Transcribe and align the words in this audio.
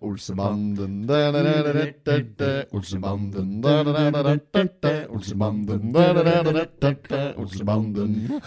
Olsenbanden 0.00 1.08
Olsenbanden 2.72 3.62
Olsenbanden 5.08 5.94
Olsenbanden 7.38 8.40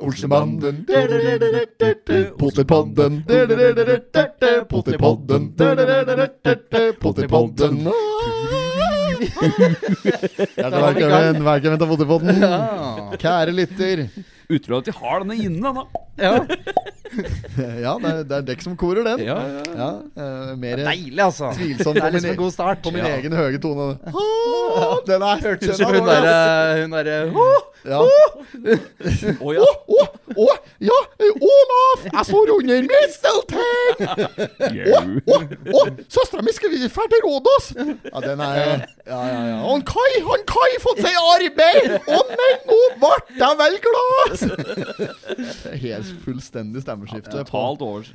Olsebanden 0.00 0.84
Potetpodden 2.38 3.24
Potetpodden 4.68 5.52
Potetpodden 7.00 7.78
Hjertelig 10.56 10.82
velkommen, 10.82 11.44
velkommen 11.46 11.78
til 11.78 11.88
Potetpodden. 11.88 12.36
Kjære 13.22 13.52
lytter. 13.54 14.02
Utrolig 14.52 14.80
at 14.82 14.88
de 14.88 14.94
har 14.98 15.22
denne 15.22 15.36
inne, 15.38 15.72
da. 15.76 15.84
Ja, 16.18 16.32
Ja, 17.84 17.92
det 18.00 18.08
er, 18.10 18.22
det 18.24 18.36
er 18.38 18.44
dekk 18.48 18.62
som 18.64 18.74
korer 18.80 19.04
den. 19.06 19.22
Ja, 19.26 19.36
ja, 19.46 19.62
Ja, 19.76 19.88
eh, 20.16 20.52
mer 20.58 20.76
Deilig, 20.82 21.20
altså. 21.22 21.52
tvilsomt 21.56 21.96
Det 22.00 22.04
er 22.06 22.14
liksom 22.16 22.30
en 22.32 22.40
god 22.40 22.52
start. 22.54 22.82
på 22.84 22.90
min 22.94 23.04
Ja. 23.04 23.14
egen 23.18 23.32
høye 23.36 23.58
tone. 23.62 23.88
Den 25.06 25.22
er 25.22 25.42
Hørtes 25.44 25.68
ut 25.68 25.68
den 25.68 25.74
som 25.76 25.86
er 25.86 25.98
hun 26.00 26.08
derre 26.08 26.82
Hun 26.82 26.90
derre 26.98 27.18
«Åh!» 27.30 27.60
Ja. 27.84 27.98
Å 29.42 29.52
ja. 29.56 29.64
Å, 29.66 30.02
å, 30.38 30.46
ja, 30.82 30.98
Olaf! 31.18 32.04
Jeg 32.06 32.24
står 32.28 32.52
under 32.54 32.84
mistelten! 32.86 33.58
Å, 34.92 35.00
å, 35.34 35.38
å, 35.80 35.82
søstera 36.12 36.44
mi 36.46 36.54
skal 36.54 36.72
vi 36.72 36.80
dra 36.84 37.06
til 37.10 37.24
Rådås! 37.26 37.72
Ja, 38.06 38.22
den 38.24 38.42
er 38.44 38.60
Ja, 39.06 39.18
ja, 39.26 39.40
ja. 39.50 39.58
Han 39.66 39.82
Kai, 39.88 40.12
han 40.28 40.46
Kai 40.48 40.70
fått 40.84 41.02
seg 41.02 41.18
arbeid! 41.18 41.98
Å 42.06 42.22
nei, 42.30 42.50
nå 42.70 42.78
ble 43.02 43.12
jeg 43.40 43.60
vel 43.62 43.78
glad! 43.88 44.46
Helt 45.82 46.14
fullstendig 46.24 46.84
stemmeskifte. 46.86 47.42
Ja, 47.42 47.46
over. 47.82 48.08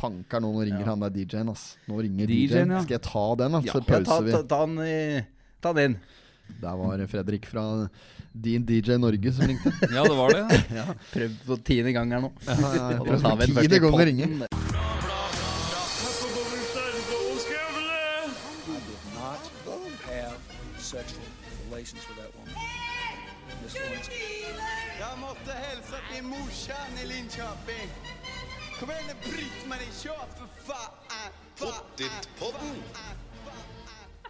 Fanker 0.00 0.42
nå, 0.42 0.52
nå 0.54 0.64
ringer 0.68 0.88
han 0.92 1.02
der 1.04 1.12
DJ-en, 1.16 1.52
ass. 1.54 1.74
Nå 1.88 2.00
ringer 2.04 2.28
DJ-en, 2.28 2.48
DJ-en. 2.54 2.76
ja. 2.76 2.84
Skal 2.86 2.98
jeg 2.98 3.04
ta 3.08 3.26
den? 3.40 3.58
Så 3.60 3.66
Ja, 3.70 3.72
ta, 3.74 3.84
pauser 3.94 4.24
vi. 4.26 4.32
ta, 4.36 4.42
ta 4.54 4.64
den 4.66 4.80
i 4.84 4.96
Ta 5.60 5.74
den 5.76 5.90
inn. 5.90 5.98
Der 6.60 6.76
var 6.76 7.06
Fredrik 7.06 7.46
fra 7.46 7.88
din 8.32 8.66
DJ 8.66 8.96
Norge 8.98 9.32
som 9.32 9.46
ringte. 9.46 9.72
Ja, 9.94 10.02
det 10.02 10.16
var 10.16 10.28
det. 10.28 10.44
Prøv 11.14 11.30
på 11.46 11.56
tiende 11.64 11.92
gang 11.92 12.12
her 12.12 12.20
nå. 12.20 12.32
Ja, 12.46 12.54
ja, 12.74 12.90
ja. 12.90 13.36
Den 13.40 13.54
Tiende 13.56 13.78
gang 13.78 13.94
å 13.94 14.04
ringe. 14.04 14.28
Jag 25.00 25.18
måste 25.18 25.52
hälsa 25.52 25.96
till 26.12 26.24
morsan 26.24 26.90
i 27.02 27.06
Linköping. 27.06 27.88
Kom 28.80 28.90
igen 28.90 29.04
nu 29.08 29.14
Britt-Marie, 29.30 29.92
kör 30.02 30.26
for 30.38 30.48
fan! 30.66 31.30
Pottitpodden. 31.58 32.76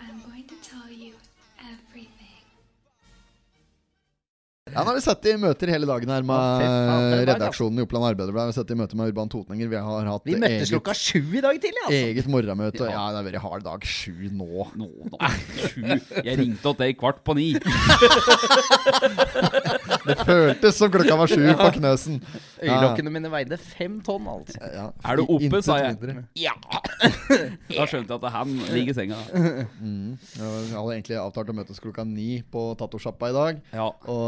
I'm 0.01 0.23
going 0.31 0.47
to 0.49 0.55
tell 0.71 0.91
you 0.91 1.15
everything. 1.61 2.30
Ja, 4.71 4.83
nå 4.85 4.93
har 4.93 4.97
vi 4.97 5.03
sett 5.03 5.27
i 5.27 5.33
møter 5.41 5.71
hele 5.73 5.87
dagen 5.89 6.11
her 6.13 6.23
med 6.27 6.63
faen, 6.63 7.15
redaksjonen 7.27 7.81
i 7.81 7.85
Oppland 7.85 8.07
Arbeiderblad. 8.13 8.47
Vi 8.47 8.53
har 8.53 8.57
sett 8.61 8.71
i 8.71 8.77
møte 8.79 8.95
med 8.99 9.11
Urban 9.11 9.29
Totninger. 9.33 9.67
Vi 9.73 9.79
har 9.83 10.11
hatt 10.13 10.29
Vi 10.29 10.37
møttes 10.39 10.69
eget, 10.69 10.73
klokka 10.77 10.95
sju 10.95 11.21
i 11.39 11.43
dag 11.43 11.59
tidlig, 11.63 11.83
altså. 11.87 12.01
eget 12.11 12.29
morgenmøte. 12.31 12.85
Ja. 12.87 12.93
Ja, 13.01 13.05
det 13.11 13.19
har 13.21 13.27
vært 13.27 13.43
hard 13.45 13.65
dag. 13.67 13.87
Sju 13.91 14.29
nå. 14.31 14.67
Nå, 14.79 14.89
nå. 15.11 15.19
Sju. 15.59 15.83
Jeg 16.23 16.39
ringte 16.39 16.63
til 16.63 16.79
deg 16.85 16.99
kvart 17.01 17.21
på 17.27 17.35
ni. 17.39 17.49
Det 20.01 20.17
føltes 20.25 20.79
som 20.79 20.91
klokka 20.93 21.17
var 21.21 21.29
sju 21.31 21.43
på 21.59 21.67
Knøsen. 21.77 22.21
Ja. 22.61 22.77
Øyelokkene 22.77 23.13
mine 23.13 23.31
veide 23.33 23.57
fem 23.61 23.99
tonn, 24.05 24.27
altså. 24.31 24.59
Ja, 24.73 24.87
Er 25.07 25.21
du 25.21 25.25
oppe, 25.27 25.61
sa 25.65 25.77
jeg. 25.81 25.97
mindre. 26.01 26.25
Ja! 26.39 26.55
Da 27.71 27.85
skjønte 27.89 28.11
jeg 28.13 28.19
at 28.19 28.33
han 28.35 28.51
ligger 28.75 28.91
i 28.93 28.97
senga. 28.97 29.19
Mm. 29.81 30.17
Jeg 30.37 30.75
hadde 30.75 30.95
egentlig 30.97 31.19
avtalt 31.21 31.53
å 31.53 31.55
møtes 31.57 31.79
klokka 31.83 32.03
ni 32.09 32.41
på 32.53 32.65
Tatosjappa 32.81 33.31
i 33.31 33.37
dag. 33.37 33.61
Ja. 33.77 33.87
Og 34.11 34.27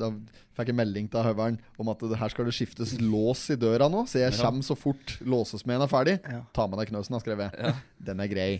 da 0.00 0.12
fikk 0.56 0.72
jeg 0.72 0.78
melding 0.78 1.08
til 1.10 1.24
høveren 1.24 1.56
om 1.80 1.90
at 1.92 2.02
det 2.10 2.18
her 2.20 2.32
skal 2.32 2.48
det 2.48 2.54
skiftes 2.56 2.94
lås 3.00 3.46
i 3.54 3.56
døra 3.60 3.88
nå. 3.92 4.04
Så 4.10 4.20
jeg 4.22 4.36
kommer 4.40 4.66
så 4.66 4.76
fort 4.78 5.16
låsesmeden 5.24 5.86
er 5.86 5.90
ferdig. 5.90 6.16
Ta 6.56 6.66
med 6.68 6.80
deg 6.82 6.92
knøsen, 6.92 7.16
har 7.16 7.24
skrevet 7.24 7.48
jeg. 7.48 7.74
Den 8.10 8.22
er 8.24 8.30
grei. 8.30 8.50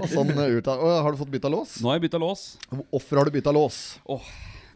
Og 0.00 0.08
sånn 0.10 0.32
eh, 0.34 0.56
ut 0.58 0.70
av 0.70 0.80
Har 1.06 1.14
du 1.14 1.20
fått 1.20 1.30
bytta 1.32 1.50
lås? 1.52 1.76
Nå 1.82 1.90
har 1.90 2.00
jeg 2.00 2.08
bytta 2.08 2.22
lås. 2.22 2.46
Hvorfor 2.72 3.20
har 3.20 3.28
du 3.28 3.34
bytta 3.34 3.54
lås? 3.54 3.82
Oh, 4.10 4.26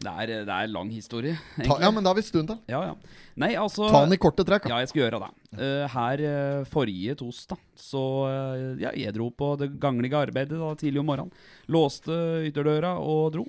det 0.03 0.11
er, 0.13 0.33
det 0.45 0.53
er 0.53 0.69
lang 0.69 0.91
historie. 0.93 1.37
Ta, 1.57 1.79
ja, 1.81 1.89
men 1.93 2.05
da 2.05 2.11
har 2.11 2.19
vi 2.19 2.25
stund 2.25 2.51
til. 2.51 2.59
ja, 2.69 2.83
ja. 2.91 3.23
Nei, 3.37 3.51
altså 3.53 3.85
Ta 3.91 4.01
den 4.01 4.15
i 4.15 4.17
korte 4.21 4.41
trekk. 4.45 4.65
Ja, 4.69 4.79
jeg 4.81 4.89
skal 4.89 5.03
gjøre 5.03 5.19
det. 5.21 5.27
Uh, 5.59 5.83
her 5.93 6.21
uh, 6.25 6.61
forrige 6.69 7.13
torsdag, 7.19 7.59
så 7.77 8.03
uh, 8.25 8.71
ja, 8.81 8.89
jeg 8.97 9.13
dro 9.13 9.29
på 9.29 9.51
det 9.61 9.71
ganglige 9.81 10.17
arbeidet 10.17 10.57
da, 10.57 10.71
tidlig 10.79 11.03
om 11.03 11.09
morgenen. 11.11 11.43
Låste 11.69 12.17
ytterdøra 12.49 12.95
og 12.97 13.35
dro. 13.35 13.45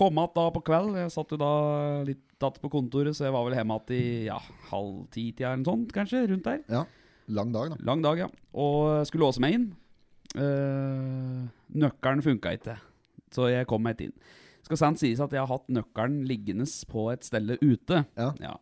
Kom 0.00 0.18
att 0.18 0.32
da 0.32 0.46
på 0.48 0.62
kveld. 0.64 0.94
Jeg 0.96 1.12
satt 1.12 1.32
jo 1.34 1.36
da 1.36 1.52
litt 2.08 2.22
tatt 2.40 2.56
på 2.62 2.70
kontoret, 2.72 3.12
så 3.12 3.26
jeg 3.26 3.34
var 3.34 3.44
vel 3.44 3.58
hjemme 3.58 3.76
igjen 3.76 3.98
i 3.98 4.28
ja, 4.30 4.38
halv 4.70 5.02
ti-tida 5.12 5.50
eller 5.50 5.60
noe 5.60 5.68
sånt, 5.68 5.90
kanskje. 5.92 6.22
Rundt 6.30 6.46
der. 6.46 6.62
Ja. 6.72 6.86
Lang 7.36 7.52
dag, 7.52 7.74
da. 7.74 7.76
Lang 7.84 8.04
dag, 8.06 8.22
ja. 8.22 8.28
Og 8.56 9.04
skulle 9.10 9.28
låse 9.28 9.42
meg 9.44 9.58
inn. 9.58 9.66
Uh, 10.30 11.44
nøkkelen 11.76 12.24
funka 12.24 12.54
ikke, 12.56 12.78
så 13.34 13.50
jeg 13.50 13.68
kom 13.68 13.84
meg 13.84 13.98
ikke 13.98 14.08
inn. 14.08 14.16
Skal 14.64 14.80
sant 14.80 15.02
sies 15.02 15.20
at 15.20 15.36
jeg 15.36 15.42
har 15.42 15.50
hatt 15.50 15.68
nøkkelen 15.68 16.24
liggende 16.30 16.64
på 16.88 17.10
et 17.12 17.26
stelle 17.26 17.58
ute. 17.60 18.00
Ja. 18.16 18.56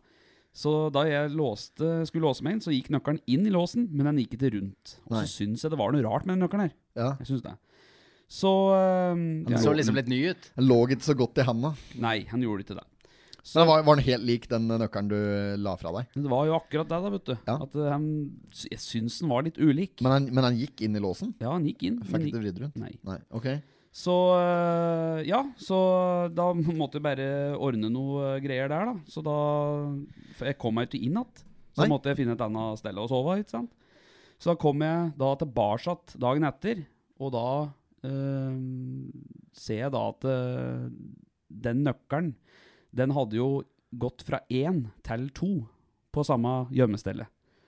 Så 0.58 0.88
da 0.90 1.04
jeg 1.06 1.30
låste, 1.38 2.00
skulle 2.08 2.26
låse 2.26 2.42
meg 2.42 2.56
inn, 2.56 2.64
så 2.66 2.74
gikk 2.74 2.90
nøkkelen 2.96 3.22
inn 3.30 3.46
i 3.46 3.54
låsen, 3.54 3.86
men 3.92 4.10
den 4.10 4.24
gikk 4.24 4.40
ikke 4.40 4.56
rundt. 4.56 4.98
Og 5.06 5.20
så 5.20 5.24
syns 5.36 5.62
jeg 5.62 5.70
det 5.70 5.78
var 5.78 5.94
noe 5.94 6.02
rart 6.02 6.26
med 6.26 6.34
den 6.34 6.48
nøkkelen 6.48 6.66
her. 6.66 6.76
Ja. 6.98 7.10
Jeg 7.20 7.30
synes 7.30 7.46
det. 7.46 7.54
Så 8.28 8.50
Han 8.76 9.44
Den 9.46 9.56
ja. 9.56 9.62
så 9.62 9.72
liksom 9.72 9.96
litt 9.96 10.10
ny 10.10 10.20
ut. 10.30 10.50
Han 10.58 10.68
lå 10.68 10.78
ikke 10.86 11.06
så 11.06 11.16
godt 11.16 11.40
i 11.40 11.46
handa. 11.48 11.72
Nei, 11.96 12.18
han 12.28 12.44
gjorde 12.44 12.66
ikke 12.66 12.76
det. 12.76 12.86
Så 13.48 13.64
var, 13.64 13.80
var 13.86 13.96
den 13.96 14.04
helt 14.04 14.26
lik 14.28 14.44
den 14.50 14.66
nøkkelen 14.68 15.08
du 15.08 15.16
la 15.64 15.72
fra 15.80 15.92
deg? 15.96 16.10
Det 16.12 16.28
var 16.28 16.44
jo 16.50 16.56
akkurat 16.58 16.90
det, 16.90 16.98
da, 17.00 17.12
vet 17.14 17.30
du. 17.30 17.34
Ja. 17.48 17.54
At 17.64 17.76
eh, 17.78 17.88
han, 17.88 18.04
jeg 18.68 18.80
syns 18.82 19.22
den 19.22 19.32
var 19.32 19.46
litt 19.46 19.56
ulik. 19.56 20.02
Men 20.04 20.12
han, 20.12 20.28
men 20.36 20.46
han 20.50 20.58
gikk 20.58 20.82
inn 20.84 20.98
i 20.98 21.00
låsen? 21.00 21.32
Ja, 21.40 21.54
han 21.54 21.64
gikk 21.64 21.86
inn. 21.88 21.96
Fikk 22.04 22.12
men 22.18 22.26
ikke 22.28 22.42
vridd 22.42 22.60
rundt? 22.66 22.76
Nei. 22.82 22.92
Nei. 23.08 23.16
Ok. 23.32 23.48
Så 23.98 24.14
øh, 24.36 25.22
ja, 25.24 25.40
så 25.56 25.78
da 26.36 26.50
måtte 26.82 27.00
jeg 27.00 27.06
bare 27.08 27.30
ordne 27.56 27.88
noe 27.92 28.34
øh, 28.34 28.42
greier 28.44 28.68
der, 28.68 28.92
da. 28.92 28.96
Så 29.08 29.24
da 29.24 29.38
For 30.36 30.50
jeg 30.50 30.60
kom 30.60 30.76
meg 30.76 30.90
ikke 30.90 31.00
inn 31.00 31.16
igjen. 31.16 31.44
Så 31.72 31.86
Nei. 31.86 31.90
måtte 31.94 32.12
jeg 32.12 32.20
finne 32.20 32.36
et 32.36 32.44
annet 32.44 32.82
sted 32.82 33.00
å 33.00 33.08
sove. 33.08 33.38
ikke 33.40 33.54
sant? 33.54 33.72
Så 34.36 34.52
da 34.52 34.58
kom 34.60 34.84
jeg 34.84 35.12
da 35.18 35.32
tilbake 35.40 35.96
dagen 36.20 36.46
etter, 36.46 36.84
og 37.18 37.32
da 37.32 37.48
ser 38.02 39.80
jeg 39.84 39.94
da 39.94 40.04
at 40.12 40.28
øh, 40.28 40.90
den 41.48 41.82
nøkkelen, 41.86 42.34
den 42.94 43.10
hadde 43.16 43.36
jo 43.40 43.48
gått 43.98 44.22
fra 44.26 44.42
én 44.52 44.86
til 45.06 45.28
to 45.36 45.50
på 46.14 46.24
samme 46.26 46.68
gjemmestelle. 46.74 47.26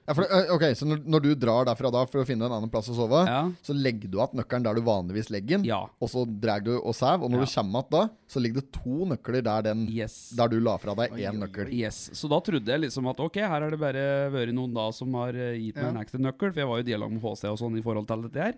Ja, 0.08 0.14
for, 0.16 0.24
eh, 0.26 0.48
ok, 0.50 0.62
Så 0.74 0.86
når, 0.88 1.04
når 1.06 1.20
du 1.22 1.28
drar 1.38 1.66
derfra 1.68 1.90
da 1.92 2.00
for 2.08 2.22
å 2.22 2.26
finne 2.26 2.42
en 2.48 2.54
annen 2.56 2.70
plass 2.72 2.88
å 2.90 2.96
sove, 2.96 3.20
Ja. 3.28 3.44
så 3.62 3.72
legger 3.76 4.10
du 4.10 4.16
igjen 4.18 4.40
nøkkelen 4.40 4.64
der 4.64 4.74
du 4.74 4.80
vanligvis 4.82 5.28
legger 5.30 5.58
den, 5.58 5.64
Ja. 5.68 5.84
og 6.00 6.08
så 6.10 6.24
drar 6.26 6.64
du 6.64 6.72
og 6.80 6.94
sev, 6.96 7.22
og 7.22 7.30
når 7.30 7.40
Ja. 7.40 7.44
du 7.44 7.52
kommer 7.54 7.80
igjen 7.84 7.90
da, 7.90 8.08
så 8.26 8.40
ligger 8.42 8.60
det 8.60 8.72
to 8.72 9.04
nøkler 9.06 9.42
der, 9.44 9.62
den, 9.62 9.86
Yes. 9.88 10.30
der 10.34 10.48
du 10.48 10.58
la 10.58 10.76
fra 10.78 10.94
deg 10.96 11.12
én 11.12 11.38
nøkkel. 11.38 11.70
Yes, 11.72 12.10
Så 12.12 12.28
da 12.28 12.40
trodde 12.40 12.66
jeg 12.66 12.80
liksom 12.80 13.06
at 13.08 13.20
ok, 13.20 13.34
her 13.36 13.60
har 13.60 13.70
det 13.70 13.78
bare 13.78 14.30
vært 14.32 14.52
noen 14.52 14.74
da 14.74 14.90
som 14.90 15.12
har 15.14 15.28
eh, 15.36 15.54
gitt 15.60 15.76
meg 15.76 15.84
Ja. 15.84 15.88
en 15.90 16.04
ekstra 16.04 16.18
nøkkel, 16.18 16.52
for 16.52 16.60
jeg 16.60 16.66
var 16.68 16.76
jo 16.78 16.82
i 16.82 16.90
dialog 16.90 17.10
med 17.12 17.22
HC 17.22 17.44
og 17.48 17.58
sånn 17.58 17.78
i 17.78 17.82
forhold 17.82 18.06
til 18.08 18.22
dette 18.22 18.42
her. 18.42 18.54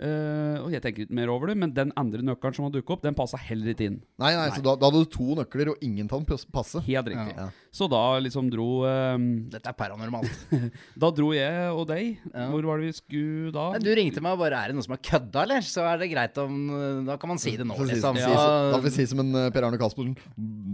Eh, 0.00 0.56
og 0.62 0.72
jeg 0.72 0.80
tenker 0.82 1.04
ikke 1.04 1.14
mer 1.18 1.30
over 1.30 1.50
det, 1.52 1.56
men 1.60 1.72
den 1.76 1.92
andre 2.00 2.22
nøkkelen 2.24 2.56
som 2.56 2.64
har 2.66 2.72
dukket 2.74 2.94
opp, 2.96 3.02
den 3.04 3.16
passa 3.18 3.38
heller 3.38 3.74
ikke 3.74 3.90
inn. 3.90 3.98
Nei, 4.22 4.30
nei, 4.38 4.46
så 4.54 4.62
da, 4.64 4.72
da 4.80 4.88
hadde 4.88 5.02
du 5.04 5.10
to 5.12 5.36
nøkler, 5.38 5.72
og 5.74 5.84
ingen 5.84 6.08
av 6.08 6.16
dem 6.22 6.26
pass- 6.30 6.46
passe. 6.48 6.80
Helt 6.86 7.10
riktig. 7.12 7.34
Ja. 7.36 7.50
Så 7.72 7.88
da 7.92 8.00
liksom 8.20 8.50
dro 8.52 8.82
um, 8.84 9.26
Dette 9.52 9.70
er 9.70 9.76
paranormalt. 9.76 10.32
Da 11.02 11.08
dro 11.14 11.30
jeg 11.36 11.70
og 11.72 11.86
deg. 11.88 12.18
Ja. 12.32 12.48
Hvor 12.52 12.66
var 12.68 12.80
det 12.82 12.90
vi 12.90 12.96
skulle 12.98 13.52
da? 13.54 13.68
Du 13.80 13.88
ringte 13.96 14.20
meg 14.24 14.34
og 14.36 14.42
bare 14.42 14.58
Er 14.60 14.72
det 14.72 14.76
noen 14.76 14.84
som 14.86 14.96
har 14.96 15.00
kødda, 15.04 15.44
eller? 15.46 15.64
Så 15.64 15.84
er 15.88 16.02
det 16.02 16.10
greit 16.12 16.36
om 16.42 16.58
Da 17.06 17.16
kan 17.20 17.32
man 17.32 17.40
si 17.40 17.54
det 17.56 17.64
nå, 17.68 17.76
liksom. 17.88 18.18
Ja. 18.20 18.28
Da 18.72 18.76
får 18.76 18.84
vi 18.90 18.92
si 18.98 19.06
som 19.08 19.22
en 19.24 19.32
eh, 19.44 19.48
Per 19.54 19.64
Arne 19.68 19.80
Caspersen 19.80 20.12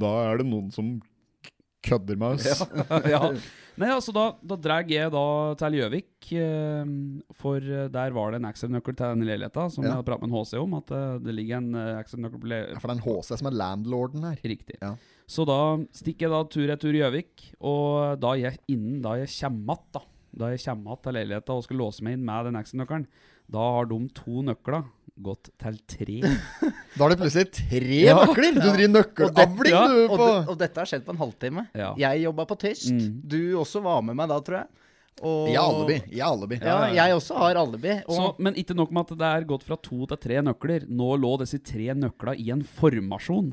Da 0.03 0.11
er 0.33 0.43
det 0.43 0.49
noen 0.51 0.73
som 0.75 0.97
kødder 1.89 2.19
med 2.21 2.37
oss. 2.39 2.63
ja. 3.15 3.21
Nei, 3.79 3.89
altså 3.95 4.11
da, 4.15 4.25
da 4.43 4.57
drar 4.59 4.89
jeg 4.91 5.11
da 5.15 5.25
til 5.61 5.77
Gjøvik, 5.79 6.31
eh, 6.35 6.89
for 7.39 7.63
eh, 7.63 7.87
der 7.95 8.15
var 8.17 8.33
det 8.35 8.41
en 8.41 8.49
ekstranøkkel 8.49 8.97
til 8.99 9.13
den 9.15 9.27
leiligheta, 9.29 9.69
som 9.71 9.85
Ja. 9.85 9.91
jeg 9.93 9.97
hadde 10.01 10.09
pratet 10.09 10.25
med 10.27 10.33
en 10.33 10.39
HC 10.41 10.59
om, 10.59 10.75
at 10.81 10.91
eh, 10.99 11.13
det 11.23 11.35
ligger 11.37 11.61
en 11.61 11.71
uh, 11.79 12.01
ekstranøkkel 12.01 12.43
på 12.43 12.51
le 12.51 12.59
Ja, 12.65 12.81
for 12.83 12.91
det 12.91 12.97
er 12.97 12.99
en 12.99 13.07
HC 13.07 13.39
som 13.39 13.51
er 13.53 13.59
landlorden 13.61 14.27
her. 14.27 14.43
Riktig. 14.43 14.81
Ja. 14.83 14.97
Så 15.31 15.45
da 15.47 15.59
stikker 15.95 16.27
jeg 16.27 16.35
da 16.35 16.43
tur-retur 16.51 16.99
Gjøvik, 16.99 17.49
og 17.61 18.19
da 18.23 18.35
jeg 18.41 18.59
innen 18.73 19.03
da 19.05 19.15
jeg 19.21 19.31
kommer 19.39 19.79
att, 19.79 19.91
da 19.95 20.05
da 20.39 20.51
jeg 20.53 20.61
kommer 20.67 20.93
att 20.93 21.03
til 21.07 21.15
leiligheta 21.17 21.55
og 21.57 21.65
skal 21.65 21.79
låse 21.81 22.05
meg 22.05 22.19
inn 22.19 22.25
med 22.27 22.51
den 22.51 22.59
ekstranøkkelen, 22.61 23.07
Da 23.49 23.59
har 23.79 23.87
de 23.89 23.97
to 24.13 24.43
nøkler 24.45 24.85
gått 25.23 25.51
til 25.61 25.79
tre. 25.91 26.19
Da 26.99 27.07
er 27.07 27.13
det 27.15 27.19
plutselig 27.21 27.51
tre 27.55 27.99
Ja. 28.03 28.17
nøkler! 28.27 28.57
Du 28.57 28.61
driver 28.65 28.91
nøkkelavling, 28.97 29.71
Ja, 29.71 29.83
du, 29.87 29.99
Og, 30.09 30.19
det, 30.19 30.49
og 30.51 30.59
dette 30.59 30.81
har 30.83 30.89
skjedd 30.91 31.05
på 31.07 31.13
en 31.15 31.21
halvtime. 31.21 31.67
Ja. 31.79 31.93
Jeg 32.01 32.25
jobba 32.25 32.47
på 32.51 32.57
tyst. 32.59 32.91
Mm. 32.91 33.21
Du 33.23 33.39
også 33.61 33.83
var 33.85 34.03
med 34.03 34.17
meg 34.19 34.29
da, 34.33 34.39
tror 34.43 34.57
jeg. 34.63 34.69
Og, 35.19 35.49
I 35.51 35.57
alibi. 35.59 35.97
I 36.15 36.21
alibi. 36.23 36.59
Ja, 36.63 36.77
jeg 36.95 37.15
også 37.19 37.39
har 37.39 37.59
alibi. 37.59 37.97
Og 38.07 38.15
Så, 38.19 38.27
men 38.39 38.55
ikke 38.59 38.75
nok 38.79 38.91
med 38.95 39.07
at 39.09 39.19
det 39.19 39.31
er 39.31 39.47
gått 39.51 39.65
fra 39.67 39.79
to 39.83 40.07
til 40.11 40.21
tre 40.23 40.43
nøkler. 40.47 40.87
Nå 40.91 41.09
lå 41.19 41.33
disse 41.43 41.59
tre 41.63 41.89
nøkla 41.95 42.35
i 42.39 42.51
en 42.55 42.63
formasjon. 42.63 43.53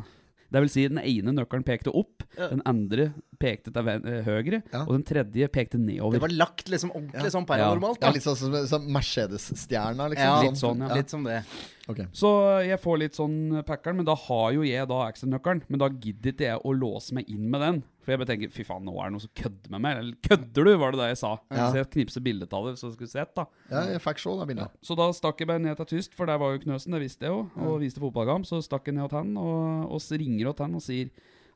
Det 0.52 0.62
vil 0.62 0.70
si, 0.70 0.84
den 0.88 1.00
ene 1.02 1.34
nøkkelen 1.34 1.64
pekte 1.66 1.92
opp, 1.96 2.24
den 2.38 2.62
andre 2.70 3.10
pekte 3.42 3.72
til 3.74 3.88
eh, 3.92 4.22
høyre, 4.24 4.62
Ja. 4.72 4.84
og 4.86 4.94
den 4.94 5.04
tredje 5.04 5.48
pekte 5.52 5.80
nedover. 5.82 6.14
det 6.14 6.22
var 6.22 6.36
lagt 6.36 6.70
liksom 6.72 6.92
ordentlig 6.96 7.32
sånn 7.34 7.48
paranormalt. 7.50 8.00
Ja, 8.00 8.08
da. 8.08 8.14
litt 8.14 8.24
sånn 8.24 8.38
som 8.40 8.54
som 8.70 8.86
Mercedes-stjerna, 8.94 10.08
liksom. 10.14 10.30
Ja, 10.30 10.42
litt 10.46 10.62
sånn, 10.62 10.86
ja. 10.86 10.94
Litt 10.96 11.10
som 11.10 11.24
det. 11.26 11.42
Okay. 11.90 12.08
Så 12.14 12.30
jeg 12.66 12.80
får 12.82 12.98
litt 13.02 13.18
sånn 13.18 13.64
packeren, 13.66 13.98
men 14.00 14.06
da 14.08 14.16
har 14.16 14.54
jo 14.56 14.64
jeg 14.66 14.88
da 14.90 15.02
actionnøkkelen. 15.10 15.64
Men 15.70 15.80
da 15.84 15.90
gidder 15.90 16.32
ikke 16.34 16.48
jeg 16.48 16.62
å 16.66 16.74
låse 16.74 17.14
meg 17.14 17.30
inn 17.30 17.50
med 17.52 17.62
den. 17.62 17.84
For 18.06 18.14
jeg 18.14 18.22
bare 18.22 18.30
tenker 18.30 18.52
fy 18.54 18.64
faen, 18.68 18.84
nå 18.86 18.94
er 19.02 19.10
det 19.10 19.16
noen 19.16 19.24
som 19.24 19.32
kødder 19.42 19.72
med 19.74 19.82
meg. 19.82 20.00
Eller 20.04 20.18
kødder 20.28 20.68
du, 20.68 20.72
var 20.78 20.94
det 20.94 21.00
det 21.02 21.08
jeg 21.10 21.20
sa. 21.24 21.32
Ja. 21.50 21.70
Så 21.74 21.80
jeg 21.80 21.90
knipser 21.96 22.26
bildet 22.26 22.54
av 22.54 22.68
det, 22.70 22.76
så 22.78 22.92
skulle 22.94 23.10
du 23.10 23.14
sett, 23.16 23.32
da. 23.38 23.48
Ja, 23.72 23.82
jeg 23.96 24.04
fikk 24.04 24.22
se 24.22 24.36
det 24.38 24.48
bildet. 24.52 24.76
Så 24.86 24.98
da 25.00 25.08
stakk 25.18 25.42
jeg 25.42 25.50
meg 25.50 25.64
ned 25.66 25.80
til 25.82 25.90
Tyst, 25.96 26.14
for 26.18 26.30
der 26.30 26.38
var 26.42 26.54
jo 26.54 26.62
Knøsen, 26.68 26.94
det 26.94 27.02
visste 27.02 27.26
jeg 27.26 27.34
jo, 27.34 27.48
og 27.66 27.80
viste 27.82 28.04
fotballkamp. 28.04 28.46
Så 28.46 28.62
stakk 28.66 28.92
jeg 28.92 29.00
ned 29.00 29.10
til 29.10 29.22
han, 29.24 29.34
og, 29.42 29.90
og 29.98 30.22
ringer 30.22 30.54
til 30.54 30.68
han 30.68 30.78
og 30.78 30.86
sier 30.86 31.10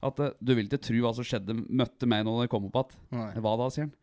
at 0.09 0.21
eh, 0.23 0.35
du 0.39 0.53
vil 0.55 0.69
ikke 0.69 0.81
tro 0.81 1.01
hva 1.03 1.13
som 1.15 1.27
skjedde, 1.27 1.55
møtte 1.69 2.07
meg 2.09 2.25
når 2.25 2.45
jeg 2.45 2.53
kom 2.55 2.67
opp 2.69 2.95
igjen. 2.95 3.41
Hva 3.43 3.55
da, 3.59 3.69
sier 3.73 3.89
han. 3.89 3.95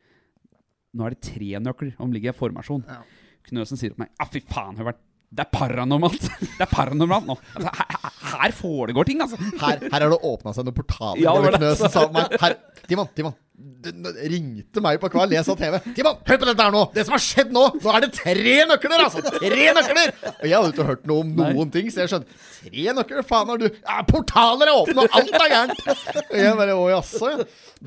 Nå 0.97 1.07
er 1.07 1.17
det 1.17 1.25
tre 1.25 1.51
nøkler, 1.61 1.97
om 2.01 2.15
ligger 2.15 2.33
i 2.33 2.37
formasjon. 2.37 2.87
Ja. 2.89 3.03
Knøsen 3.47 3.79
sier 3.79 3.93
til 3.95 4.01
meg 4.03 4.11
Ja, 4.17 4.27
fy 4.31 4.43
faen, 4.47 4.79
Høveren. 4.79 5.03
Det 5.31 5.43
er 5.43 5.49
paranormalt! 5.53 6.29
Det 6.57 6.63
er 6.63 6.71
paranormalt 6.71 7.27
nå. 7.29 7.35
Altså, 7.59 7.73
her, 7.79 8.13
her 8.37 8.53
foregår 8.55 9.09
ting, 9.09 9.25
altså. 9.25 9.39
Her, 9.61 9.83
her 9.83 9.97
har 9.97 10.13
det 10.13 10.21
åpna 10.23 10.53
seg 10.55 10.69
noen 10.69 10.77
portaler. 10.77 11.25
Ja, 11.25 11.35
det 11.43 11.59
det. 11.61 11.73
Sa 11.83 12.07
meg 12.15 12.37
her, 12.41 12.55
Timon, 12.87 13.11
Timon. 13.17 13.35
Du, 13.57 13.89
ringte 14.29 14.83
meg 14.85 14.99
på 15.01 15.09
kveld, 15.15 15.33
jeg 15.33 15.47
sa 15.47 15.55
TV. 15.59 15.79
Timon, 15.97 16.19
hør 16.29 16.39
på 16.43 16.49
dette 16.49 16.65
her 16.67 16.75
nå! 16.75 16.83
Det 16.95 17.05
som 17.09 17.15
har 17.17 17.23
skjedd 17.25 17.55
nå! 17.57 17.63
Nå 17.81 17.95
er 17.95 18.05
det 18.05 18.11
tre 18.19 18.57
nøkler, 18.71 19.05
altså! 19.07 19.23
Tre 19.25 19.71
nøkler! 19.79 20.13
Og 20.35 20.45
jeg 20.45 20.55
hadde 20.57 20.73
ikke 20.75 20.87
hørt 20.91 21.09
noe 21.09 21.25
om 21.25 21.33
noen 21.41 21.73
ting, 21.75 21.89
så 21.93 22.05
jeg 22.05 22.13
skjønte 22.13 22.37
Tre 22.67 22.95
nøkler? 22.99 23.25
Faen 23.27 23.53
har 23.53 23.63
du 23.63 23.67
ja, 23.71 23.97
Portaler 24.11 24.71
er 24.71 24.77
åpne, 24.77 25.07
og 25.07 25.17
alt 25.21 25.39
er 25.41 25.55
gærent! 25.55 25.83
Og 26.27 26.37
jeg 26.37 26.61
bare 26.61 26.77
Å 26.77 26.87
jaså. 26.93 27.33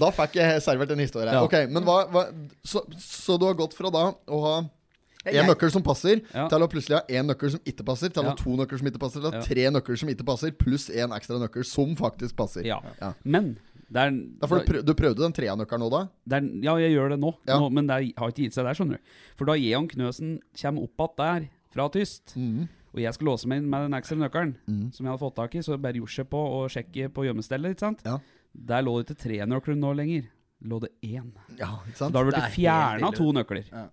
Da 0.03 0.09
fikk 0.15 0.39
jeg 0.41 0.65
servert 0.65 0.91
en 0.95 1.03
historie. 1.05 1.31
Ja. 1.37 1.45
Ok, 1.45 1.55
men 1.69 1.85
hva, 1.85 2.01
hva 2.11 2.25
så, 2.65 2.83
så 2.99 3.37
du 3.39 3.47
har 3.49 3.57
gått 3.59 3.77
fra 3.77 3.93
da 3.93 4.09
å 4.09 4.41
ha 4.47 4.57
En 5.27 5.45
nøkkel 5.49 5.71
som 5.71 5.83
passer, 5.83 6.21
Ja. 6.33 6.47
til 6.47 6.59
å 6.63 6.67
plutselig 6.71 6.95
ha 6.95 7.01
én 7.09 7.25
nøkkel 7.27 7.51
som 7.51 7.59
ikke 7.67 7.83
passer, 7.85 8.09
til 8.09 8.23
å 8.23 8.25
Ja. 8.25 8.29
ha 8.31 8.35
to 8.35 8.49
nøkler 8.55 8.77
som 8.79 8.87
ikke 8.87 8.99
passer, 8.99 9.19
til 9.21 9.29
å 9.29 9.33
ha 9.33 9.41
tre 9.41 9.65
nøkler 9.69 9.97
som 9.99 10.09
ikke 10.09 10.25
passer, 10.25 10.51
pluss 10.51 10.89
én 10.89 11.11
ekstra 11.11 11.39
nøkkel 11.39 11.65
som 11.65 11.95
faktisk 11.95 12.35
passer. 12.37 12.63
Ja. 12.65 12.79
Ja. 13.01 13.13
Men 13.25 13.57
det 13.91 13.97
er, 13.99 14.11
Da 14.39 14.47
du, 14.47 14.63
prøv, 14.63 14.85
du 14.85 14.93
prøvde 14.93 15.17
den 15.17 15.33
trea-nøkkelen 15.33 15.79
nå, 15.81 15.89
da? 15.91 16.07
det 16.27 16.37
er, 16.43 16.63
Ja, 16.63 16.75
jeg 16.77 16.95
gjør 16.95 17.09
det 17.09 17.19
nå, 17.19 17.35
Ja. 17.47 17.59
nå 17.59 17.69
men 17.71 17.87
det 17.87 18.13
har 18.17 18.29
ikke 18.31 18.43
gitt 18.47 18.53
seg 18.53 18.63
der, 18.63 18.73
skjønner 18.73 18.91
du. 18.95 18.99
For 19.35 19.45
da 19.45 19.53
jeg 19.53 19.75
og 19.75 19.89
Knøsen 19.89 20.39
kommer 20.55 20.83
opp 20.83 20.97
igjen 20.97 21.17
der, 21.17 21.49
fra 21.73 21.89
Tyst, 21.89 22.35
mm. 22.37 22.67
og 22.95 22.99
jeg 23.01 23.13
skal 23.13 23.27
låse 23.27 23.45
meg 23.45 23.57
inn 23.57 23.69
med 23.69 23.91
den 23.91 23.99
ekstra 24.01 24.15
nøkkelen, 24.17 24.55
som 24.93 25.05
jeg 25.05 25.11
hadde 25.11 25.19
fått 25.19 25.35
tak 25.35 25.55
i, 25.55 25.59
så 25.59 25.77
bare 25.79 25.93
gjorde 25.99 26.15
seg 26.15 26.29
på 26.29 26.37
og 26.37 26.69
sjekke 26.71 27.09
på 27.11 27.25
gjemmestellet, 27.27 27.75
ikke 27.75 27.79
sant? 27.79 28.01
Ja. 28.05 28.19
Der 28.55 28.81
lå 28.81 29.03
det 29.03 29.09
ikke 29.17 29.21
tre 29.21 29.37
nøkler 29.45 29.75
nå 29.77 29.93
lenger. 29.95 30.23
Lå 30.63 30.79
det 30.81 30.89
én. 31.03 31.31
Ja, 31.57 31.77
ikke 31.87 31.95
Så 31.95 31.97
sant? 32.07 32.13
da 32.13 32.19
har 32.19 32.25
det 32.31 32.33
blitt 32.33 32.49
er 32.49 32.55
fjerna 32.55 33.11
to 33.15 33.31
nøkler. 33.31 33.65
Ja. 33.71 33.89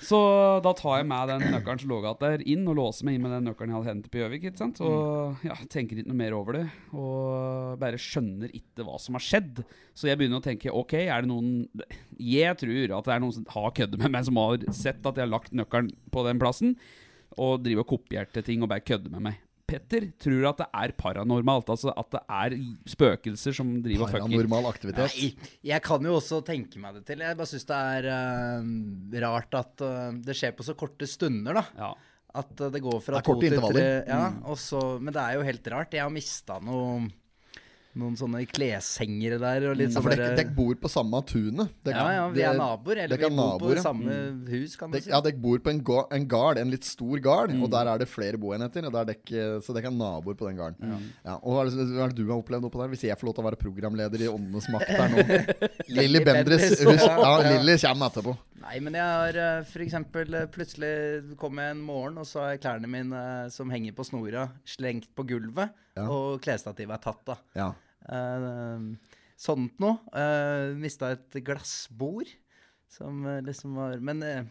Så 0.00 0.18
da 0.64 0.72
tar 0.76 1.00
jeg 1.00 1.08
med 1.10 1.28
den 1.28 1.42
nøkkelen 1.52 1.80
som 1.82 1.90
lå 1.90 1.98
igjen 2.00 2.20
der, 2.22 2.44
inn 2.48 2.68
og 2.70 2.78
låser 2.78 3.06
meg 3.06 3.16
inn 3.16 3.24
med 3.26 3.34
den 3.36 3.48
nøkkelen 3.50 3.72
jeg 3.72 3.76
hadde 3.76 3.90
hentet 3.90 4.12
på 4.12 4.20
Gjøvik. 4.22 4.46
ikke 4.48 4.60
sant? 4.62 4.80
Og 4.86 5.44
ja, 5.44 5.56
tenker 5.72 6.00
ikke 6.00 6.08
noe 6.10 6.20
mer 6.22 6.36
over 6.38 6.56
det. 6.56 6.64
Og 6.96 7.76
bare 7.82 8.00
skjønner 8.00 8.54
ikke 8.56 8.86
hva 8.86 8.96
som 9.02 9.18
har 9.18 9.26
skjedd. 9.26 9.60
Så 9.92 10.08
jeg 10.08 10.20
begynner 10.20 10.40
å 10.40 10.46
tenke 10.46 10.72
ok, 10.72 10.96
er 11.02 11.26
det 11.26 11.30
noen 11.30 11.68
Jeg 12.16 12.56
tror 12.62 12.96
at 12.96 13.10
det 13.10 13.14
er 13.16 13.22
noen 13.26 13.36
som 13.36 13.46
har 13.52 13.76
køddet 13.76 14.00
med 14.00 14.16
meg, 14.16 14.26
som 14.28 14.40
har 14.40 14.66
sett 14.72 15.04
at 15.04 15.20
jeg 15.20 15.26
har 15.26 15.34
lagt 15.34 15.54
nøkkelen 15.56 15.92
på 16.14 16.24
den 16.26 16.40
plassen, 16.40 16.74
og 17.36 17.60
driver 17.64 17.84
og 17.84 17.92
kopierte 17.92 18.42
ting 18.46 18.64
og 18.64 18.72
bare 18.72 18.84
kødder 18.84 19.12
med 19.12 19.28
meg. 19.28 19.38
Petter 19.70 20.06
tror 20.20 20.48
at 20.50 20.60
det 20.62 20.68
er 20.82 20.94
paranormalt. 20.98 21.70
Altså 21.72 21.94
at 21.94 22.10
det 22.16 22.22
er 22.40 22.56
spøkelser 22.90 23.56
som 23.56 23.72
driver 23.84 24.06
og 24.06 24.12
fucker. 24.12 24.26
Paranormal 24.26 24.68
aktivitet. 24.72 25.16
Nei, 25.16 25.54
jeg 25.70 25.84
kan 25.86 26.10
jo 26.10 26.18
også 26.18 26.42
tenke 26.46 26.82
meg 26.82 26.98
det 26.98 27.06
til. 27.08 27.24
Jeg 27.24 27.38
bare 27.38 27.50
syns 27.52 27.68
det 27.70 27.80
er 27.96 28.10
uh, 28.10 29.18
rart 29.26 29.58
at 29.62 29.86
uh, 29.86 30.08
det 30.26 30.36
skjer 30.38 30.56
på 30.58 30.66
så 30.66 30.76
korte 30.78 31.08
stunder, 31.10 31.60
da. 31.62 31.64
Ja. 31.78 31.92
At 32.40 32.52
uh, 32.60 32.68
det 32.70 32.82
går 32.84 33.00
fra 33.02 33.18
Det 33.18 33.22
er 33.22 33.28
to 33.30 33.38
til 33.38 33.48
tre. 33.48 33.56
intervaller. 33.56 34.04
Ja, 34.10 34.22
og 34.50 34.60
så, 34.60 34.84
men 35.00 35.14
det 35.14 35.22
er 35.24 35.38
jo 35.38 35.48
helt 35.48 35.72
rart. 35.74 35.96
Jeg 35.98 36.06
har 36.06 36.14
mista 36.14 36.60
noe 36.62 37.08
noen 37.98 38.14
sånne 38.16 38.44
kleshengere 38.46 39.38
der. 39.42 39.64
Og 39.70 39.76
litt 39.78 39.88
Ja, 39.90 39.94
sånn 39.96 40.04
for 40.06 40.14
dere 40.14 40.36
dere 40.38 40.54
bor 40.54 40.74
på 40.78 40.90
samme 40.92 41.20
tunet. 41.26 41.72
Ja, 41.90 42.04
ja, 42.14 42.28
vi 42.30 42.42
er 42.46 42.54
naboer. 42.58 43.00
Eller 43.04 43.16
vi 43.18 43.30
bor 43.34 43.58
på 43.58 43.82
samme 43.82 44.18
hus, 44.48 44.76
kan 44.76 44.90
du 44.92 45.00
si. 45.00 45.10
ja, 45.10 45.20
dere 45.20 45.36
bor 45.42 45.58
på 45.58 45.70
en, 45.72 45.80
ga- 45.82 46.06
en 46.14 46.26
gard, 46.30 46.58
en 46.58 46.70
litt 46.70 46.84
stor 46.84 47.18
gard, 47.18 47.50
Mm. 47.50 47.62
og 47.64 47.70
der 47.72 47.86
er 47.90 47.98
det 47.98 48.08
flere 48.08 48.38
boenheter. 48.38 48.86
Og 48.86 48.92
der 48.92 49.10
er 49.14 49.60
så 49.60 49.74
dere 49.74 49.86
er 49.90 49.96
naboer 49.96 50.34
på 50.38 50.46
den 50.46 50.56
garden. 50.56 51.10
Ja. 51.24 51.34
og 51.42 51.50
hva 51.56 51.66
er, 51.66 51.70
det, 51.74 51.88
hva 51.96 52.04
er 52.04 52.08
det 52.14 52.16
du 52.22 52.28
har 52.30 52.38
opplevd 52.42 52.64
oppå 52.70 52.80
der? 52.84 52.88
Hvis 52.94 53.02
jeg 53.08 53.18
får 53.18 53.26
lov 53.26 53.34
til 53.34 53.44
å 53.44 53.48
være 53.50 53.60
programleder 53.60 54.22
i 54.22 54.28
Åndenes 54.30 54.68
makt 54.70 54.88
her 54.94 55.08
nå 55.10 55.24
Lilly 55.98 56.22
Bendriss. 56.24 56.78
Ja. 56.80 57.34
Lilly 57.50 57.76
kommer 57.82 58.06
etterpå. 58.10 58.36
Nei, 58.60 58.78
men 58.84 58.92
jeg 58.94 59.02
har 59.02 59.36
f.eks. 59.64 59.70
for 59.72 59.80
eksempel 59.82 60.34
eh, 60.36 60.46
Plutselig 60.52 61.36
kom 61.40 61.56
jeg 61.58 61.72
en 61.74 61.80
morgen, 61.82 62.18
og 62.20 62.26
så 62.28 62.42
har 62.44 62.58
klærne 62.60 62.86
mine 62.92 63.16
eh, 63.16 63.48
som 63.50 63.70
henger 63.72 63.94
på 63.96 64.04
snora, 64.04 64.48
slengt 64.68 65.08
på 65.16 65.24
gulvet, 65.26 65.72
og 66.00 66.38
klesstativet 66.44 66.92
er 66.94 67.02
tatt, 67.02 67.22
da. 67.26 67.36
Ja. 67.56 67.70
Eh, 68.08 68.86
sånt 69.40 69.80
noe. 69.80 69.98
Uh, 70.12 70.76
Mista 70.80 71.12
et 71.14 71.40
glassbord 71.44 72.28
som 72.90 73.24
eh, 73.26 73.42
liksom 73.46 73.76
var 73.78 74.00
Men 74.02 74.22
eh, 74.22 74.38
eh, 74.40 74.44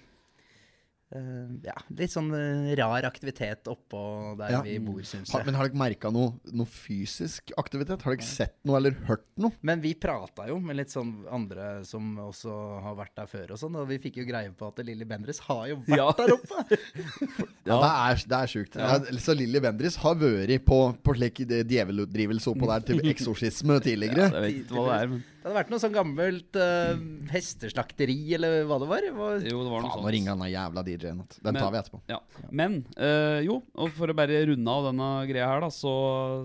ja, 1.65 1.73
litt 1.97 2.11
sånn 2.13 2.27
eh, 2.38 2.75
rar 2.77 3.06
aktivitet 3.07 3.65
oppå 3.71 4.35
der 4.38 4.51
Ja. 4.53 4.61
vi 4.61 4.75
bor, 4.77 5.00
syns 5.01 5.31
jeg. 5.33 5.45
men 5.47 5.56
har 5.57 5.67
dere 5.69 5.79
merka 5.81 6.11
noe, 6.13 6.35
noe 6.53 6.69
fysisk 6.69 7.50
aktivitet? 7.57 8.03
Har 8.06 8.13
dere 8.15 8.27
sett 8.27 8.53
noe 8.63 8.77
eller 8.77 8.94
hørt 9.07 9.25
noe? 9.41 9.51
Men 9.65 9.81
vi 9.81 9.95
prata 9.97 10.45
jo 10.51 10.59
med 10.61 10.77
litt 10.77 10.94
sånn 10.94 11.25
andre 11.33 11.83
som 11.83 12.11
også 12.27 12.53
har 12.85 12.95
vært 13.00 13.15
der 13.17 13.25
før 13.31 13.56
og 13.56 13.61
sånn, 13.63 13.75
og 13.81 13.88
vi 13.89 13.97
fikk 14.03 14.21
jo 14.21 14.27
greie 14.29 14.51
på 14.53 14.67
at 14.69 14.83
Lilly 14.85 15.07
Bendriss 15.09 15.39
har 15.47 15.67
jo 15.71 15.79
vært 15.88 15.97
Ja. 15.97 16.11
der 16.17 16.35
oppe! 16.38 16.63
Ja. 17.69 17.75
Det 17.79 17.89
er, 17.89 18.21
det 18.31 18.38
er 18.39 18.50
sjukt. 18.50 18.75
Ja. 18.79 18.95
så 19.21 19.33
Lilly 19.38 19.59
Bendriss 19.61 19.95
har 20.01 20.15
vært 20.17 20.63
på, 20.66 20.78
på 21.06 21.13
slik 21.13 21.42
djevelutdrivelse 21.45 22.49
oppå 22.49 22.66
der 22.69 22.85
til 22.87 23.01
eksorsisme 23.11 23.78
tidligere. 23.83 24.30
Ja, 24.31 24.42
Jeg 24.42 24.45
vet 24.45 24.63
ikke 24.63 24.80
hva 24.80 24.87
det 24.89 25.01
er, 25.04 25.11
men 25.11 25.23
Det 25.40 25.48
hadde 25.48 25.56
vært 25.56 25.69
noe 25.72 25.80
sånn 25.80 25.96
gammelt 25.96 26.58
uh, 26.60 27.00
hesteslakteri, 27.31 28.18
eller 28.36 28.66
hva 28.68 28.76
det 28.81 28.90
var. 28.90 29.06
Det 29.08 29.14
var 29.16 29.38
jo, 29.40 29.62
det 29.64 29.72
var 29.72 29.86
noe 29.86 29.94
Faen, 29.94 30.04
nå 30.04 30.12
ringer 30.12 30.34
han 30.36 30.44
der 30.44 30.52
jævla 30.52 30.84
DJ-en. 30.84 31.22
Den 31.31 31.48
Men- 31.48 31.60
tar 31.62 31.72
vi 31.72 31.80
etterpå. 31.80 32.02
Ja. 32.12 32.19
Men 32.52 32.78
uh, 33.00 33.40
jo, 33.46 33.62
og 33.80 33.96
for 33.96 34.12
å 34.12 34.18
bare 34.19 34.44
runde 34.52 34.76
av 34.76 34.90
denne 34.90 35.10
greia 35.31 35.48
her, 35.48 35.64
da, 35.64 35.72
så 35.72 35.96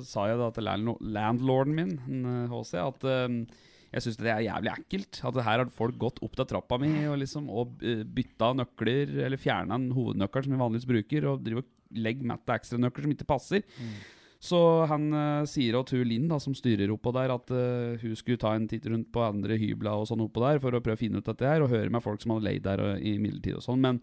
sa 0.06 0.28
jeg 0.30 0.38
da 0.38 0.52
til 0.54 0.70
landlorden 0.70 1.74
min, 1.74 1.94
eh, 2.06 2.54
HC, 2.54 2.74
at 2.84 3.08
uh, 3.10 3.62
jeg 3.94 4.02
syns 4.02 4.18
det 4.18 4.30
er 4.32 4.46
jævlig 4.48 4.72
ekkelt. 4.72 5.20
At 5.26 5.36
her 5.46 5.62
har 5.62 5.70
folk 5.74 5.98
gått 6.00 6.18
opp 6.24 6.34
til 6.38 6.48
trappa 6.50 6.78
mi 6.82 6.90
og 7.10 7.18
liksom 7.22 7.46
og 7.50 7.82
eh, 7.86 8.02
bytta 8.06 8.52
nøkler, 8.58 9.12
eller 9.26 9.40
fjerna 9.40 9.78
en 9.78 9.92
hovednøkkel 9.94 10.46
som 10.46 10.54
vi 10.54 10.62
vanligvis 10.62 10.90
bruker, 10.90 11.28
og 11.30 11.44
driver 11.46 11.62
og 11.62 11.98
legger 12.04 12.26
med 12.30 12.42
til 12.42 12.56
ekstranøkler 12.56 13.06
som 13.06 13.14
ikke 13.14 13.28
passer. 13.30 13.66
Så 14.44 14.58
han 14.90 15.08
uh, 15.14 15.46
sier 15.48 15.78
at 15.78 15.90
hun 15.94 16.04
Linn, 16.04 16.28
da, 16.28 16.36
som 16.42 16.52
styrer 16.56 16.92
oppå 16.92 17.14
der, 17.16 17.32
at 17.32 17.52
uh, 17.54 17.96
hun 18.02 18.16
skulle 18.18 18.40
ta 18.40 18.52
en 18.52 18.66
titt 18.68 18.84
rundt 18.90 19.08
på 19.14 19.22
andre 19.24 19.56
hybler 19.60 20.02
og 20.02 20.08
sånn 20.10 20.24
oppå 20.26 20.42
der 20.44 20.60
for 20.60 20.76
å 20.76 20.82
prøve 20.84 20.98
å 20.98 21.00
finne 21.00 21.22
ut 21.22 21.28
dette 21.30 21.48
her, 21.48 21.64
og 21.64 21.72
høre 21.72 21.92
med 21.92 22.04
folk 22.04 22.20
som 22.20 22.34
hadde 22.34 22.50
leid 22.50 22.64
der 22.66 22.82
og, 22.84 22.98
i 23.00 23.16
midlertid 23.22 23.56
og 23.56 23.64
sånn. 23.64 23.80
Men 23.84 24.02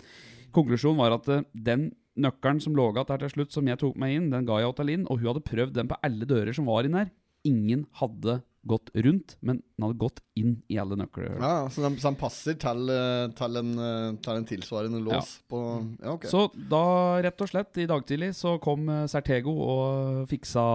konklusjonen 0.56 1.02
var 1.04 1.18
at 1.20 1.30
uh, 1.30 1.44
den 1.54 1.92
nøkkelen 2.22 2.62
som 2.64 2.76
lå 2.76 2.90
igjen 2.90 3.08
der 3.12 3.22
til 3.24 3.34
slutt, 3.36 3.54
som 3.54 3.70
jeg 3.70 3.80
tok 3.82 4.00
meg 4.02 4.18
inn, 4.18 4.32
den 4.34 4.48
ga 4.50 4.58
jeg 4.64 4.78
til 4.80 4.90
Linn, 4.90 5.06
og 5.08 5.22
hun 5.22 5.32
hadde 5.32 5.46
prøvd 5.52 5.78
den 5.78 5.92
på 5.92 6.00
alle 6.10 6.28
dører 6.28 6.58
som 6.58 6.70
var 6.70 6.90
inn 6.90 6.98
her. 6.98 7.14
Ingen 7.48 7.86
hadde 8.02 8.42
gått 8.68 8.91
rundt, 8.94 9.36
men 9.41 9.58
den 9.62 9.84
hadde 9.88 9.98
gått 9.98 10.20
inn 10.38 10.51
i 10.70 10.77
alle 10.77 10.96
nøkler. 10.96 11.32
Ja, 11.41 11.68
så 11.74 11.82
den, 11.82 11.96
så 11.98 12.12
den 12.12 12.18
passer 12.20 12.53
til, 12.62 12.89
eh, 12.94 13.27
til, 13.38 13.58
en, 13.58 13.72
eh, 13.82 14.12
til 14.22 14.38
en 14.38 14.46
tilsvarende 14.46 15.00
lås 15.01 15.32
på 15.50 15.62
Ja, 16.01 16.13
ok. 16.13 16.27
Så 16.30 16.44
da, 16.70 16.82
rett 17.25 17.41
og 17.41 17.50
slett, 17.50 17.80
i 17.82 17.88
dag 17.89 18.06
tidlig 18.06 18.30
så 18.38 18.53
kom 18.62 18.86
eh, 18.94 19.08
Sertego 19.12 19.56
og 19.65 20.27
fiksa 20.30 20.65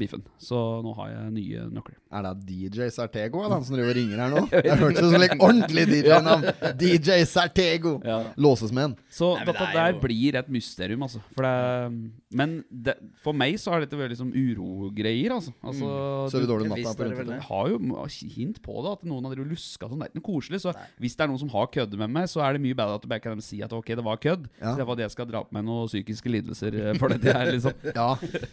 biffen. 0.00 0.22
Så 0.38 0.60
nå 0.86 0.94
har 1.00 1.10
jeg 1.10 1.32
nye 1.34 1.64
nøkler. 1.74 1.98
Er 2.14 2.22
det 2.28 2.46
DJ 2.46 2.88
Sartego, 2.94 3.42
eller 3.42 3.56
han 3.58 3.66
som 3.66 3.74
driver 3.76 3.90
og 3.90 3.98
ringer 3.98 4.22
her 4.22 4.30
nå? 4.36 4.44
Det 4.64 4.78
hørtes 4.78 5.02
ut 5.02 5.10
som 5.16 5.26
et 5.26 5.36
ordentlig 5.42 5.86
DJ-navn. 5.90 6.46
DJ 6.78 7.24
Sartego. 7.28 7.96
Låsesmenn. 8.38 8.94
Så 9.10 9.32
Nei, 9.40 9.44
dette 9.50 9.58
det 9.58 9.68
er 9.72 9.80
der 9.80 9.92
jo- 9.98 10.02
blir 10.06 10.38
et 10.38 10.48
mysterium, 10.54 11.02
altså. 11.08 11.20
For 11.34 11.42
det, 11.42 12.12
men 12.38 12.56
det, 12.70 12.94
for 13.22 13.34
meg 13.36 13.58
så 13.58 13.74
har 13.74 13.82
dette 13.84 13.98
vært 13.98 14.14
liksom 14.14 14.30
urogreier, 14.32 15.34
altså. 15.34 15.52
altså 15.66 15.90
Sover 16.30 16.46
du- 16.46 16.52
dårlig 16.54 16.70
om 16.70 16.78
natta 16.78 17.23
dere 17.28 17.38
jeg 17.40 17.46
har 17.48 17.70
jo 17.72 18.06
hint 18.34 18.60
på 18.64 18.74
det, 18.84 18.92
at 18.98 19.06
noen 19.08 19.26
har 19.26 19.34
dere 19.34 19.48
luska 19.48 19.88
sånn. 19.88 20.00
Det 20.00 20.06
er 20.06 20.12
ikke 20.12 20.20
noe 20.20 20.28
koselig. 20.28 20.60
Så 20.64 20.74
hvis 21.02 21.16
det 21.16 21.24
er 21.24 21.30
noen 21.32 21.42
som 21.42 21.52
har 21.54 21.70
køddet 21.74 22.00
med 22.00 22.12
meg, 22.14 22.28
så 22.30 22.42
er 22.44 22.56
det 22.56 22.62
mye 22.64 22.76
bedre 22.78 22.98
at 22.98 23.04
du 23.04 23.10
bare 23.10 23.24
kan 23.24 23.42
si 23.44 23.60
at 23.64 23.72
ok, 23.74 23.92
det 23.98 24.04
var 24.06 24.20
kødd. 24.22 24.46
Ja. 24.60 24.72
Så 24.72 24.76
det 24.80 24.86
var 24.88 24.98
det 24.98 25.06
jeg 25.06 25.14
skal 25.16 25.28
dra 25.30 25.42
på 25.46 25.56
meg 25.56 25.66
noen 25.68 25.90
psykiske 25.90 26.32
lidelser 26.32 26.78
eh, 26.80 26.92
for 27.00 27.14
dette 27.14 27.34
her, 27.34 27.50
liksom. 27.54 27.76
Ja, 27.94 28.08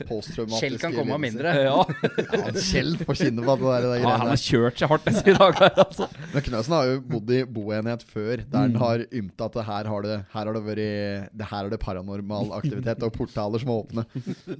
posttraumatiske 0.09 0.61
Kjell 0.61 0.77
kan 0.81 0.95
komme 0.97 1.15
av 1.17 1.21
mindre. 1.23 1.53
Ja. 1.65 1.77
Ja, 1.81 2.53
Kjell 2.57 2.95
får 2.99 3.19
kjenne 3.23 3.45
på 3.45 3.55
det 3.61 3.67
der, 3.71 3.87
det 3.91 4.01
ja, 4.03 4.15
han 4.21 4.31
har 4.31 4.41
kjørt 4.41 4.79
seg 4.81 4.91
hardt 4.91 5.07
disse 5.07 5.35
dagene, 5.37 5.71
altså. 5.85 6.07
Men 6.31 6.45
Knøsen 6.45 6.75
har 6.77 6.89
jo 6.91 6.99
bodd 7.11 7.31
i 7.35 7.41
boenhet 7.57 8.05
før, 8.07 8.43
der 8.51 8.67
han 8.67 8.77
har 8.81 9.05
ymta 9.07 9.47
at 9.47 9.57
det 9.57 9.65
her 9.67 9.89
har 9.91 10.05
det, 10.05 10.17
her 10.33 10.49
har 10.49 10.57
det 10.57 10.63
vært 10.65 11.29
Det 11.37 11.47
her 11.51 11.67
er 11.67 11.71
det 11.73 11.79
paranormal 11.81 12.53
aktivitet 12.57 13.03
og 13.05 13.13
portaler 13.15 13.61
som 13.61 13.71
er 13.73 13.81
åpne. 13.81 14.05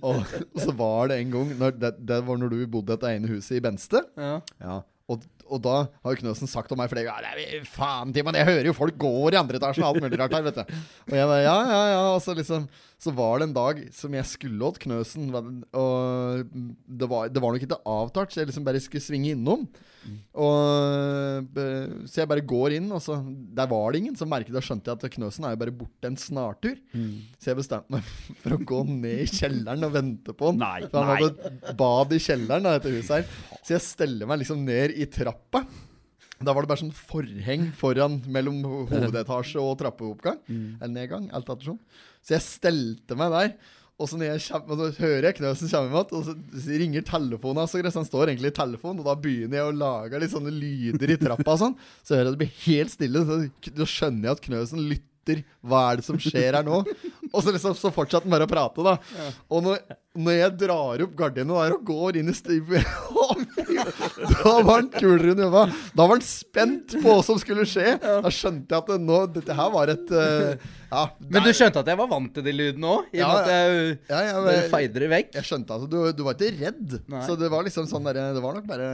Og 0.01 0.21
så 0.59 0.73
var 0.77 1.11
det 1.11 1.19
en 1.21 1.33
gang 1.35 1.53
når, 1.59 1.77
det, 1.81 1.93
det 2.09 2.19
var 2.27 2.41
når 2.41 2.53
du 2.53 2.59
bodde 2.71 2.95
i 2.95 2.99
et 2.99 3.07
ene 3.15 3.31
huset 3.31 3.57
i 3.59 3.63
Benste. 3.63 4.00
Ja. 4.17 4.33
Ja, 4.61 4.77
og, 5.11 5.25
og 5.51 5.59
da 5.65 5.73
har 5.89 6.13
jo 6.13 6.19
Knøsen 6.21 6.47
sagt 6.47 6.71
om 6.71 6.79
meg 6.79 6.91
flere 6.91 7.03
ganger 7.09 7.35
«Nei, 7.35 7.59
Faen, 7.67 8.13
Timon, 8.15 8.37
jeg 8.39 8.47
hører 8.47 8.69
jo 8.69 8.75
folk 8.77 8.95
går 9.01 9.35
i 9.35 9.39
andre 9.41 9.59
etasjen 9.59 9.83
og 9.83 9.89
alt 9.89 10.05
mulig 10.05 10.19
rart 10.21 10.35
her, 10.37 10.45
vet 10.45 10.59
du. 10.61 10.75
Og 11.09 11.15
jeg 11.17 11.29
bare 11.33 11.43
ja, 11.43 11.55
ja, 11.67 11.81
ja. 11.91 12.01
Og 12.13 12.21
så 12.23 12.35
liksom 12.37 12.69
Så 13.01 13.11
var 13.17 13.41
det 13.41 13.49
en 13.49 13.55
dag 13.57 13.81
som 13.97 14.15
jeg 14.15 14.29
skulle 14.29 14.69
åt 14.69 14.79
Knøsen, 14.79 15.31
og 15.35 16.53
det 16.53 17.09
var, 17.11 17.31
det 17.33 17.43
var 17.43 17.55
nok 17.55 17.65
ikke 17.65 17.81
avtalt, 17.97 18.31
så 18.31 18.43
jeg 18.43 18.51
liksom 18.51 18.67
bare 18.67 18.83
skulle 18.83 19.03
svinge 19.03 19.33
innom. 19.35 19.65
Og 20.41 21.57
eh, 21.61 21.91
Så 22.09 22.21
jeg 22.21 22.29
bare 22.31 22.43
går 22.47 22.77
inn, 22.79 22.87
og 22.95 23.01
så 23.03 23.19
Der 23.55 23.69
var 23.69 23.91
det 23.91 24.01
ingen. 24.01 24.15
Så 24.17 24.27
merket 24.29 24.55
jeg 24.57 24.65
skjønte 24.65 24.89
jeg 24.91 24.97
at 24.97 25.15
Knøsen 25.15 25.45
er 25.45 25.53
jo 25.55 25.61
bare 25.61 25.75
borte 25.83 26.09
en 26.09 26.17
snartur. 26.19 26.79
Så 27.37 27.51
jeg 27.51 27.59
bestemte 27.59 27.93
meg 27.93 28.09
for 28.41 28.57
å 28.57 28.61
gå 28.73 28.81
ned 28.89 29.23
i 29.25 29.29
kjelleren 29.29 29.87
og 29.87 29.93
vente 29.95 30.35
på 30.37 30.51
han. 30.51 30.59
Nei, 30.61 30.89
for 30.89 31.05
han 31.05 31.13
nei. 31.13 31.29
hadde 31.29 31.77
bad 31.83 32.17
i 32.17 32.21
kjelleren 32.25 32.67
da, 32.67 32.75
etter 32.79 32.97
huset 32.97 33.15
her. 33.19 33.57
Så 33.61 33.75
jeg 33.77 33.85
steller 33.85 34.29
meg 34.31 34.41
liksom 34.43 34.65
ned 34.67 34.97
i 34.97 35.07
trappa. 35.11 35.65
Da 36.41 36.55
var 36.57 36.65
det 36.65 36.71
bare 36.71 36.81
sånn 36.81 36.95
forheng 36.97 37.67
foran 37.77 38.15
mellom 38.33 38.63
hovedetasje 38.65 39.61
og 39.61 39.75
trappeoppgang. 39.77 40.39
Eller 40.49 40.89
nedgang, 40.95 41.27
alt 41.37 41.51
ettersom. 41.53 41.77
Så 42.25 42.33
jeg 42.33 42.45
stelte 42.47 43.17
meg 43.19 43.29
der. 43.35 43.53
Og 44.01 44.09
så, 44.09 44.17
kjem, 44.17 44.63
og 44.65 44.79
så 44.79 44.87
hører 44.97 45.27
jeg 45.29 45.37
Knøsen 45.37 45.69
komme 45.69 45.91
med, 45.93 46.13
og 46.17 46.25
så 46.25 46.79
ringer 46.81 47.05
telefonen 47.05 47.61
hans. 47.61 47.75
og 47.75 47.83
greit, 47.83 47.93
så 47.93 48.01
Han 48.01 48.09
står 48.09 48.31
egentlig 48.31 48.51
i 48.53 48.57
telefonen, 48.57 49.03
og 49.03 49.07
da 49.11 49.15
begynner 49.21 49.59
jeg 49.59 49.69
å 49.69 49.77
lage 49.77 50.21
litt 50.23 50.33
sånne 50.33 50.53
lyder 50.55 51.13
i 51.13 51.19
trappa. 51.21 51.53
og 51.53 51.61
sånn 51.61 51.77
Så 52.01 52.17
hører 52.17 52.31
jeg 52.31 52.35
det 52.37 52.41
blir 52.41 52.59
helt 52.65 52.95
stille. 52.95 53.23
Så 53.27 53.71
da 53.77 53.87
skjønner 53.87 54.29
jeg 54.29 54.37
at 54.39 54.45
Knøsen 54.47 54.83
lytter. 54.89 55.43
Hva 55.61 55.83
er 55.91 55.99
det 55.99 56.05
som 56.07 56.17
skjer 56.17 56.57
her 56.57 56.65
nå? 56.65 56.81
Og 57.31 57.43
så, 57.45 57.51
liksom, 57.53 57.75
så 57.77 57.91
fortsetter 57.93 58.25
han 58.25 58.33
bare 58.33 58.47
å 58.47 58.49
prate, 58.51 58.83
da. 58.83 58.95
Og 59.53 59.61
når, 59.63 59.77
når 60.17 60.33
jeg 60.35 60.55
drar 60.65 61.03
opp 61.05 61.13
gardinene 61.15 61.61
der 61.61 61.75
og 61.77 61.85
går 61.87 62.17
inn 62.19 62.31
i 62.33 62.35
stivet 62.35 62.89
Da 64.43 64.53
var 64.65 64.81
han 64.81 64.89
kulere 64.93 65.33
enn 65.35 65.43
jobba. 65.45 65.63
Da 65.95 66.05
var 66.05 66.15
han 66.17 66.25
spent 66.25 66.95
på 66.99 67.07
hva 67.07 67.21
som 67.25 67.39
skulle 67.41 67.65
skje. 67.69 67.95
Da 68.01 68.31
skjønte 68.33 68.71
jeg 68.75 68.83
at 68.83 68.91
det, 68.93 68.99
nå, 69.07 69.19
dette 69.39 69.57
her 69.57 69.71
var 69.73 69.91
et 69.93 70.13
uh, 70.13 70.53
Ja. 70.91 71.05
Men 71.23 71.45
du 71.47 71.51
skjønte 71.55 71.79
at 71.83 71.87
jeg 71.87 71.99
var 72.01 72.09
vant 72.11 72.33
til 72.35 72.43
de 72.43 72.51
lydene 72.51 72.89
òg? 72.97 73.09
I 73.15 73.21
og 73.21 73.23
Ja, 73.23 73.27
med 73.31 73.41
at 73.41 73.51
jeg 73.51 73.97
ja, 74.11 74.21
ja, 74.27 74.39
men- 74.43 74.69
feide 74.73 74.99
det 75.05 75.11
vekk? 75.13 75.29
Jeg 75.39 75.47
skjønte 75.47 75.77
at 75.77 75.85
du, 75.91 75.99
du 76.17 76.23
var 76.27 76.35
ikke 76.35 76.51
redd. 76.59 76.97
Nei. 77.11 77.21
Så 77.27 77.37
det 77.39 77.51
var 77.53 77.63
liksom 77.67 77.87
sånn 77.87 78.07
der, 78.09 78.19
Det 78.35 78.43
var 78.43 78.57
nok 78.57 78.67
bare 78.67 78.89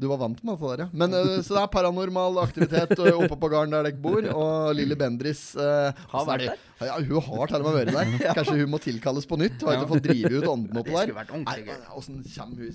Du 0.00 0.08
var 0.10 0.18
vant 0.24 0.40
med 0.42 0.56
det 0.56 0.70
der, 0.70 0.84
ja. 0.84 0.88
Men 1.02 1.12
uh, 1.14 1.34
Så 1.44 1.52
det 1.54 1.60
er 1.62 1.68
paranormal 1.74 2.40
aktivitet 2.42 2.94
eh, 2.96 3.12
oppe 3.14 3.36
på 3.36 3.50
gården 3.52 3.76
der 3.76 3.90
dere 3.90 4.00
bor. 4.06 4.24
Og 4.32 4.72
Lilly 4.78 4.96
Bendris 4.98 5.50
uh, 5.60 5.92
Har 6.14 6.24
vært 6.32 6.48
der. 6.48 6.62
Ja, 6.84 6.96
hun 6.98 7.20
har 7.28 7.52
til 7.52 7.60
og 7.62 7.68
med 7.68 7.76
vært 7.82 7.92
der. 7.94 8.34
Kanskje 8.40 8.56
hun 8.62 8.72
må 8.72 8.80
tilkalles 8.82 9.28
på 9.28 9.38
nytt. 9.40 9.60
Har 9.68 9.78
ikke 9.78 9.92
fått 9.94 10.08
drive 10.08 10.32
ut 10.40 10.48
ånden 10.48 10.80
oppå 10.80 10.88
Det 10.90 10.96
der. 10.96 11.06
skulle 11.10 11.20
vært 11.20 11.36
ordentlig 11.36 11.68
gøy. 11.68 11.84
Åssen 12.00 12.24
kommer 12.24 12.64
hun 12.64 12.72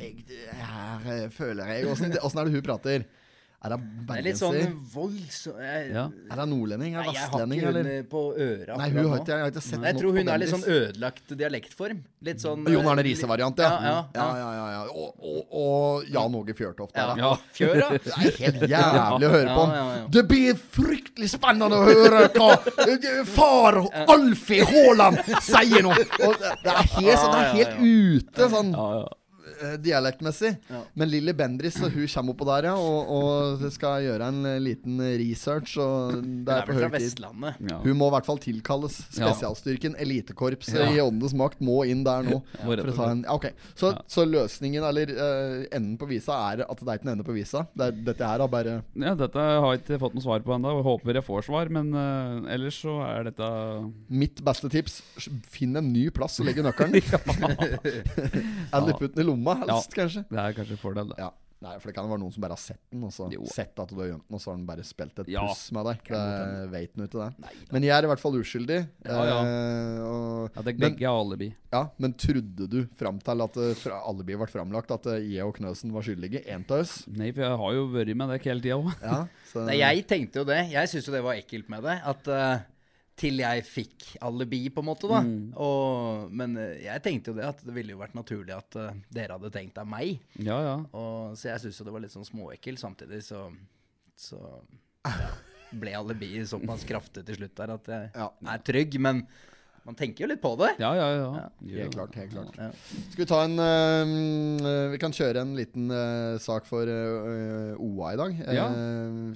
jeg, 0.00 0.42
Her 0.60 1.08
eh, 1.14 1.26
føler 1.34 1.74
jeg 1.74 1.90
Åssen 1.90 2.12
er 2.12 2.48
det 2.48 2.54
hun 2.56 2.66
prater? 2.66 3.08
Er 3.60 3.74
hun 3.76 3.82
Det 4.08 4.14
er 4.16 4.24
litt 4.24 4.38
sånn 4.40 4.54
bergenser? 4.56 4.76
voldsom 4.94 5.56
jeg, 5.60 5.88
Ja. 5.92 6.04
Er 6.32 6.38
hun 6.40 6.48
nordlending? 6.48 6.94
Er 6.94 7.02
Nei, 7.02 7.08
hun 7.10 7.14
jeg 7.14 7.20
har 7.20 7.42
ikke 7.44 7.90
hun 7.90 8.06
på 8.08 8.22
øra. 8.40 8.76
Nei, 8.80 8.86
hun 8.94 9.08
har 9.10 9.18
ikke, 9.20 9.34
jeg 9.34 9.44
har 9.44 9.50
ikke 9.52 9.64
sett 9.66 9.84
Jeg 9.84 9.98
tror 9.98 10.16
hun 10.16 10.30
er 10.32 10.40
litt 10.40 10.52
sånn 10.54 10.64
ødelagt 10.64 11.34
dialektform. 11.42 12.00
Litt 12.24 12.40
sånn 12.40 12.64
Jon 12.72 12.88
Arne 12.88 13.04
Riise-variant, 13.04 13.60
ja. 13.60 13.68
Ja, 13.68 13.92
ja, 14.16 14.24
ja, 14.24 14.32
ja, 14.40 14.48
ja, 14.56 14.70
ja. 14.78 14.80
Og, 14.96 15.12
og, 15.20 15.52
og 15.60 16.08
Jan 16.08 16.40
Åge 16.40 16.56
Fjørtoft. 16.56 16.96
ja. 16.96 17.12
ja. 17.20 17.34
Fjøra? 17.60 17.90
Det 18.00 18.16
er 18.16 18.40
helt 18.40 18.64
jævlig 18.72 19.28
å 19.28 19.34
høre 19.36 19.52
på. 19.52 19.68
Ja, 19.68 19.76
ja, 19.76 19.94
ja. 20.00 20.08
Det 20.16 20.24
blir 20.32 20.64
fryktelig 20.80 21.32
spennende 21.34 21.76
å 21.76 21.84
høre 21.84 22.26
hva 22.40 22.50
eh, 22.88 23.22
far 23.28 23.82
Alfie 24.08 24.64
Haaland 24.72 25.20
sier 25.44 25.84
nå! 25.84 25.92
Og 25.92 26.40
det 26.40 26.72
er 26.72 26.92
helt, 26.96 27.20
sånn, 27.20 27.32
det 27.36 27.44
er 27.44 27.56
helt 27.60 27.80
ute 27.84 28.54
sånn 28.56 28.72
Ja, 28.72 28.92
ja. 29.02 29.08
Eh, 29.60 29.76
dialektmessig. 29.82 30.54
Ja. 30.70 30.82
Men 30.94 31.10
Lilly 31.12 31.34
Bendriss 31.36 31.78
hun 31.80 31.90
kommer 32.08 32.34
oppå 32.34 32.48
der, 32.48 32.70
ja, 32.70 32.74
og, 32.76 33.10
og 33.10 33.66
skal 33.74 34.04
gjøre 34.06 34.30
en 34.30 34.40
eh, 34.48 34.58
liten 34.62 35.00
research. 35.20 35.76
Og 35.80 36.20
det 36.46 36.54
er 36.54 36.60
er 36.60 36.70
vel 36.70 36.82
fra. 36.84 36.90
Vestlandet. 36.96 37.60
Ja. 37.70 37.78
Hun 37.84 37.98
må 38.00 38.08
i 38.10 38.14
hvert 38.16 38.28
fall 38.28 38.40
tilkalles. 38.42 38.98
Spesialstyrken, 39.14 39.96
elitekorpset 40.00 40.94
i 40.94 41.00
Åndenes 41.02 41.34
makt, 41.38 41.60
må 41.64 41.82
inn 41.88 42.04
der 42.06 42.26
nå. 42.26 42.40
For 42.60 42.92
å 42.92 42.96
ta 42.96 43.10
en, 43.14 43.24
okay. 43.30 43.54
så, 43.74 43.92
Ja. 43.94 44.02
så 44.10 44.24
løsningen, 44.28 44.84
eller 44.86 45.10
uh, 45.16 45.66
enden 45.74 45.96
på 46.00 46.08
visa, 46.10 46.36
er 46.52 46.64
at 46.66 46.80
det 46.80 46.88
er 46.88 47.00
ikke 47.00 47.08
en 47.08 47.14
ende 47.16 47.26
på 47.26 47.36
visa. 47.36 47.64
Det 47.74 47.90
er, 47.90 47.98
dette 48.10 48.30
her 48.32 48.44
har 48.44 48.50
bare 48.50 48.78
Ja, 48.94 49.14
dette 49.18 49.40
har 49.40 49.66
jeg 49.74 49.82
ikke 49.82 50.00
fått 50.04 50.16
noe 50.16 50.24
svar 50.24 50.44
på 50.44 50.54
ennå, 50.56 50.76
håper 50.86 51.18
jeg 51.20 51.26
får 51.26 51.46
svar. 51.48 51.72
Men 51.72 51.92
uh, 51.96 52.50
ellers 52.52 52.80
så 52.84 53.00
er 53.06 53.30
dette 53.30 53.50
Mitt 54.10 54.40
beste 54.44 54.70
tips 54.72 55.00
finn 55.50 55.76
en 55.78 55.90
ny 55.92 56.08
plass 56.14 56.38
å 56.40 56.46
legge 56.46 56.62
nøkkelen. 56.64 56.98
Eller 58.70 58.96
putt 58.98 59.14
den 59.16 59.24
i 59.24 59.26
lomma, 59.26 59.49
helst, 59.58 59.94
kanskje. 59.94 60.24
Det 60.30 60.38
er 60.38 60.52
kanskje 60.56 60.76
fordel, 60.80 61.08
det. 61.14 61.18
Ja. 61.18 61.30
Nei, 61.60 61.74
for 61.76 61.90
det 61.90 61.92
kan 61.92 62.06
jo 62.06 62.10
være 62.14 62.22
noen 62.22 62.32
som 62.32 62.40
bare 62.40 62.54
har 62.56 62.60
sett 62.62 62.80
den, 62.88 63.02
og 63.04 63.10
så 63.12 63.26
Jo. 63.28 63.42
sett 63.44 63.76
at 63.82 63.90
du 63.92 63.98
har 64.00 64.06
gjemt 64.08 64.22
den, 64.24 64.32
og 64.34 64.40
så 64.40 64.48
har 64.48 64.56
den 64.56 64.64
bare 64.64 64.80
spilt 64.88 65.18
et 65.20 65.28
Ja, 65.28 65.42
puss 65.44 65.66
med 65.76 65.84
deg. 65.90 65.98
Det 66.08 66.70
vet 66.72 66.94
den 66.94 67.04
ut 67.04 67.10
ikke 67.12 67.26
det. 67.26 67.50
Men 67.74 67.82
jeg 67.84 67.92
er 67.98 68.06
i 68.06 68.08
hvert 68.08 68.22
fall 68.22 68.38
uskyldig. 68.40 68.78
Ja, 69.04 69.18
ja. 69.28 69.34
eh, 69.44 70.00
og, 70.06 70.56
Ja, 70.56 70.62
det 70.64 70.72
er 70.72 70.78
begge 70.86 71.04
har 71.10 71.20
alibi. 71.20 71.50
ja, 71.70 71.82
men 72.00 72.14
trodde 72.14 72.66
du 72.66 72.78
fram 72.96 73.18
til 73.20 73.44
at 73.44 73.60
uh, 73.60 73.74
fra 73.76 74.00
alibiet 74.08 74.40
ble 74.40 74.48
framlagt, 74.48 74.90
at 74.96 75.04
eh, 75.12 75.20
jeg 75.36 75.44
og 75.44 75.52
Knøsen 75.60 75.92
var 75.92 76.00
skyldige? 76.08 76.40
En 76.48 76.64
av 76.64 76.80
oss? 76.80 77.04
Nei, 77.12 77.28
for 77.30 77.44
jeg 77.44 77.60
har 77.60 77.72
jo 77.76 77.86
vært 77.92 78.16
med 78.16 78.28
deg 78.32 78.48
hele 78.48 78.60
tida 78.64 78.80
òg. 78.80 78.90
Ja, 79.04 79.20
så, 79.52 79.66
Nei, 79.68 79.76
jeg 79.82 80.06
tenkte 80.08 80.40
jo 80.40 80.44
det. 80.48 80.62
Jeg 80.72 80.88
syns 80.88 81.04
jo 81.12 81.12
det 81.12 81.22
var 81.28 81.34
ekkelt 81.36 81.68
med 81.68 81.84
det. 81.84 82.00
At 82.08 82.26
eh, 82.32 82.64
til 83.20 83.42
jeg 83.42 83.64
fikk 83.68 84.06
alibi, 84.24 84.62
på 84.72 84.82
en 84.82 84.88
måte, 84.88 85.08
da. 85.10 85.20
Mm. 85.26 85.52
Og, 85.60 86.30
men 86.32 86.56
eh, 86.60 86.80
jeg 86.86 87.04
tenkte 87.04 87.32
jo 87.32 87.36
det 87.36 87.46
at 87.50 87.60
det 87.66 87.74
ville 87.76 87.94
jo 87.94 88.00
vært 88.00 88.16
naturlig 88.16 88.54
at 88.56 88.78
uh, 88.80 88.88
dere 89.12 89.36
hadde 89.36 89.52
tenkt 89.54 89.78
av 89.80 89.88
meg. 89.90 90.16
Ja, 90.40 90.56
ja. 90.64 90.76
Og, 90.96 91.36
så 91.38 91.52
jeg 91.52 91.64
syntes 91.64 91.82
jo 91.82 91.88
det 91.88 91.94
var 91.96 92.04
litt 92.04 92.16
sånn 92.16 92.28
småekkelt. 92.28 92.80
Samtidig 92.82 93.20
så, 93.26 93.44
så 94.18 94.40
ja, 95.10 95.30
ble 95.70 95.94
alibiet 95.98 96.50
såpass 96.50 96.86
kraftig 96.88 97.26
til 97.28 97.42
slutt 97.42 97.56
der 97.60 97.76
at 97.76 97.92
jeg 97.94 98.10
er 98.54 98.64
trygg. 98.66 98.96
Men 99.02 99.24
man 99.86 99.94
tenker 99.96 100.24
jo 100.24 100.28
litt 100.30 100.40
på 100.42 100.52
det. 100.60 100.74
Ja, 100.82 100.90
ja, 100.94 101.06
ja. 101.16 101.48
Helt 101.64 101.94
klart. 101.94 102.14
helt 102.14 102.30
klart 102.34 102.56
Ja. 102.58 102.68
Skal 103.12 103.24
vi 103.24 103.28
ta 103.30 103.38
en 103.44 103.56
uh, 103.58 104.90
Vi 104.92 104.98
kan 105.02 105.12
kjøre 105.16 105.40
en 105.44 105.54
liten 105.58 105.90
uh, 105.90 106.36
sak 106.42 106.66
for 106.68 106.84
uh, 106.86 107.74
OA 107.80 108.12
i 108.14 108.20
dag. 108.20 108.36
eh, 108.46 108.54
Ja. 108.54 108.68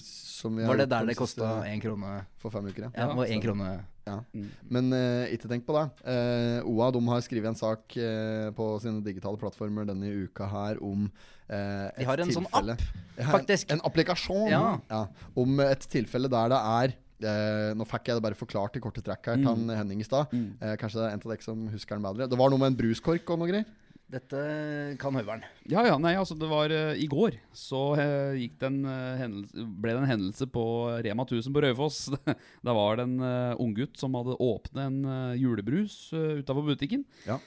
som 0.05 0.57
vi 0.57 0.67
Var 0.69 0.77
det 0.85 0.89
der 0.91 1.07
det 1.07 1.17
kosta 1.17 1.65
én 1.67 1.81
krone? 1.83 2.25
For 2.39 2.51
fem 2.51 2.67
uker, 2.69 2.83
Ja, 2.91 2.91
ja, 2.95 3.07
det 3.09 3.17
var 3.17 3.27
en 3.27 3.41
krone. 3.43 3.71
Ja. 4.07 4.19
Mm. 4.35 4.49
Men 4.69 4.93
eh, 4.93 5.33
ikke 5.33 5.49
tenk 5.49 5.65
på 5.65 5.73
det. 5.79 5.85
Eh, 6.13 6.61
OA 6.69 6.91
de 6.93 7.01
har 7.09 7.23
skrevet 7.25 7.49
en 7.49 7.57
sak 7.57 7.97
eh, 7.97 8.51
på 8.53 8.67
sine 8.83 9.01
digitale 9.03 9.41
plattformer 9.41 9.87
denne 9.89 10.11
uka 10.27 10.45
her 10.51 10.77
om 10.85 11.07
et 11.49 11.93
et 11.95 11.99
De 12.01 12.05
har 12.09 12.21
en 12.21 12.31
sånn 12.33 12.47
app, 12.53 12.81
Ja, 13.19 13.25
faktisk. 13.31 13.71
En, 13.71 13.79
en 13.81 13.85
applikasjon 13.89 14.49
Ja. 14.51 15.07
om 15.37 15.59
et 15.61 15.81
tilfelle 15.93 16.29
der 16.29 16.49
det 16.53 16.61
er 16.61 16.95
eh, 17.23 17.71
nå 17.77 17.87
fikk 17.89 18.11
jeg 18.11 18.19
det 18.19 18.25
bare 18.25 18.39
forklart 18.39 18.77
i 18.79 18.83
korte 18.83 19.05
trekk 19.05 19.31
her 19.31 19.41
til 19.41 19.65
mm. 19.65 19.73
Henning 19.77 20.03
i 20.03 20.09
stad. 20.09 20.33
Mm. 20.35 20.51
Eh, 20.59 20.75
kanskje 20.81 21.01
det 21.01 21.07
er 21.07 21.17
en 21.17 21.25
av 21.25 21.33
dere 21.33 21.47
som 21.47 21.65
husker 21.73 21.97
den 21.97 22.07
bedre. 22.07 22.29
Det 22.31 22.39
var 22.41 22.53
noe 22.53 22.63
med 22.63 22.73
en 22.73 22.79
bruskork 22.79 23.35
og 23.35 23.41
noe 23.41 23.51
greier. 23.53 23.67
Dette 24.15 24.41
kan 25.01 25.17
høveren. 25.17 25.47
Ja, 25.71 25.81
ja, 25.89 25.95
nei, 25.99 26.13
altså 26.21 26.37
det 26.39 26.47
var 26.47 26.71
uh, 26.71 26.93
I 26.93 27.07
går 27.11 27.39
så 27.57 27.81
uh, 27.97 28.37
gikk 28.37 28.59
det 28.61 28.69
en, 28.69 28.83
uh, 28.85 29.17
hendelse, 29.19 29.65
ble 29.81 29.95
det 29.95 30.03
en 30.03 30.11
hendelse 30.11 30.49
på 30.55 30.65
Rema 31.03 31.25
1000 31.25 31.55
på 31.57 31.63
Raufoss. 31.65 32.03
da 32.67 32.75
var 32.77 33.01
det 33.01 33.09
en 33.09 33.17
uh, 33.25 33.63
unggutt 33.65 33.97
som 33.99 34.15
hadde 34.19 34.37
åpnet 34.37 34.85
en 34.85 35.01
uh, 35.09 35.33
julebrus 35.41 35.97
uh, 36.13 36.37
utafor 36.45 36.69
butikken. 36.69 37.09
Ja. 37.25 37.41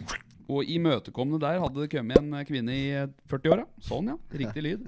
Og 0.47 0.69
imøtekommende 0.71 1.41
der 1.43 1.59
hadde 1.59 1.83
det 1.83 1.91
kommet 1.91 2.19
en 2.21 2.31
eh, 2.37 2.45
kvinne 2.47 2.75
i 2.75 2.87
eh, 2.95 3.11
40-åra. 3.31 3.67
Sånn, 3.83 4.13
ja. 4.13 4.15
Riktig 4.43 4.63
lyd. 4.63 4.87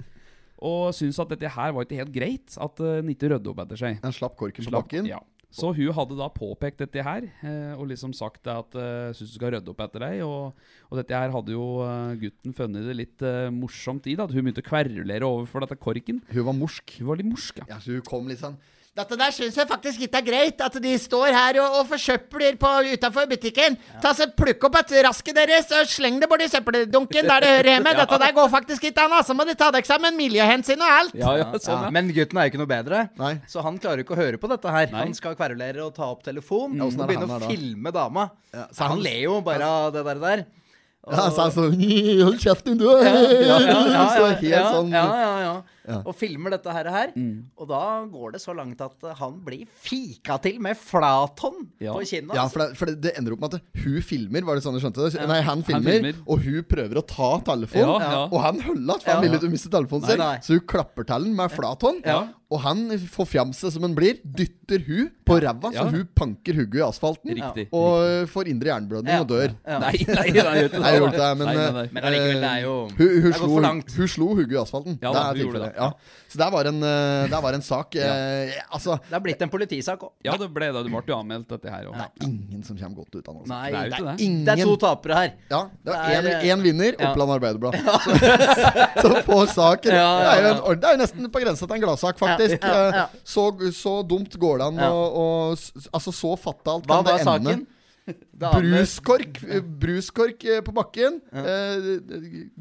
Og 0.60 0.94
syntes 0.96 1.20
at 1.22 1.32
dette 1.32 1.50
her 1.56 1.74
var 1.76 1.86
ikke 1.86 2.00
helt 2.02 2.14
greit. 2.14 2.56
At 2.60 2.80
uh, 2.82 2.98
den 3.00 3.12
ikke 3.14 3.32
rydde 3.32 3.52
opp 3.52 3.62
etter 3.64 3.80
seg. 3.80 4.00
Han 4.04 4.16
slapp 4.16 4.36
korken 4.40 4.66
på 4.66 4.74
bakken. 4.74 5.08
Ja. 5.10 5.22
Så 5.50 5.72
hun 5.74 5.94
hadde 5.96 6.14
da 6.14 6.28
påpekt 6.30 6.78
dette 6.78 7.02
her, 7.02 7.24
eh, 7.42 7.72
og 7.74 7.88
liksom 7.90 8.12
sagt 8.14 8.46
at 8.46 8.76
uh, 8.78 9.10
syns 9.10 9.32
du 9.32 9.34
skal 9.34 9.50
rydde 9.56 9.72
opp 9.72 9.80
etter 9.82 10.04
deg. 10.04 10.20
Og, 10.22 10.68
og 10.86 11.00
dette 11.00 11.16
her 11.16 11.32
hadde 11.34 11.56
jo 11.56 11.64
eh, 11.82 12.12
gutten 12.22 12.54
funnet 12.54 12.86
det 12.86 12.94
litt 12.94 13.24
eh, 13.26 13.48
morsomt 13.54 14.06
i. 14.06 14.14
da 14.14 14.28
at 14.28 14.34
Hun 14.34 14.44
begynte 14.46 14.62
å 14.62 14.68
kverulere 14.68 15.26
overfor 15.26 15.66
dette 15.66 15.78
korken. 15.82 16.22
Hun 16.30 16.46
var 16.46 16.54
morsk. 16.54 16.94
Hun 17.00 17.10
var 17.10 17.18
litt 17.18 17.30
morsk, 17.32 17.64
ja. 17.64 17.66
Ja, 17.74 17.80
så 17.82 17.98
hun 17.98 18.06
kom 18.06 18.30
litt 18.30 18.42
sånn 18.42 18.60
Dette 18.98 19.14
der 19.14 19.30
syns 19.30 19.54
jeg 19.54 19.68
faktisk 19.70 20.02
ikke 20.02 20.18
er 20.18 20.24
greit. 20.26 20.62
At 20.66 20.74
de 20.82 20.92
står 20.98 21.30
her 21.30 21.60
og, 21.62 21.76
og 21.78 21.84
forsøpler 21.92 22.56
på 22.58 22.70
utafor 22.90 23.28
butikken. 23.30 23.76
Ta 24.02 24.10
så 24.18 24.26
Plukk 24.34 24.66
opp 24.66 24.78
et 24.80 24.94
rasket 25.06 25.38
deres 25.38 25.70
og 25.76 25.86
sleng 25.90 26.18
det 26.18 26.26
borti 26.30 26.48
søppeldunken 26.50 27.30
der 27.30 27.44
det 27.44 27.52
hører 27.54 27.70
hjemme. 27.76 27.94
Dette 28.00 28.20
der 28.24 28.34
går 28.40 28.50
faktisk 28.50 28.88
ikke 28.90 29.06
an. 29.06 29.16
Så 29.26 29.36
må 29.38 29.46
de 29.46 29.54
ta 29.58 29.70
dere 29.70 29.86
sammen 29.86 30.18
miljøhensyn 30.18 30.82
og 30.82 30.90
alt. 30.96 31.14
Ja, 31.14 31.36
ja, 31.38 31.48
sånn, 31.62 31.86
ja. 31.86 31.94
Men 31.94 32.10
gutten 32.16 32.42
er 32.42 32.48
jo 32.48 32.54
ikke 32.54 32.62
noe 32.64 32.72
bedre, 32.74 33.06
Nei. 33.20 33.34
så 33.50 33.62
han 33.66 33.78
klarer 33.82 34.02
ikke 34.02 34.18
å 34.18 34.20
høre 34.20 34.42
på 34.42 34.50
dette 34.50 34.74
her. 34.74 34.90
Nei. 34.90 35.06
Han 35.06 35.14
skal 35.16 35.38
kverulere 35.38 35.86
og 35.86 35.94
ta 35.94 36.10
opp 36.10 36.26
telefon 36.26 36.74
mm. 36.74 36.86
og 36.88 37.04
begynne 37.06 37.30
å 37.30 37.38
da? 37.38 37.50
filme 37.50 37.94
dama. 37.94 38.30
Ja, 38.50 38.66
så 38.74 38.88
han 38.88 38.96
han- 38.98 39.04
ler 39.06 39.20
jo 39.28 39.40
bare 39.46 39.70
av 39.70 39.92
det 39.94 40.02
der. 40.10 40.24
der. 40.26 40.48
Og- 41.06 41.14
Ja, 41.14 41.30
så 41.30 41.46
han 41.46 41.52
sånn 41.54 41.76
Hold 42.26 42.40
kjeften, 42.42 42.76
du! 42.76 42.84
ja, 42.84 43.00
ja, 43.00 43.60
ja, 43.64 44.02
Så 44.12 44.26
ja, 44.42 44.50
ja, 44.50 44.64
sånn 44.74 44.90
ja, 44.92 45.04
ja, 45.16 45.30
ja. 45.46 45.54
Ja. 45.88 46.02
Og 46.04 46.14
filmer 46.14 46.50
dette 46.52 46.72
her, 46.74 46.88
her. 46.92 47.12
Og 47.56 47.68
da 47.70 47.80
går 48.10 48.32
det 48.36 48.40
så 48.42 48.52
langt 48.56 48.80
at 48.84 49.04
eh, 49.08 49.14
han 49.20 49.38
blir 49.44 49.66
fika 49.80 50.36
til 50.44 50.58
med 50.60 50.76
flathånd 50.76 51.70
Ja. 51.80 51.94
på 51.96 52.04
kinnet. 52.06 52.34
Ja, 52.36 52.46
for, 52.52 52.58
det, 52.66 52.76
for 52.78 52.86
det, 52.90 52.98
det 53.00 53.14
ender 53.18 53.32
opp 53.36 53.40
med 53.46 53.54
at 53.54 53.62
hun 53.84 54.00
filmer, 54.04 54.44
var 54.44 54.58
det 54.58 54.64
sånn 54.66 54.76
du 54.76 54.80
skjønte 54.82 55.08
det? 55.08 55.26
Nei, 55.30 55.40
han 55.46 55.62
filmer, 55.66 55.96
filmer. 56.00 56.20
og 56.26 56.44
hun 56.44 56.62
prøver 56.68 57.00
å 57.00 57.06
ta 57.06 57.30
telefonen. 57.52 57.96
Ja, 58.04 58.10
ja. 58.18 58.26
Og 58.28 58.40
han 58.44 58.60
holder 58.60 58.94
at 58.98 59.06
for 59.06 59.12
han 59.16 59.24
vil 59.24 59.38
ikke 59.40 59.52
miste 59.56 59.72
telefonen 59.72 60.06
sin. 60.10 60.26
Så 60.44 60.58
hun 60.58 60.66
klapper 60.68 61.08
til 61.08 61.24
den 61.30 61.34
med 61.38 61.50
flathånd. 61.54 62.04
Ja. 62.06 62.20
Og 62.50 62.58
han, 62.64 62.80
forfjamset 63.06 63.70
som 63.76 63.84
han 63.86 63.92
blir, 63.94 64.16
dytter 64.26 64.80
hun 64.82 65.10
på 65.24 65.36
ræva, 65.38 65.70
Ja. 65.70 65.84
så 65.84 65.92
hun 65.94 66.08
panker 66.18 66.56
hugget 66.58 66.80
i 66.80 66.82
asfalten. 66.82 67.30
Riktig. 67.38 67.68
Og 67.72 68.26
får 68.28 68.48
indre 68.50 68.72
hjerneblødning 68.72 69.12
Ja. 69.14 69.20
og 69.22 69.28
dør. 69.30 69.54
Ja. 69.66 69.78
Nei, 69.78 69.92
nei, 70.02 70.30
nei, 70.34 70.54
Nei, 70.66 70.98
Nei, 70.98 71.34
nei, 71.46 71.70
nei. 71.70 71.88
Men 71.94 72.02
allikevel, 72.08 72.40
det 72.42 72.50
er 72.50 72.62
jo 72.64 72.74
Hun, 72.90 72.96
hun, 72.98 72.98
Det 72.98 73.14
er 73.14 73.22
gått 73.30 73.38
slo, 73.38 73.48
for 73.54 73.62
langt. 73.62 73.92
hun 73.94 74.08
slo 74.08 74.28
hugget 74.34 74.56
i 74.56 74.60
asfalten. 74.64 74.98
Ja, 75.00 75.12
det 75.12 75.14
da, 75.14 75.22
er 75.22 75.30
hun 75.30 75.40
gjorde 75.44 75.60
tilfellet. 75.60 75.69
det, 75.69 75.69
Ja. 75.76 75.90
Så 76.30 76.38
det 76.38 76.46
var 76.54 76.64
en, 76.70 76.80
der 76.80 77.40
var 77.42 77.52
en 77.56 77.62
sak 77.62 77.94
eh, 77.98 78.52
Altså, 78.70 78.96
Det 79.08 79.16
er 79.18 79.22
blitt 79.24 79.40
en 79.42 79.50
politisak 79.50 80.02
òg. 80.06 80.12
Ja, 80.24 80.36
det 80.38 80.46
ble 80.54 80.68
det. 80.72 80.82
Du 80.86 80.90
ble 80.92 81.02
jo 81.06 81.16
anmeldt, 81.18 81.48
dette 81.50 81.70
her 81.72 81.88
òg. 81.90 81.96
det 81.98 82.06
er 82.06 82.28
ingen 82.28 82.62
som 82.66 82.76
kommer 82.78 83.00
godt 83.02 83.14
ut 83.18 83.28
av 83.28 83.34
det. 83.34 83.40
altså. 83.40 83.50
Nei, 83.54 83.70
Det 83.70 83.80
er 83.80 83.90
det 83.90 84.12
er. 84.14 84.22
Ingen 84.26 84.44
det 84.46 84.54
er 84.54 84.62
to 84.70 84.76
tapere 84.84 85.18
her. 85.18 85.32
Ja, 85.50 85.62
det 85.84 85.94
var 85.96 86.14
er, 86.20 86.46
én 86.54 86.62
vinner, 86.64 86.94
ja. 86.98 87.10
Oppland 87.10 87.34
Arbeiderblad. 87.38 87.78
Så, 89.00 89.08
så 89.08 89.22
får 89.26 89.46
saken 89.54 89.92
Ja, 89.94 90.06
ja, 90.06 90.30
Det, 90.30 90.30
er 90.30 90.40
jo 90.40 90.54
en, 90.72 90.80
det 90.80 90.88
er 90.88 90.94
jo 90.96 91.00
nesten 91.02 91.30
på 91.34 91.42
grensa 91.42 91.66
til 91.66 91.76
en 91.76 91.82
gladsak, 91.84 92.18
faktisk. 92.20 92.62
Ja, 92.62 92.76
ja, 92.76 92.86
ja. 92.94 93.04
Eh, 93.10 93.20
Så, 93.24 93.44
så 93.76 93.96
dumt 94.06 94.34
går 94.40 94.58
det 94.62 94.70
an 94.70 94.80
å 94.86 95.26
Altså, 95.92 96.12
så 96.14 96.34
fatalt 96.40 96.86
Hva 96.88 97.00
kan 97.00 97.06
det 97.10 97.12
var 97.26 97.36
ende. 97.36 97.50
saken? 97.54 97.66
Bruskork 98.40 99.40
Bruskork 99.82 100.44
eh, 100.48 100.60
på 100.66 100.74
bakken. 100.76 101.18
Eh, 101.32 101.88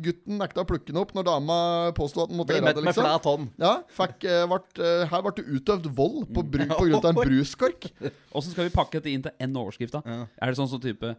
gutten 0.05 0.39
nekta 0.41 0.63
å 0.63 0.67
plukke 0.69 0.91
den 0.91 0.99
opp 1.01 1.13
når 1.17 1.27
dama 1.29 1.57
påsto 1.97 2.23
at 2.23 2.31
den 2.31 2.39
måtte 2.39 2.55
gjøre 2.57 2.71
det. 2.71 2.75
med 2.81 2.89
liksom 2.89 3.05
flat 3.07 3.29
hånd. 3.29 3.49
Ja, 3.61 3.73
fikk, 3.99 4.27
eh, 4.29 4.43
vart, 4.51 4.69
eh, 4.81 5.05
Her 5.11 5.25
ble 5.25 5.33
det 5.39 5.45
utøvd 5.59 5.89
vold 5.99 6.29
på, 6.35 6.43
bru, 6.43 6.65
på 6.79 6.85
grunn 6.85 6.99
av 7.01 7.09
en 7.11 7.21
bruskork. 7.21 7.89
Åssen 8.35 8.55
skal 8.55 8.69
vi 8.69 8.75
pakke 8.75 8.99
dette 8.99 9.13
inn 9.13 9.25
til 9.25 9.35
en 9.47 9.59
overskrift, 9.63 9.97
da? 9.97 10.25
Er 10.39 10.51
det 10.51 10.59
sånn 10.59 10.71
som 10.71 10.81
type 10.83 11.15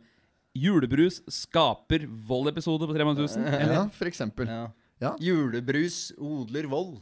Julebrus 0.57 1.21
skaper 1.31 2.09
voldepisode 2.09 2.89
på 2.91 2.97
300 2.97 3.23
000? 3.23 3.47
Eller? 3.47 3.77
Ja, 3.79 3.85
for 3.95 4.11
eksempel. 4.11 4.51
Ja. 4.51 4.65
Ja. 5.01 5.15
Julebrus 5.23 6.11
odler 6.21 6.67
vold. 6.69 6.99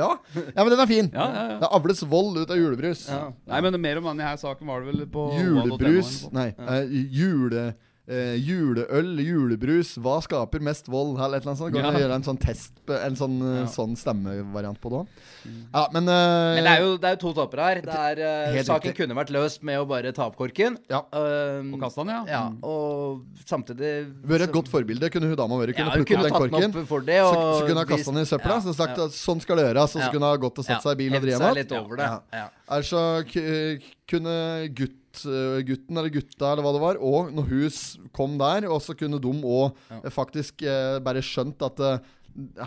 Ja, 0.00 0.10
ja 0.34 0.64
men 0.64 0.70
den 0.72 0.82
er 0.82 0.90
fin. 0.90 1.08
Ja, 1.12 1.26
ja, 1.26 1.44
ja. 1.52 1.56
Det 1.62 1.70
avles 1.78 2.02
vold 2.08 2.38
ut 2.42 2.50
av 2.50 2.58
julebrus. 2.58 3.06
Nei, 3.48 3.62
men 3.66 3.80
mer 3.82 4.00
om 4.00 4.10
denne 4.12 4.28
her 4.28 4.38
saken 4.40 4.68
var 4.70 4.84
det 4.84 4.92
vel 4.92 5.08
på 5.10 5.26
Julebrus. 5.38 6.16
Nei, 6.34 6.50
eh, 6.54 6.94
jule... 7.14 7.72
eh, 8.06 8.34
juleøl, 8.36 9.16
julebrus, 9.24 9.94
hva 9.98 10.18
skaper 10.22 10.60
mest 10.60 10.86
vold? 10.92 11.16
Eller 11.18 11.38
et 11.38 11.42
eller 11.46 11.54
annet 11.54 11.58
sånt. 11.62 11.72
Kan 11.74 11.84
Ja. 11.94 12.00
gjøre 12.00 12.14
en 12.14 12.22
sånn 12.22 12.38
test 12.38 12.72
En 12.86 13.14
sånn, 13.16 13.40
eh, 13.40 13.60
Ja. 13.62 13.66
sånn 13.66 13.96
stemmevariant 13.96 14.78
på 14.78 14.90
det 14.90 14.98
òg? 15.00 15.06
Ja, 15.72 15.88
men, 15.90 16.02
eh, 16.06 16.54
Men 16.54 16.64
det 16.64 16.72
er 16.78 16.80
jo, 16.82 16.96
det 16.98 17.04
er 17.04 17.16
jo 17.16 17.32
to 17.32 17.32
tapere 17.40 17.62
her. 17.64 17.80
Det 17.80 17.88
er, 17.94 18.18
eh, 18.58 18.62
saken 18.62 18.92
riktig. 18.92 18.96
kunne 18.96 19.14
vært 19.14 19.30
løst 19.30 19.62
med 19.62 19.78
å 19.78 19.88
bare 19.88 20.12
ta 20.12 20.26
opp 20.26 20.36
korken. 20.36 20.76
Ja. 20.90 21.00
Uh, 21.12 21.64
Og 21.72 21.80
kaste 21.80 21.96
den, 22.04 22.08
ja. 22.08 22.24
ja. 22.26 22.48
Mm. 22.50 22.58
Og 22.62 23.24
samtidig 23.46 24.12
Vært 24.26 24.42
et 24.42 24.52
godt 24.52 24.68
forbilde, 24.68 25.10
kunne 25.10 25.28
hun 25.28 25.36
dama 25.36 25.54
vært. 25.56 25.74
Kunne 25.74 25.88
ja, 25.88 25.96
plukket 25.96 26.06
kunne 26.06 26.30
opp 26.30 26.42
den 26.42 26.50
korken. 26.60 26.76
opp 26.82 26.88
for 26.88 27.00
det. 27.00 27.20
Så, 27.24 27.34
Og 27.34 27.62
så 27.62 27.66
kunne 27.66 27.78
hun 27.78 27.86
kasta 27.86 28.12
den 28.12 28.22
i 28.22 28.28
søpla. 28.28 28.54
Ja, 28.54 28.60
Så 28.60 28.74
sagt 28.74 28.96
ja. 28.98 29.04
at 29.04 29.10
sånn 29.12 29.40
skal 29.40 29.56
det 29.56 29.64
gjøres. 29.74 29.96
Og 29.96 30.02
så 30.02 30.04
Ja. 30.04 30.10
kunne 30.12 30.30
hun 30.30 30.40
gått 30.40 30.58
og 30.58 30.64
satt 30.64 30.82
seg 30.82 30.92
i 30.92 30.94
bil 30.94 31.14
og. 31.14 32.20
Ja. 32.32 32.48
Ellers 32.68 32.90
så 32.90 33.24
kunne 34.06 34.74
gutt, 35.14 35.24
eh, 35.26 35.62
gutten 35.64 35.96
eller 35.96 36.10
gutta 36.10 36.52
eller 36.52 36.62
hva 36.62 36.72
det 36.74 36.82
var, 36.82 36.98
og 37.00 37.32
når 37.32 37.48
hun 37.48 38.10
kom 38.12 38.38
der, 38.38 38.68
og 38.68 38.82
så 38.82 38.94
kunne 38.96 39.20
de 39.20 39.32
òg 39.44 40.10
faktisk 40.12 40.62
eh, 40.62 40.98
bare 41.00 41.22
skjønt 41.22 41.62
at 41.62 41.80
eh, 41.80 41.98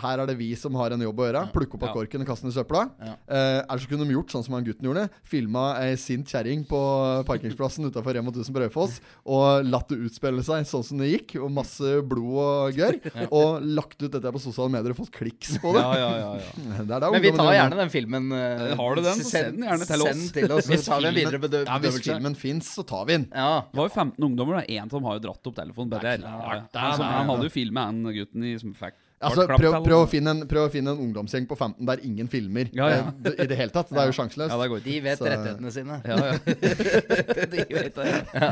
her 0.02 0.22
er 0.22 0.26
det 0.30 0.36
vi 0.38 0.50
som 0.56 0.74
har 0.80 0.94
en 0.94 1.02
jobb 1.04 1.18
å 1.20 1.26
gjøre. 1.28 1.42
Plukke 1.52 1.76
opp 1.76 1.82
av 1.84 1.88
Ja. 1.90 1.94
korken 1.98 2.22
og 2.24 2.26
kaste 2.30 2.46
den 2.46 2.52
i 2.52 2.56
søpla. 2.56 2.82
Ja. 3.04 3.14
Eh, 3.28 3.64
ellers 3.68 3.84
så 3.84 3.88
kunne 3.90 4.06
de 4.08 4.14
gjort 4.14 4.30
sånn 4.32 4.44
som 4.44 4.54
han 4.54 4.64
gutten 4.64 4.86
gjorde. 4.88 5.08
Filma 5.24 5.64
ei 5.82 5.94
sint 5.96 6.26
kjerring 6.26 6.64
på 6.68 6.80
parkeringsplassen 7.28 7.84
utafor 7.90 8.14
Rema 8.16 8.30
1000 8.32 8.54
på 8.54 8.62
Raufoss. 8.64 9.00
Og 9.26 9.64
latt 9.68 9.88
det 9.88 9.98
utspille 10.08 10.42
seg 10.46 10.64
sånn 10.68 10.84
som 10.84 10.98
det 10.98 11.10
gikk, 11.12 11.36
og 11.42 11.50
masse 11.52 11.82
blod 12.08 12.38
og 12.38 12.72
gørr. 12.78 12.98
Og 13.38 13.62
lagt 13.62 14.00
ut 14.02 14.10
dette 14.10 14.32
på 14.32 14.40
sosiale 14.40 14.70
medier 14.72 14.90
og 14.94 14.96
fått 15.02 15.12
kliks 15.12 15.58
på 15.60 15.72
det. 15.76 15.82
Ja, 15.82 15.92
ja, 15.98 16.10
ja, 16.18 16.30
ja. 16.40 16.82
Det 16.88 17.00
det 17.00 17.10
Men 17.12 17.22
vi 17.22 17.32
tar 17.36 17.52
gjerne 17.52 17.76
den 17.82 17.90
filmen. 17.92 18.30
Uh, 18.32 18.74
Har 18.78 18.94
du 18.96 19.02
den, 19.02 19.18
så 19.20 19.28
send 19.30 19.58
den 19.58 19.68
gjerne 19.68 19.86
til 19.88 20.02
oss. 20.04 20.08
Send 20.08 20.32
til 20.38 20.52
oss, 20.56 20.66
så 20.68 20.78
tar 20.88 21.00
vi 21.02 21.08
en 21.08 21.14
filmen- 21.14 21.18
videre 21.18 21.42
bedøvelse. 21.44 21.68
Ja, 21.68 21.78
hvis 21.84 22.00
filmen 22.06 22.36
fins, 22.38 22.70
så 22.78 22.86
tar 22.86 23.04
vi 23.08 23.18
den. 23.18 23.28
Ja. 23.34 23.62
Det 23.68 23.76
var 23.82 23.88
jo 23.90 23.94
15 23.94 24.24
ungdommer, 24.30 24.60
da. 24.60 24.64
Én 24.78 24.90
som 24.90 25.04
har 25.04 25.18
jo 25.18 25.24
dratt 25.28 25.50
opp 25.50 25.54
telefonen. 25.58 25.98
Ja, 25.98 26.16
ja. 26.16 26.62
Han, 26.78 27.28
hadde 27.28 27.48
jo 27.48 27.52
filmet 27.52 27.84
han 27.90 28.02
gutten 28.14 28.44
i 28.44 28.54
som 28.60 28.72
fikk 28.76 28.96
Altså, 29.18 29.44
prøv, 29.50 29.72
prøv, 29.82 29.96
å 30.04 30.06
finne 30.06 30.30
en, 30.30 30.42
prøv 30.46 30.68
å 30.68 30.70
finne 30.70 30.92
en 30.94 31.00
ungdomsgjeng 31.02 31.46
på 31.50 31.56
15 31.58 31.86
der 31.88 32.02
ingen 32.06 32.28
filmer 32.30 32.68
Ja, 32.76 32.86
ja. 32.92 32.98
eh, 33.26 33.32
i 33.42 33.46
det 33.50 33.56
hele 33.58 33.72
tatt. 33.74 33.88
Det 33.90 33.98
er 33.98 34.10
jo 34.12 34.14
sjanseløst. 34.20 34.52
Ja, 34.54 34.78
De 34.84 34.98
vet 35.02 35.18
Så- 35.18 35.26
rettighetene 35.26 35.72
sine. 35.74 35.96
Ja, 36.06 36.18
ja. 36.22 36.36
De 37.54 37.64
vet 37.66 37.98
det. 37.98 38.06
Ja. 38.38 38.50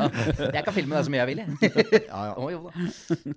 Jeg 0.56 0.64
kan 0.66 0.74
filme 0.74 0.96
deg 0.98 1.06
så 1.06 1.12
mye 1.14 1.20
jeg 1.22 1.30
vil, 1.30 1.42
jeg. 1.44 1.50
Ja, 2.10 2.22
ja. 2.26 2.34
Å. 2.34 2.48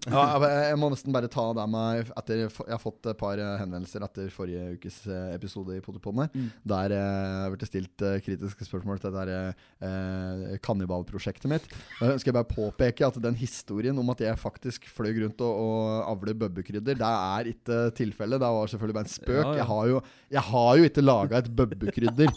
Ja, 0.09 0.23
jeg- 0.41 0.65
jeg 0.71 0.79
må 0.81 0.89
nesten 0.95 1.13
bare 1.13 1.29
ta 1.31 1.45
det 1.59 1.67
med 1.69 2.09
etter, 2.17 2.41
Jeg 2.47 2.73
har 2.73 2.81
fått 2.81 3.11
et 3.13 3.19
par 3.21 3.37
eh, 3.37 3.53
henvendelser 3.61 4.07
etter 4.09 4.33
forrige 4.33 4.73
ukes 4.79 4.99
eh, 5.07 5.29
episode 5.37 5.77
i 5.77 5.83
Potipodene. 5.85 6.29
Mm. 6.33 6.49
Der 6.73 6.95
jeg 6.97 7.53
ble 7.53 7.61
det 7.61 7.69
stilt 7.69 8.05
kritiske 8.25 8.65
spørsmål 8.67 9.03
til 9.03 9.13
det 9.13 9.27
der 9.29 9.53
eh, 9.85 10.57
kannibalprosjektet 10.65 11.49
mitt. 11.51 11.69
skal 11.99 12.15
jeg 12.15 12.23
skal 12.25 12.37
bare 12.39 12.49
påpeke 12.49 13.05
at 13.07 13.21
den 13.21 13.37
historien 13.37 13.97
om 14.01 14.09
at 14.13 14.25
jeg 14.25 14.37
faktisk 14.39 14.89
fløy 14.89 15.13
rundt 15.23 15.41
og, 15.45 15.53
og 15.61 16.09
avler 16.15 16.33
bøbbekrydder, 16.41 16.97
det 16.97 17.05
er 17.05 17.18
ikke 17.51 17.79
tilfellet. 17.97 18.41
Det 18.41 18.49
var 18.55 18.71
selvfølgelig 18.71 18.97
bare 18.97 19.07
en 19.07 19.11
spøk. 19.13 19.37
Ja, 19.37 19.43
ja. 19.49 19.57
Jeg, 19.59 19.67
har 19.69 19.87
jo, 19.91 20.01
jeg 20.35 20.43
har 20.49 20.71
jo 20.79 20.87
ikke 20.89 21.03
laga 21.03 21.41
et 21.41 21.49
bøbbekrydder. 21.59 22.33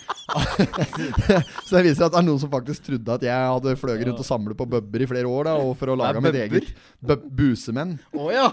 Så 1.67 1.77
det 1.77 1.85
viser 1.89 2.07
at 2.07 2.15
det 2.15 2.21
er 2.21 2.27
noen 2.27 2.41
som 2.43 2.53
faktisk 2.53 2.87
trodde 2.89 3.17
at 3.17 3.27
jeg 3.27 3.51
hadde 3.53 3.75
fløyet 3.81 4.05
rundt 4.09 4.23
og 4.23 4.29
samlet 4.29 4.59
på 4.59 4.67
bøbber 4.75 5.05
i 5.05 5.09
flere 5.11 5.31
år. 5.31 5.51
da 5.51 5.57
Og 5.63 5.75
for 5.81 5.93
å 5.93 5.97
lage 5.99 6.23
mitt 6.25 6.39
eget 6.43 6.73
busemenn. 7.03 7.97
Å 8.13 8.29
ja. 8.35 8.47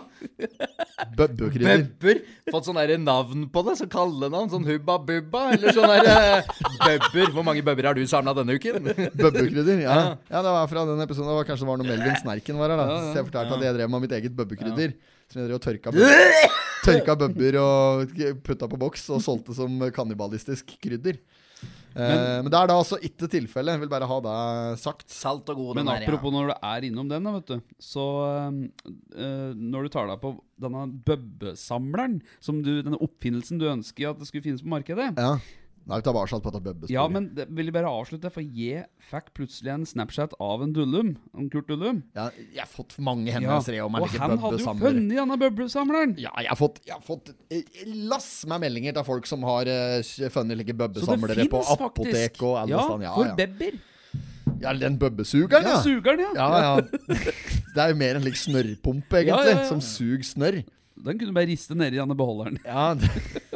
Bøbbekrydder. 1.18 1.86
Bøbber. 2.00 2.24
Fått 2.50 2.70
sånn 2.70 2.82
navn 3.04 3.46
på 3.54 3.64
det, 3.68 3.78
så 3.80 3.90
kallenavn. 3.92 4.50
Sånn 4.52 4.68
Hubba 4.68 4.98
Bubba, 5.04 5.46
eller 5.56 5.76
sånn 5.76 5.94
der 5.94 6.10
eh, 6.14 6.50
Bøbber. 6.86 7.32
Hvor 7.36 7.46
mange 7.48 7.64
bøbber 7.66 7.92
har 7.92 7.98
du 7.98 8.04
samla 8.10 8.36
denne 8.38 8.58
uken? 8.58 8.92
Bøbbekrydder, 9.22 9.86
ja. 9.86 10.00
ja. 10.30 10.44
Det 10.44 10.58
var 10.58 10.68
fra 10.72 10.86
den 10.90 11.06
episoden. 11.06 11.32
Det 11.32 11.40
var 11.42 11.48
kanskje 11.48 11.66
det 11.66 11.72
var 11.72 11.82
når 11.82 11.92
Melvin 11.94 12.20
Snerken 12.24 12.60
var 12.60 12.74
her. 12.74 12.82
da 12.84 13.00
Så 13.10 13.22
jeg 13.22 13.30
fortalte 13.30 13.58
at 13.60 13.70
jeg 13.70 13.80
drev 13.80 13.96
med 13.96 14.06
mitt 14.06 14.20
eget 14.20 14.36
bøbbekrydder. 14.38 14.98
Som 15.30 15.44
drev 15.44 15.60
og 15.60 15.62
tørka, 15.62 15.94
bøbber, 15.94 16.56
tørka 16.88 17.16
bøbber 17.22 17.60
og 17.62 18.16
putta 18.46 18.70
på 18.70 18.80
boks 18.82 19.10
og 19.14 19.22
solgte 19.22 19.54
som 19.58 19.76
kannibalistisk 19.94 20.74
krydder. 20.82 21.20
Eh, 21.98 22.40
men 22.44 22.48
det 22.48 22.56
er 22.56 22.70
da 22.70 22.78
altså 22.78 23.00
ikke 23.04 23.28
tilfellet. 23.32 23.80
Vil 23.82 23.92
bare 23.92 24.08
ha 24.10 24.18
det 24.26 24.36
sagt. 24.82 25.08
Salt 25.12 25.50
og 25.52 25.60
god 25.60 25.80
Men 25.80 25.90
der, 25.90 26.06
apropos 26.06 26.34
når 26.34 26.52
du 26.52 26.56
er 26.72 26.88
innom 26.88 27.10
den, 27.12 27.26
da, 27.26 27.34
vet 27.38 27.50
du. 27.50 27.76
Så 27.82 28.06
eh, 29.18 29.54
når 29.54 29.88
du 29.88 29.94
tar 29.94 30.10
deg 30.10 30.22
på 30.24 30.34
denne 30.62 30.86
bøbbesamleren, 31.08 32.20
som 32.44 32.62
du, 32.66 32.80
denne 32.86 33.00
oppfinnelsen 33.04 33.62
du 33.62 33.68
ønsker 33.72 34.12
at 34.12 34.22
det 34.22 34.30
skulle 34.30 34.46
finnes 34.46 34.64
på 34.66 34.72
markedet 34.72 35.12
Ja. 35.18 35.38
Er 35.90 36.02
vi 36.02 36.06
tilbake 36.06 36.38
på 36.44 36.52
dette 36.52 36.62
bøbbesporet. 36.66 36.94
Ja, 36.94 37.04
men 37.10 37.30
det 37.34 37.48
vil 37.50 37.70
jeg 37.70 37.74
bare 37.74 37.90
avslutte, 37.90 38.30
for 38.34 38.46
jeg 38.46 38.84
fikk 39.10 39.32
plutselig 39.38 39.72
en 39.74 39.86
Snapchat 39.90 40.36
av 40.44 40.62
en 40.66 40.74
Dullum. 40.76 41.16
En 41.34 41.50
Kurt 41.50 41.70
Dullum. 41.72 42.04
ja, 42.18 42.28
jeg 42.38 42.62
har 42.62 42.70
fått 42.70 42.94
mange 43.02 43.34
henvendelser 43.34 43.80
ja. 43.80 43.88
om 43.88 43.98
og 43.98 44.06
han 44.14 44.36
hadde 44.38 44.62
jo 44.62 44.76
funnet 44.78 45.16
denne 45.18 45.40
bøbbesamleren! 45.42 46.16
Ja, 46.22 46.34
jeg 46.44 46.52
har 46.52 46.60
fått, 46.60 46.82
jeg 46.86 46.94
har 46.94 47.06
fått 47.06 47.34
eh, 47.50 47.84
lass 48.10 48.30
med 48.50 48.66
meldinger 48.68 48.98
til 49.00 49.08
folk 49.08 49.30
som 49.30 49.46
har 49.50 49.70
uh, 49.70 50.30
funnet 50.34 50.62
like 50.62 50.78
bøbbesamlere 50.78 51.48
på 51.50 51.64
apotek 51.66 52.14
faktisk. 52.14 52.44
og 52.46 52.60
alle 52.64 52.76
ja, 52.76 52.86
steder. 52.86 53.06
Ja, 53.08 53.14
for 53.16 53.32
ja. 53.32 53.38
bebber. 53.40 53.80
ja, 54.60 54.74
den 54.86 55.00
bøbbesugeren, 55.02 55.70
Ja, 55.70 55.78
ja. 55.78 55.86
sugeren, 55.86 56.26
ja. 56.28 56.32
Ja, 56.38 56.50
ja. 56.68 57.24
Det 57.74 57.82
er 57.82 57.94
jo 57.94 57.98
mer 58.02 58.18
en 58.18 58.26
slik 58.26 58.38
snørrpumpe, 58.44 59.24
egentlig, 59.24 59.58
som 59.70 59.82
suger 59.82 60.26
snørr. 60.26 60.62
Den 61.00 61.20
kunne 61.20 61.32
du 61.32 61.36
bare 61.38 61.48
riste 61.48 61.76
nedi 61.78 62.00
denne 62.00 62.18
beholderen. 62.18 62.60
Ja, 62.70 62.94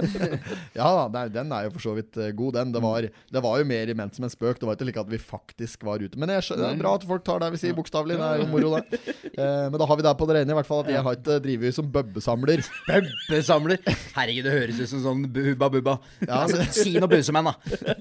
Ja 0.77 0.89
nei, 1.11 1.25
den 1.33 1.51
er 1.53 1.67
jo 1.67 1.73
for 1.75 1.83
så 1.83 1.93
vidt 1.97 2.17
eh, 2.17 2.31
god, 2.35 2.55
den. 2.57 2.71
Det 2.73 2.81
var, 2.83 3.07
det 3.07 3.43
var 3.43 3.59
jo 3.59 3.67
mer 3.67 3.91
ment 3.97 4.15
som 4.15 4.25
en 4.27 4.31
spøk. 4.31 4.59
Det 4.59 4.67
var 4.67 4.77
ikke 4.77 4.87
like 4.89 5.03
at 5.03 5.11
vi 5.11 5.19
faktisk 5.21 5.83
var 5.87 6.01
ute. 6.03 6.17
Men 6.19 6.31
det 6.31 6.39
er 6.39 6.79
bra 6.79 6.95
at 6.97 7.05
folk 7.07 7.25
tar 7.27 7.43
det 7.43 7.51
vi 7.55 7.61
sier 7.61 7.75
bokstavelig. 7.77 8.17
Det 8.19 8.29
er 8.29 8.43
jo 8.43 8.49
moro, 8.53 8.77
det. 8.79 9.01
Eh, 9.33 9.63
men 9.65 9.79
da 9.81 9.85
har 9.89 9.97
vi 9.97 10.03
det 10.05 10.11
på 10.13 10.25
det 10.29 10.35
rene, 10.37 10.53
i 10.53 10.55
hvert 10.59 10.67
fall 10.67 10.83
at 10.83 10.89
jeg 10.93 11.01
har 11.01 11.15
ikke 11.17 11.37
drevet 11.41 11.73
som 11.73 11.87
bøbbesamler. 11.89 12.61
Bøbbesamler. 12.85 13.79
Herregud, 14.13 14.45
det 14.45 14.51
høres 14.53 14.77
ut 14.77 14.91
som 14.91 15.01
sånn 15.01 15.23
Hubba 15.25 15.69
Bubba. 15.73 15.95
Ja, 16.21 16.43
altså, 16.43 16.61
si 16.75 16.93
noe 17.01 17.09
busemenn, 17.09 17.49
da. 17.49 17.95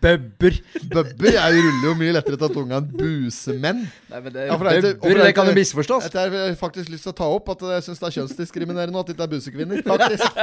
Bøbber. 0.00 0.56
Bøbber 0.94 1.36
jeg 1.36 1.58
ruller 1.58 1.84
jo 1.84 1.92
mye 2.00 2.14
lettere 2.16 2.40
til 2.40 2.54
tunga 2.54 2.80
enn 2.80 2.88
busemenn. 2.96 3.82
Nei, 4.08 4.22
men 4.24 4.32
det, 4.32 4.46
Ja, 4.48 4.56
for 4.56 4.70
det 4.70 4.78
er 4.78 4.86
bøbber, 4.86 5.12
det 5.12 5.18
er 5.18 5.28
det 5.28 5.36
kan 5.36 5.52
jo 5.52 5.56
misforstås. 5.60 6.08
Jeg 6.16 6.32
har 6.38 6.56
faktisk 6.62 6.94
lyst 6.94 7.04
til 7.04 7.12
å 7.12 7.18
ta 7.20 7.28
opp, 7.36 7.52
at 7.52 7.66
jeg 7.74 7.86
syns 7.90 8.00
det 8.00 8.08
er 8.08 8.16
kjønnsdiskriminerende 8.16 8.79
at 8.88 9.06
det 9.06 9.14
ikke 9.14 9.26
er 9.26 9.32
busekvinner. 9.34 9.82
Faktisk. 9.84 10.40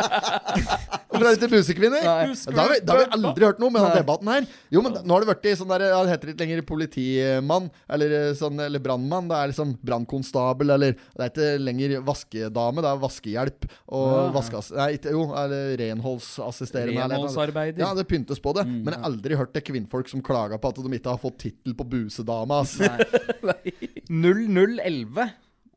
Hvorfor 1.08 1.24
er 1.26 1.30
det 1.32 1.38
ikke 1.40 1.50
busekvinner? 1.56 2.04
Da 2.04 2.62
har, 2.62 2.70
vi, 2.74 2.80
da 2.86 2.94
har 2.94 3.00
vi 3.02 3.08
aldri 3.18 3.46
hørt 3.48 3.60
noe 3.64 3.72
med 3.74 3.82
denne 3.82 4.02
debatten 4.04 4.30
her. 4.30 4.48
Jo, 4.76 4.84
men 4.86 4.98
nå 5.02 5.16
har 5.18 5.26
det 5.26 5.52
i 5.52 5.56
sånn 5.58 5.72
der 5.72 5.86
ja, 5.88 6.02
Det 6.06 6.12
heter 6.14 6.32
ikke 6.34 6.44
lenger 6.44 6.62
politimann 6.68 7.70
eller, 7.90 8.14
eh, 8.20 8.34
sånn, 8.38 8.60
eller 8.62 8.84
brannmann. 8.84 9.30
Det 9.32 9.38
er 9.40 9.52
liksom 9.54 9.72
brannkonstabel 9.88 10.76
eller 10.76 10.94
Det 10.94 11.24
er 11.26 11.32
ikke 11.32 11.50
lenger 11.64 11.96
vaskedame, 12.06 12.84
det 12.86 12.92
er 12.92 13.02
vaskehjelp 13.02 13.68
og 13.88 14.06
Ja. 14.08 14.28
vaskeass... 14.36 14.72
Nei, 14.78 14.90
ikke, 15.00 15.16
jo, 15.16 15.24
eller 15.38 15.74
renholdsassisterende. 15.82 17.08
Renholdsarbeider. 17.08 17.82
Ja, 17.82 17.94
det 17.98 18.06
pyntes 18.12 18.40
på 18.44 18.54
det. 18.58 18.68
Men 18.68 18.92
jeg 18.94 19.00
har 19.02 19.10
aldri 19.10 19.40
hørt 19.40 19.54
det 19.58 19.64
kvinnfolk 19.68 20.10
som 20.12 20.22
klager 20.22 20.60
på 20.62 20.70
at 20.70 20.84
de 20.84 20.94
ikke 21.00 21.16
har 21.16 21.22
fått 21.22 21.40
tittel 21.48 21.74
på 21.78 21.88
busedame. 21.88 22.62
Altså. 22.62 22.92
0011 24.10 25.30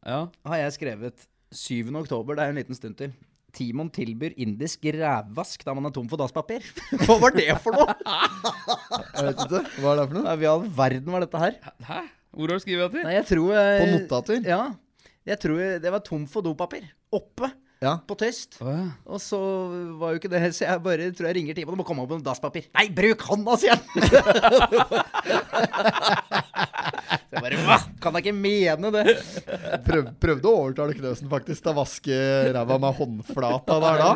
Ja. 0.06 0.28
har 0.46 0.56
jeg 0.56 0.72
skrevet 0.78 1.26
7. 1.50 1.90
oktober, 1.98 2.36
det 2.38 2.44
er 2.44 2.50
en 2.52 2.58
liten 2.60 2.76
stund 2.78 2.94
til. 3.00 3.10
Timon 3.50 3.88
tilbyr 3.90 4.30
indisk 4.38 4.84
rævvask 4.94 5.64
da 5.66 5.72
man 5.74 5.88
er 5.88 5.92
tom 5.94 6.06
for 6.10 6.14
dasspapir. 6.20 6.62
Hva 7.02 7.14
var 7.18 7.30
det 7.34 7.48
for 7.64 7.74
noe? 7.74 7.90
Jeg 9.16 9.24
vet 9.26 9.40
ikke. 9.46 9.62
Hva 9.82 9.88
er 9.90 9.96
det 9.98 10.04
for 10.06 10.14
noe? 10.20 10.26
Hva 10.30 10.38
i 10.46 10.50
all 10.52 10.62
verden 10.78 11.10
var 11.16 11.20
dette 11.26 11.38
her? 11.42 11.54
Hæ? 11.88 12.00
Hvor 12.30 12.46
har 12.46 12.54
du 12.60 12.62
skrevet 12.62 12.86
det 12.86 12.94
til? 13.00 13.06
Nei, 13.08 13.14
jeg 13.16 13.26
tror 13.26 13.48
jeg, 13.56 13.70
På 13.80 13.86
notater? 13.90 14.38
Ja. 14.46 14.60
Jeg 15.26 15.36
tror 15.42 15.58
det 15.82 15.90
var 15.96 16.02
tom 16.06 16.22
for 16.30 16.46
dopapir. 16.46 16.84
Oppe 17.10 17.50
Ja. 17.82 17.96
på 18.06 18.14
Tøst. 18.20 18.60
Oh, 18.62 18.68
ja. 18.70 18.84
Og 19.10 19.18
så 19.24 19.40
var 19.98 20.12
jo 20.14 20.18
ikke 20.20 20.30
det, 20.30 20.44
så 20.54 20.62
jeg 20.68 20.78
bare 20.84 21.08
tror 21.16 21.26
jeg 21.32 21.36
ringer 21.40 21.54
Timon 21.58 21.74
og 21.74 21.80
må 21.80 21.86
komme 21.88 22.04
opp 22.06 22.12
med 22.14 22.22
dasspapir. 22.28 22.68
Nei, 22.76 22.86
bruk 22.94 23.18
hånda, 23.26 23.56
sier 23.58 23.74
han! 23.74 23.82
så 27.08 27.36
jeg 27.36 27.44
bare 27.44 27.60
Hva? 27.66 27.78
Kan 28.02 28.14
da 28.16 28.20
ikke 28.22 28.34
mene 28.36 28.90
det? 28.94 29.04
Prøv, 29.86 30.08
prøvde 30.22 30.50
å 30.50 30.54
overtale 30.64 30.94
Knøsen 30.96 31.30
faktisk 31.30 31.64
til 31.64 31.72
å 31.72 31.76
vaske 31.80 32.18
ræva 32.56 32.78
med 32.82 32.96
håndflata 32.98 33.76
der 33.84 34.00
da. 34.00 34.10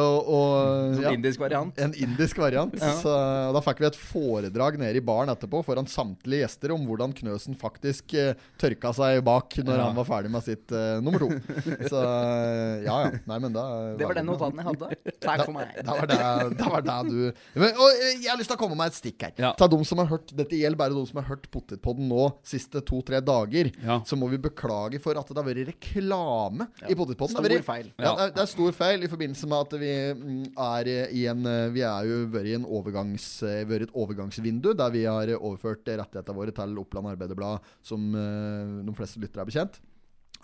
Og, 0.00 0.30
og 0.30 1.00
ja, 1.00 1.10
en 1.10 1.18
indisk 1.18 1.42
variant. 1.42 1.78
en 1.80 1.94
indisk 1.96 2.40
variant. 2.42 2.74
Så, 3.00 3.12
og 3.12 3.56
da 3.56 3.62
fikk 3.64 3.82
vi 3.84 3.88
et 3.90 3.98
foredrag 4.00 4.78
nede 4.80 5.00
i 5.00 5.04
baren 5.04 5.32
etterpå 5.32 5.62
foran 5.66 5.88
samtlige 5.90 6.44
gjester 6.44 6.74
om 6.74 6.84
hvordan 6.88 7.14
Knøsen 7.16 7.56
faktisk 7.58 8.14
uh, 8.18 8.32
tørka 8.60 8.92
seg 8.96 9.20
bak 9.26 9.56
når 9.60 9.76
Ja. 9.80 9.86
han 9.88 9.96
var 9.96 10.06
ferdig 10.08 10.30
med 10.34 10.44
sitt 10.44 10.74
uh, 10.74 10.98
nummer 11.04 11.22
to. 11.22 11.30
Så 11.90 12.00
eh, 12.00 12.84
ja 12.84 12.96
ja. 13.06 13.10
Nei, 13.30 13.38
men 13.42 13.54
da 13.54 13.62
Det 13.98 14.06
var 14.08 14.18
den 14.18 14.26
notaten 14.28 14.60
jeg 14.60 14.66
hadde. 14.68 15.14
Takk 15.22 15.44
for 15.46 15.54
meg. 15.56 15.72
Da 15.86 15.96
var 15.96 16.10
det, 16.10 16.18
da 16.60 16.68
var 16.72 16.84
det 16.86 16.96
du 17.08 17.18
men, 17.60 17.70
og, 17.74 18.02
Jeg 18.20 18.28
har 18.28 18.38
lyst 18.40 18.50
til 18.52 18.58
å 18.58 18.60
komme 18.60 18.76
med 18.78 18.92
et 18.92 18.98
stikk 18.98 19.24
her. 19.26 19.34
Ja. 19.40 19.52
Til 19.58 19.70
de 19.72 19.78
som 19.88 20.02
har 20.02 20.10
hørt 20.12 20.32
Dette 20.36 20.58
gjelder 20.58 20.80
bare 20.80 20.96
de 20.96 21.04
som 21.08 21.20
har 21.22 21.28
hørt 21.32 21.48
Potetpodden 21.52 22.08
nå 22.10 22.19
siste 22.46 22.82
to-tre 22.86 23.20
dager. 23.24 23.70
Ja. 23.84 24.00
Så 24.06 24.18
må 24.18 24.28
vi 24.32 24.40
beklage 24.42 25.00
for 25.02 25.18
at 25.18 25.28
det 25.28 25.38
har 25.38 25.46
vært 25.46 25.70
reklame 25.70 26.68
i 26.86 26.96
Potetpotten. 26.96 27.38
Stor 27.38 27.48
Det 27.50 27.60
feil. 27.66 27.90
Ja, 27.96 28.14
det 28.14 28.26
er, 28.26 28.34
det 28.36 28.44
er 28.44 28.50
stor 28.52 28.76
feil 28.76 29.06
i 29.06 29.10
forbindelse 29.10 29.50
med 29.50 29.66
at 29.66 29.76
vi 29.82 29.92
mm, 30.20 30.42
er 30.66 30.92
i 31.08 31.26
en 31.30 31.46
eh, 31.46 31.70
Vi 31.74 31.84
er 31.86 32.08
jo 32.08 32.22
vært 32.32 32.50
i 32.50 32.56
en 32.58 32.66
overgangs, 32.66 33.28
eh, 33.46 33.62
vært 33.68 33.88
et 33.88 33.94
overgangsvindu 33.96 34.72
der 34.78 34.94
vi 34.94 35.06
har 35.06 35.34
overført 35.38 35.86
rettighetene 35.88 36.36
våre 36.36 36.54
til 36.56 36.82
Oppland 36.82 37.12
Arbeiderblad, 37.14 37.70
som 37.84 38.10
eh, 38.14 38.80
de 38.86 38.96
fleste 38.96 39.22
lyttere 39.22 39.44
er 39.44 39.50
bekjent. 39.52 39.80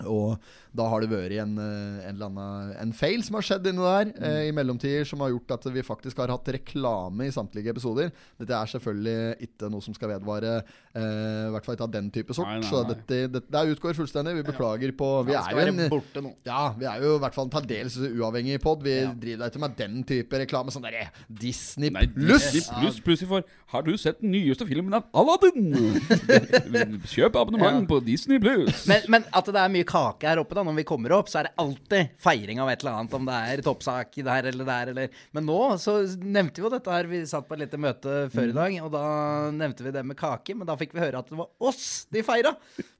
Og 0.04 0.36
da 0.76 0.84
har 0.92 1.00
det 1.00 1.08
vært 1.08 1.32
en, 1.40 1.54
eh, 1.56 2.08
en 2.08 2.10
eller 2.10 2.26
annen 2.28 2.72
En 2.82 2.92
feil 2.92 3.22
som 3.24 3.38
har 3.38 3.44
skjedd 3.46 3.64
inni 3.70 3.80
der 3.80 4.10
eh, 4.20 4.48
i 4.50 4.52
mellomtider, 4.52 5.06
som 5.08 5.22
har 5.24 5.30
gjort 5.32 5.54
at 5.56 5.68
vi 5.72 5.84
faktisk 5.86 6.18
har 6.20 6.28
hatt 6.34 6.50
reklame 6.52 7.28
i 7.28 7.32
samtlige 7.32 7.72
episoder. 7.72 8.10
Dette 8.36 8.52
er 8.52 8.72
selvfølgelig 8.74 9.46
ikke 9.46 9.70
noe 9.72 9.80
som 9.84 9.96
skal 9.96 10.12
vedvare, 10.12 10.58
eh, 10.92 11.46
i 11.48 11.54
hvert 11.54 11.64
fall 11.64 11.78
ikke 11.78 11.86
av 11.88 11.94
den 11.94 12.10
type 12.12 12.36
sort. 12.36 12.50
Nei, 12.50 12.60
nei, 12.60 12.68
Så 12.68 12.82
dette, 12.90 13.22
dette 13.32 13.48
det 13.56 13.72
utgår 13.72 13.96
fullstendig. 13.96 14.36
Vi 14.36 14.44
beklager 14.50 14.92
på 14.98 15.08
Vi 15.30 15.36
er 15.38 15.56
jo 15.56 15.64
en 15.64 15.80
borte 15.94 16.24
nå. 16.24 16.34
ja, 16.44 16.74
vi 16.76 16.84
er 16.90 17.00
jo 17.06 17.14
i 17.16 17.22
hvert 17.24 17.38
fall 17.38 17.48
en 17.48 17.54
taldels 17.56 17.96
uavhengig 17.96 18.60
pod. 18.60 18.84
Vi 18.84 18.98
driver 19.16 19.46
da 19.46 19.50
ikke 19.50 19.64
med 19.64 19.76
den 19.80 20.04
type 20.04 20.42
reklame. 20.44 20.74
Sånn 20.74 20.84
derre 20.84 21.08
Disney 21.30 21.88
Nei, 21.94 22.04
pluss! 22.12 22.50
Plus, 22.76 23.00
plutselig 23.00 23.30
for 23.30 23.48
Har 23.72 23.82
du 23.86 23.96
sett 23.96 24.20
den 24.20 24.34
nyeste 24.34 24.66
filmen 24.68 24.92
av 24.98 25.08
Aladdin? 25.16 25.72
Kjøp 27.14 27.38
abonnement 27.40 27.86
på 27.88 28.00
Disney 28.04 28.38
pluss. 28.42 28.84
Men, 28.90 29.08
men 29.08 29.26
at 29.32 29.48
det 29.48 29.62
er 29.62 29.72
mye 29.72 29.85
kake 29.88 30.28
her 30.28 30.40
oppe 30.42 30.56
da 30.58 30.62
når 30.66 30.76
vi 30.80 30.84
kommer 30.88 31.14
opp, 31.16 31.30
så 31.32 31.40
er 31.40 31.48
det 31.48 31.54
alltid 31.62 32.12
feiring 32.22 32.60
av 32.62 32.70
et 32.72 32.82
eller 32.84 32.98
annet. 33.00 33.16
Om 33.18 33.26
det 33.30 33.38
er 33.54 33.62
toppsak 33.66 34.18
der 34.26 34.50
eller 34.52 34.68
der 34.68 34.92
eller 34.92 35.08
Men 35.36 35.46
nå 35.48 35.58
så 35.82 35.96
nevnte 36.20 36.60
vi 36.60 36.66
jo 36.68 36.72
dette 36.76 36.92
her. 36.92 37.08
Vi 37.10 37.22
satt 37.30 37.48
på 37.48 37.56
et 37.56 37.64
lite 37.66 37.80
møte 37.80 38.18
før 38.34 38.52
i 38.52 38.56
dag, 38.60 38.78
og 38.84 38.92
da 38.94 39.04
nevnte 39.56 39.86
vi 39.86 39.94
det 39.96 40.04
med 40.06 40.18
kake. 40.20 40.54
Men 40.58 40.68
da 40.68 40.76
fikk 40.80 40.92
vi 40.96 41.04
høre 41.06 41.22
at 41.24 41.30
det 41.32 41.38
var 41.40 41.48
oss 41.72 42.06
de 42.12 42.22
feira. 42.26 42.54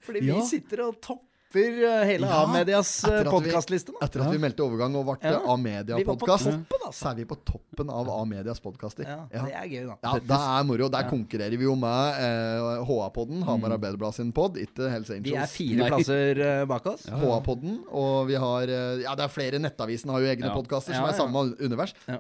Fordi 0.07 0.25
Ja. 0.27 0.35
vi 0.41 0.47
sitter 0.57 0.87
og 0.89 1.01
topper 1.01 1.25
eh, 1.65 2.05
hele 2.11 2.27
Ja, 2.29 2.43
A-medias 2.45 2.91
podkastliste. 3.31 3.95
Etter 4.03 4.25
at 4.25 4.33
vi 4.35 4.41
meldte 4.43 4.65
overgang 4.65 4.95
og 4.99 5.07
ble 5.09 5.17
Ja. 5.33 5.41
A-media-podkast, 5.55 6.51
altså. 6.53 6.91
så 6.93 7.11
er 7.11 7.15
vi 7.21 7.25
på 7.25 7.37
toppen 7.45 7.91
av 7.91 8.09
A-medias 8.11 8.61
podkaster. 8.61 9.05
Ja, 9.09 9.27
Ja. 9.33 9.45
det 9.45 9.55
er 9.55 9.67
gøy, 9.73 9.87
da. 9.87 9.97
Ja, 10.03 10.13
det 10.19 10.41
er 10.41 10.65
moro. 10.69 10.89
Der 10.89 11.09
konkurrerer 11.11 11.57
vi 11.59 11.65
jo 11.65 11.75
med 11.75 12.21
eh, 12.21 12.85
HA-podden, 12.87 13.43
Hamar 13.45 13.77
Arbeiderblad 13.79 14.15
sin 14.15 14.33
pod, 14.33 14.57
ikke 14.57 14.91
Helse 14.91 15.15
Angels. 15.17 15.33
Vi 15.33 15.37
er 15.37 15.47
fire 15.47 15.91
plasser 15.91 16.43
uh, 16.63 16.65
bak 16.67 16.87
oss. 16.87 17.07
HA-podden, 17.23 17.81
og 17.91 18.27
vi 18.29 18.35
har 18.35 18.63
eh, 18.69 19.03
Ja, 19.05 19.15
det 19.15 19.25
er 19.25 19.33
flere. 19.33 19.59
Nettavisen 19.63 20.11
har 20.11 20.21
jo 20.21 20.27
egne 20.33 20.53
podkaster 20.55 20.95
som 20.95 21.05
er 21.09 21.17
samme 21.17 21.55
univers. 21.61 21.95
Ja. 22.07 22.19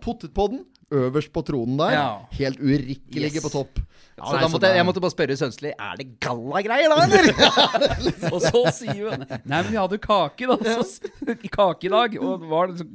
Øverst 0.95 1.33
på 1.35 1.43
tronen 1.43 1.79
der. 1.81 1.91
Ja. 1.97 2.09
Helt 2.39 2.61
urikkelige 2.63 3.33
Yes. 3.35 3.43
på 3.43 3.51
topp. 3.51 3.81
Så 4.17 4.33
Nei, 4.33 4.41
da 4.41 4.49
måtte 4.49 4.69
jeg, 4.71 4.77
jeg 4.79 4.87
måtte 4.89 5.01
bare 5.05 5.13
spørre 5.13 5.35
Sønsli 5.37 5.69
Er 5.77 5.97
det 5.99 6.07
gallagreier 6.25 6.89
da, 6.89 7.03
eller? 7.05 8.31
Og 8.33 8.39
så 8.41 8.63
sier 8.73 9.11
hun 9.11 9.25
Nei, 9.29 9.59
men 9.59 9.67
vi 9.75 9.77
hadde 9.77 9.99
kake, 10.01 10.47
da. 10.49 10.57
Så, 10.81 11.11
kake 11.53 11.85
i 11.89 11.93
dag. 11.93 12.17
Og 12.23 12.47
var 12.49 12.71
det 12.71 12.79
liksom 12.79 12.95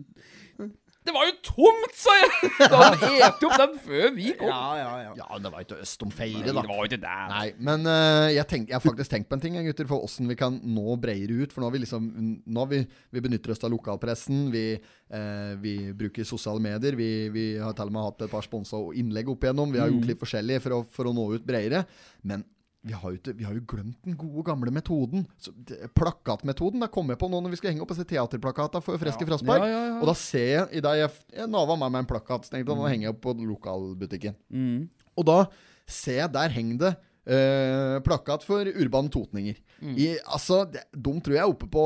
Det 1.02 1.14
var 1.16 1.26
jo 1.26 1.32
tomt, 1.42 1.96
sa 1.98 2.14
jeg! 2.14 2.50
Da 2.60 2.78
hadde 2.78 3.08
de 3.08 3.22
eti 3.26 3.48
opp 3.48 3.56
den 3.58 3.72
før 3.82 4.12
vi 4.14 4.34
kom. 4.38 4.52
ja, 4.52 4.66
ja, 4.78 4.92
ja. 5.08 5.14
Ja, 5.18 5.40
det 5.42 5.50
var 5.50 5.64
ikke 5.66 5.80
øst 5.82 6.04
om 6.06 6.12
feire, 6.14 6.44
Nei, 6.44 6.52
da. 6.54 6.62
det 6.62 6.70
var 6.70 6.78
jo 6.78 6.90
ikke 6.92 7.00
der. 7.02 7.24
Nei, 7.32 7.48
men 7.70 7.90
uh, 7.90 8.28
jeg, 8.30 8.46
tenk, 8.52 8.70
jeg 8.70 8.78
har 8.78 8.84
faktisk 8.86 9.16
tenkt 9.16 9.30
på 9.32 9.40
en 9.40 9.42
ting, 9.42 9.58
gutter, 9.66 9.90
for 9.90 10.06
åssen 10.06 10.30
vi 10.30 10.38
kan 10.38 10.60
nå 10.62 10.94
bredere 11.02 11.42
ut. 11.42 11.56
For 11.56 11.64
nå 11.64 11.72
har 11.72 11.76
vi 11.76 11.84
liksom 11.88 12.06
Nå 12.46 12.64
har 12.64 12.70
vi, 12.70 12.84
vi 13.18 13.26
benytter 13.26 13.56
oss 13.56 13.66
av 13.66 13.74
lokalpressen. 13.74 14.46
Vi, 14.54 14.66
uh, 14.78 15.52
vi 15.64 15.76
bruker 15.98 16.28
sosiale 16.28 16.62
medier. 16.62 17.00
Vi, 17.00 17.12
vi 17.34 17.48
har 17.58 17.74
til 17.78 17.90
og 17.90 17.98
med 17.98 18.06
hatt 18.12 18.28
et 18.28 18.36
par 18.38 18.46
sponsa 18.46 18.78
innlegg 19.02 19.34
opp 19.34 19.48
igjennom. 19.48 19.74
Vi 19.74 19.82
har 19.82 19.90
gjort 19.90 20.10
litt 20.12 20.22
forskjellig 20.22 20.62
for 20.62 20.78
å, 20.78 20.84
for 20.86 21.10
å 21.10 21.16
nå 21.18 21.32
ut 21.34 21.48
bredere. 21.50 21.88
Men 22.30 22.46
vi 22.82 22.94
har, 22.98 23.14
jo 23.14 23.34
vi 23.38 23.46
har 23.46 23.54
jo 23.54 23.62
glemt 23.70 24.00
den 24.06 24.16
gode, 24.18 24.42
gamle 24.48 24.72
metoden. 24.74 25.28
Så, 25.38 25.54
plakatmetoden. 25.98 26.82
Da 26.82 26.90
kommer 26.90 27.14
jeg 27.14 27.22
på 27.22 27.30
nå 27.30 27.42
når 27.44 27.54
vi 27.54 27.60
skal 27.60 27.74
henge 27.74 27.86
opp 27.86 27.94
disse 27.94 28.08
teaterplakata 28.10 28.82
for 28.82 28.98
Freske. 29.02 29.28
Ja, 29.30 29.58
ja, 29.60 29.68
ja. 29.70 30.00
Og 30.00 30.10
da 30.10 30.16
ser 30.18 30.48
jeg 30.48 30.80
i 30.80 30.84
dag 30.84 30.98
jeg, 31.04 31.14
jeg 31.38 31.52
nava 31.54 31.78
med 31.84 32.02
en 32.02 32.10
plakat. 32.10 32.48
Så 32.48 32.56
tenkte 32.56 32.74
jeg, 32.74 32.82
nå 32.82 32.90
henger 32.90 33.10
jeg 33.10 33.14
opp 33.14 33.22
på 33.28 33.36
lokalbutikken. 33.38 34.38
Mm. 34.50 34.90
Og 35.14 35.30
da 35.30 35.38
ser 35.86 36.24
jeg 36.24 36.34
der 36.34 36.58
henger 36.58 36.82
det 36.82 36.94
eh, 37.26 38.00
plakat 38.06 38.46
for 38.48 38.66
urbane 38.66 39.14
totninger. 39.14 39.62
Mm. 39.82 39.94
I, 39.98 40.10
altså, 40.26 40.64
de, 40.72 40.82
tror 41.22 41.36
jeg 41.36 41.44
er 41.44 41.54
oppe 41.54 41.70
på 41.72 41.86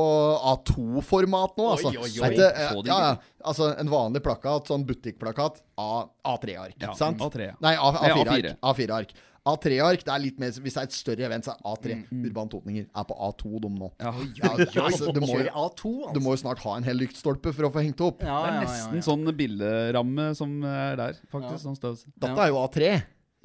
A2-format 0.54 1.56
nå, 1.60 1.68
altså. 1.74 1.92
oi, 1.92 2.02
oi. 2.06 2.10
oi. 2.24 2.32
Det, 2.36 2.50
eh, 2.50 2.80
ja, 2.88 2.98
ja, 3.10 3.14
altså 3.44 3.72
en 3.76 3.92
vanlig 3.92 4.24
plakat, 4.24 4.68
sånn 4.72 4.86
butikkplakat, 4.88 5.62
A- 5.76 6.06
A3-ark. 6.32 6.76
Ja, 6.80 6.96
sant? 6.98 7.20
A3. 7.20 7.52
Nei, 7.60 7.76
A- 7.76 7.94
Nei, 8.00 8.12
A4-ark. 8.12 8.36
A4. 8.36 8.58
A4-ark. 8.72 9.16
A3-ark, 9.46 10.02
det 10.06 10.12
er 10.12 10.22
litt 10.22 10.38
mer 10.42 10.50
Hvis 10.50 10.74
det 10.76 10.80
er 10.82 10.88
et 10.88 10.96
større 10.96 11.26
event, 11.28 11.46
så 11.46 11.54
er 11.54 11.60
A3. 11.72 11.96
Mm. 12.10 12.22
Urban 12.30 12.48
totninger 12.52 12.86
er 12.90 13.06
på 13.08 13.16
A2, 13.28 13.52
de 13.64 13.70
nå. 13.76 13.90
Ja. 14.02 14.12
Ja, 14.42 14.52
altså, 14.86 15.12
du, 15.14 15.20
må, 15.22 15.32
jo- 15.38 15.46
A2, 15.50 15.92
altså. 16.08 16.14
du 16.16 16.20
må 16.24 16.34
jo 16.36 16.42
snart 16.42 16.62
ha 16.66 16.76
en 16.80 16.86
hel 16.88 16.98
lyktstolpe 17.00 17.52
for 17.54 17.68
å 17.68 17.72
få 17.74 17.84
hengt 17.86 18.00
opp. 18.04 18.24
Ja, 18.26 18.40
Det 18.42 18.48
er 18.48 18.56
ja, 18.56 18.60
ja, 18.60 18.64
nesten 18.66 19.00
ja. 19.00 19.04
sånn 19.06 19.36
bilderamme 19.38 20.30
som 20.38 20.56
er 20.66 20.96
der, 21.02 21.20
faktisk. 21.32 21.62
Sånn 21.68 21.78
størrelse. 21.78 22.10
Dette 22.16 22.42
er 22.48 22.50
jo 22.52 22.58
A3. 22.64 22.96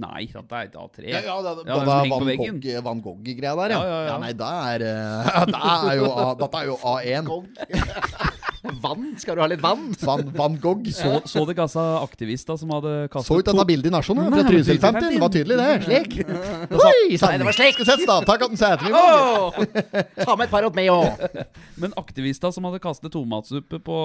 Nei, 0.02 0.24
dette 0.32 0.58
er 0.58 0.70
ikke 0.72 0.82
A3. 0.82 1.04
Ja, 1.12 1.20
ja, 1.22 1.36
det, 1.46 1.52
Ja, 1.68 1.76
det, 1.78 1.94
er 1.94 2.10
Van 2.10 2.26
veggen. 2.26 2.60
Gogh- 2.64 2.84
Van 2.88 3.02
Gogh-greia 3.06 3.54
der, 3.60 3.74
ja. 3.76 3.82
Ja, 3.82 3.90
ja, 3.92 4.00
ja. 4.08 4.18
Nei, 4.24 4.32
det 4.34 4.52
er, 4.72 4.86
det 5.52 5.62
er 5.62 5.98
jo 6.00 6.08
Dette 6.42 6.62
er 6.64 6.72
jo 6.72 6.78
A1. 6.96 7.32
Vann? 8.82 9.16
Skal 9.18 9.36
du 9.38 9.42
ha 9.42 9.48
litt 9.50 9.62
vann? 9.64 9.88
Van, 10.06 10.22
Van 10.38 10.56
Gogh. 10.62 10.86
Så, 10.94 11.22
så 11.26 11.42
det 11.50 11.56
gassa 11.58 11.82
aktivister 12.04 12.58
som 12.62 12.70
hadde 12.76 13.08
kastet 13.10 13.28
Så 13.32 13.40
ut 13.42 13.48
dette 13.48 13.66
bildet 13.66 13.90
i 13.90 13.94
Nasjonen 13.96 14.28
fra 14.30 14.44
Nei, 14.44 14.52
Trysil 14.52 14.78
50. 14.78 15.00
50. 15.02 15.16
Det 15.16 15.22
var 15.24 15.32
tydelig, 15.34 15.58
det. 15.58 15.70
Slik. 15.88 16.18
Oi 16.78 17.18
sann! 17.18 17.32
Nei, 17.34 17.38
det 17.42 17.48
var 17.48 17.58
slik. 17.58 17.74
Skal 17.80 17.88
sette 17.90 18.06
stav, 18.06 18.26
takk 18.30 18.46
at 18.46 18.54
den 18.54 18.62
setter 18.62 18.94
gang. 18.94 20.04
Ta 20.22 20.36
med 20.38 20.46
et 20.46 20.54
par 20.54 20.68
opp 20.70 20.78
meg 20.78 20.92
òg. 20.94 21.24
Men 21.82 21.96
aktivister 21.98 22.54
som 22.54 22.68
hadde 22.70 22.82
kastet 22.84 23.14
tomatsuppe 23.16 23.80
på 23.82 23.98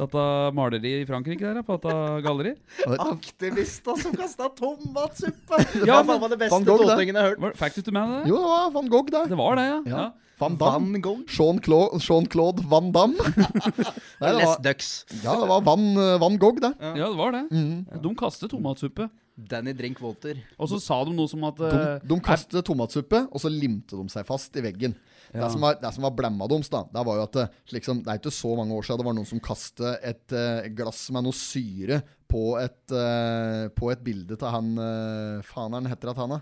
dette 0.00 0.24
maleriet 0.56 1.02
i 1.04 1.08
Frankrike 1.08 1.44
der, 1.52 1.60
på 1.66 1.76
dette 1.76 2.22
galleriet 2.24 2.96
Aktivister 2.96 3.98
som 4.00 4.14
kasta 4.16 4.48
tomatsuppe. 4.56 5.60
Ja, 5.82 5.98
Ja, 5.98 6.00
faen 6.04 6.20
var 6.24 6.32
det 6.32 6.40
beste 6.46 6.62
det. 6.64 6.78
totingen 6.80 7.14
jeg 7.18 7.22
har 7.22 7.34
hørt. 7.34 7.42
Var- 7.44 7.54
Fikk 7.60 7.76
du 7.76 7.82
ikke 7.84 7.94
med 7.98 8.08
deg 8.08 8.24
det? 8.24 8.32
Jo, 8.32 8.40
det 8.40 8.48
var 8.54 8.72
Van 8.78 8.88
Gogh, 8.92 9.10
det. 9.12 9.22
Det 9.34 9.38
var 9.38 9.56
det, 9.60 9.66
ja. 9.68 9.78
Ja. 9.92 10.06
Ja. 10.38 10.46
Van 10.46 10.58
Damme. 10.60 10.92
Van 10.92 11.02
Gogh. 11.02 11.22
Jean-Claude 11.28 11.98
Jean 11.98 12.68
Van 12.70 12.92
Damme. 12.94 13.16
Nei, 14.20 14.30
det 14.30 14.34
Les 14.38 14.46
var, 14.46 14.60
Ducks. 14.62 14.90
ja, 15.22 15.34
det 15.34 15.48
var 15.48 15.64
Van, 15.66 15.88
Van 16.22 16.38
Gogh, 16.38 16.60
det. 16.60 16.74
Ja, 16.80 17.08
det 17.08 17.16
var 17.18 17.32
det. 17.32 17.46
Mm. 17.50 17.86
De 18.02 18.14
kastet 18.18 18.50
tomatsuppe. 18.50 19.10
Danny 19.38 19.72
Drink 19.76 20.00
Walter. 20.02 20.40
Og 20.58 20.70
så 20.72 20.80
sa 20.82 20.98
de 21.06 21.14
noe 21.14 21.30
som 21.30 21.44
at 21.46 21.60
De, 21.60 21.68
eh, 21.70 22.06
de 22.10 22.18
kastet 22.24 22.66
tomatsuppe, 22.66 23.20
og 23.30 23.42
så 23.42 23.50
limte 23.52 23.94
de 23.94 24.10
seg 24.10 24.26
fast 24.26 24.56
i 24.58 24.64
veggen. 24.64 24.96
Det, 25.28 25.44
som 25.52 25.62
var, 25.62 25.76
det 25.78 25.92
som 25.94 26.06
var 26.08 26.14
blemma 26.16 26.48
deres, 26.50 26.70
da, 26.72 26.82
det 26.90 27.04
var 27.06 27.18
jo 27.18 27.24
at 27.26 27.34
det, 27.36 27.46
liksom, 27.76 28.00
det 28.02 28.10
er 28.10 28.20
ikke 28.20 28.32
så 28.32 28.54
mange 28.56 28.74
år 28.74 28.86
siden 28.86 29.02
det 29.02 29.08
var 29.10 29.16
noen 29.18 29.28
som 29.28 29.42
kastet 29.44 30.06
et 30.08 30.34
uh, 30.34 30.68
glass 30.72 31.02
med 31.12 31.26
noe 31.26 31.36
syre 31.36 32.00
på 32.28 32.44
et, 32.60 32.80
uh, 32.96 33.68
på 33.76 33.90
et 33.92 34.00
bilde 34.04 34.38
til 34.40 34.54
han 34.54 34.72
uh, 34.80 35.44
Faen 35.44 35.76
er 35.76 35.82
han 35.82 35.90
heter 35.92 36.14
at 36.14 36.22
han, 36.22 36.32
da? 36.38 36.40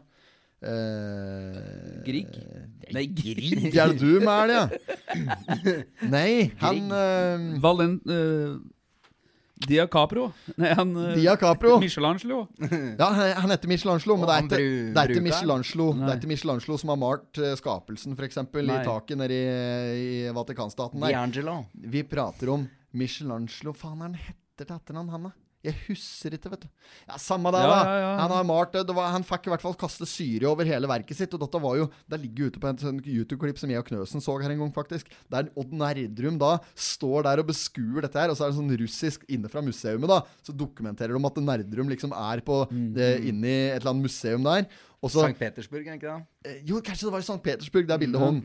Uh, 0.64 2.00
Grieg? 2.06 2.30
Nei, 2.94 3.04
Grieg, 3.12 3.74
er 3.76 3.92
det 3.92 4.00
du 4.00 4.22
med 4.24 4.54
ja? 4.54 4.62
Nei, 6.14 6.48
han 6.62 6.88
uh, 6.88 7.60
Valent... 7.62 8.08
Uh, 8.08 8.56
Dia 9.56 9.86
Capro. 9.88 10.26
Nei, 10.60 10.72
han 10.76 10.90
uh, 10.96 11.14
Dia 11.16 11.36
Capro. 11.40 11.78
Michelangelo. 11.80 12.42
Ja, 13.00 13.08
han 13.40 13.52
heter 13.52 13.70
Michelangelo, 13.70 14.18
men 14.20 14.28
det 14.28 14.34
er 14.34 14.44
ikke, 14.44 14.58
det 14.92 15.04
er? 15.04 15.22
Michelangelo 15.24 15.86
Det 15.96 16.10
er 16.10 16.18
ikke 16.20 16.32
Michelangelo 16.32 16.76
som 16.82 16.92
har 16.92 16.98
malt 17.00 17.40
eh, 17.40 17.54
skapelsen, 17.56 18.16
f.eks., 18.16 18.42
i 18.44 18.76
taket 18.84 19.20
nede 19.20 19.38
i, 19.38 20.26
i 20.28 20.34
Vatikanstaten. 20.36 21.00
der 21.00 21.16
D'Angelo. 21.16 21.56
Vi 21.72 22.04
prater 22.04 22.52
om 22.52 22.68
Michelangelo 22.92 23.72
Faen, 23.76 23.96
er 24.00 24.10
han 24.10 24.20
heter 24.20 24.68
til 24.68 24.76
etternavn, 24.76 25.12
han 25.12 25.28
da? 25.30 25.34
Jeg 25.66 25.74
husker 25.88 26.34
ikke, 26.36 26.50
vet 26.52 26.62
du. 26.64 26.68
Ja, 27.08 27.16
Samme 27.20 27.50
det, 27.54 27.60
Ja, 27.64 27.68
da. 27.72 27.78
ja, 27.84 27.98
ja. 28.04 28.10
Han 28.22 28.30
har 28.36 28.44
malt 28.48 28.72
det. 28.76 28.84
det 28.88 28.94
var, 28.96 29.10
han 29.14 29.24
fikk 29.26 29.48
i 29.48 29.52
hvert 29.52 29.64
fall 29.64 29.74
kaste 29.78 30.06
syre 30.08 30.46
over 30.50 30.64
hele 30.68 30.86
verket 30.90 31.18
sitt. 31.18 31.34
Og 31.34 31.42
dette 31.42 31.60
var 31.62 31.76
jo 31.80 31.88
Det 32.08 32.20
ligger 32.22 32.50
ute 32.52 32.62
på 32.62 32.68
en 32.70 32.78
sånn 32.78 33.00
YouTube-klipp 33.02 33.58
som 33.58 33.70
jeg 33.74 33.82
og 33.82 33.88
Knøsen 33.90 34.22
så 34.22 34.36
her 34.42 34.50
en 34.54 34.62
gang, 34.62 34.72
faktisk. 34.74 35.10
Der 35.32 35.50
Odd 35.58 35.72
Nerdrum 35.74 36.38
da 36.38 36.52
står 36.74 37.26
der 37.26 37.42
og 37.42 37.48
beskuer 37.50 38.06
dette 38.06 38.18
her, 38.22 38.30
og 38.30 38.38
så 38.38 38.46
er 38.46 38.54
det 38.54 38.58
sånn 38.60 38.76
russisk 38.80 39.24
inne 39.28 39.50
fra 39.52 39.60
museumet, 39.66 40.08
da. 40.08 40.20
Så 40.46 40.54
dokumenterer 40.56 41.12
de 41.18 41.26
at 41.26 41.42
Nerdrum 41.50 41.88
liksom 41.92 42.12
er 42.16 42.40
på 42.46 42.62
Mm. 42.70 42.96
eh, 42.98 43.28
inni 43.28 43.54
et 43.70 43.80
eller 43.82 43.90
annet 43.92 44.06
museum 44.08 44.42
der. 44.42 44.66
Også, 45.02 45.22
St. 45.28 45.38
Petersburg, 45.38 45.86
er 45.86 45.92
det 45.96 46.00
ikke 46.00 46.14
det? 46.16 46.26
Eh, 46.50 46.62
Jo, 46.64 46.80
kanskje 46.80 47.04
det 47.06 47.12
var 47.12 47.20
i 47.20 47.26
St. 47.28 47.42
Petersburg, 47.44 47.86
det 47.86 48.00
bildet 48.00 48.20
hong. 48.20 48.40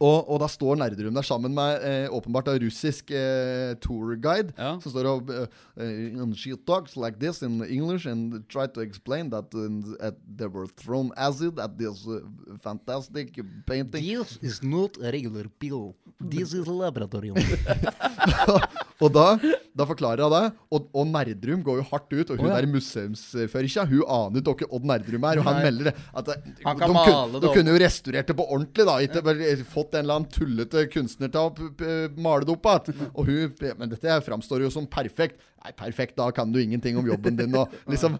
Og, 0.00 0.30
og 0.32 0.38
da 0.40 0.48
står 0.48 0.78
Nerdrum 0.80 1.16
der 1.16 1.26
sammen 1.26 1.52
med 1.52 1.82
eh, 1.84 2.06
åpenbart 2.08 2.48
en 2.48 2.62
russisk 2.62 3.10
eh, 3.12 3.74
tourguide. 3.84 4.54
Ja. 4.56 4.78
Som 4.80 4.94
står 4.94 5.08
og 5.10 5.32
and 5.76 6.34
She 6.36 6.56
talks 6.66 6.96
like 6.96 7.18
this 7.20 7.42
in 7.42 7.60
English 7.64 8.06
and 8.06 8.48
try 8.48 8.66
to 8.66 8.80
explain 8.80 9.30
that 9.30 9.54
uh, 9.54 10.10
they 10.36 10.46
were 10.46 10.66
thrown 10.66 11.12
acid 11.16 11.58
at 11.58 11.78
this 11.78 12.06
uh, 12.06 12.20
fantastic 12.62 13.38
painting. 13.66 14.02
This 14.02 14.38
is 14.42 14.62
not 14.62 14.96
a 15.02 15.12
regular 15.12 15.48
pill. 15.58 15.94
This 16.18 16.54
is 16.54 16.66
a 16.66 16.72
laboratorium. 16.72 17.36
og 19.00 19.12
da, 19.14 19.26
da 19.76 19.86
forklarer 19.88 20.22
jeg 20.24 20.32
det. 20.34 20.42
Og, 20.76 20.88
og 20.92 21.08
Nerdrum 21.08 21.62
går 21.64 21.80
jo 21.80 21.86
hardt 21.88 22.12
ut. 22.12 22.32
Og 22.32 22.40
hun 22.40 22.46
oh, 22.46 22.50
ja. 22.50 22.58
der 22.60 22.68
museumsførerkja 22.70 23.86
Hun 23.88 24.02
aner 24.04 24.42
ikke 24.42 24.66
hvem 24.66 24.74
Odd 24.76 24.88
Nerdrum 24.90 25.26
er. 25.30 25.40
Og 25.40 25.48
han 25.48 25.60
melder 25.64 25.90
det. 25.90 25.94
At 26.12 26.28
det, 26.28 26.36
Han 26.66 26.80
kan 26.80 26.92
de, 26.92 26.96
male 26.98 27.06
kun, 27.06 27.36
det 27.36 27.42
de 27.46 27.52
kunne 27.56 27.74
jo 27.74 27.82
restaurert 27.84 28.32
det 28.32 28.36
på 28.36 28.46
ordentlig, 28.46 28.88
da. 28.90 28.96
Ikke 29.06 29.24
bare 29.30 29.54
fått 29.70 29.96
en 29.96 30.04
eller 30.04 30.20
annen 30.20 30.32
tullete 30.34 30.84
kunstner 30.92 31.32
til 31.32 31.46
å 31.46 31.94
male 32.20 32.48
det 32.48 32.56
opp 32.56 32.70
igjen. 32.74 33.06
Og 33.14 33.30
hun 33.30 33.56
Men 33.80 33.94
dette 33.94 34.20
framstår 34.26 34.66
jo 34.66 34.74
som 34.74 34.88
perfekt. 34.90 35.40
Nei, 35.60 35.74
perfekt, 35.76 36.14
da 36.16 36.30
kan 36.32 36.48
du 36.48 36.56
ingenting 36.62 36.96
om 36.96 37.04
jobben 37.04 37.36
din. 37.36 37.52
Og 37.52 37.68
liksom 37.92 38.14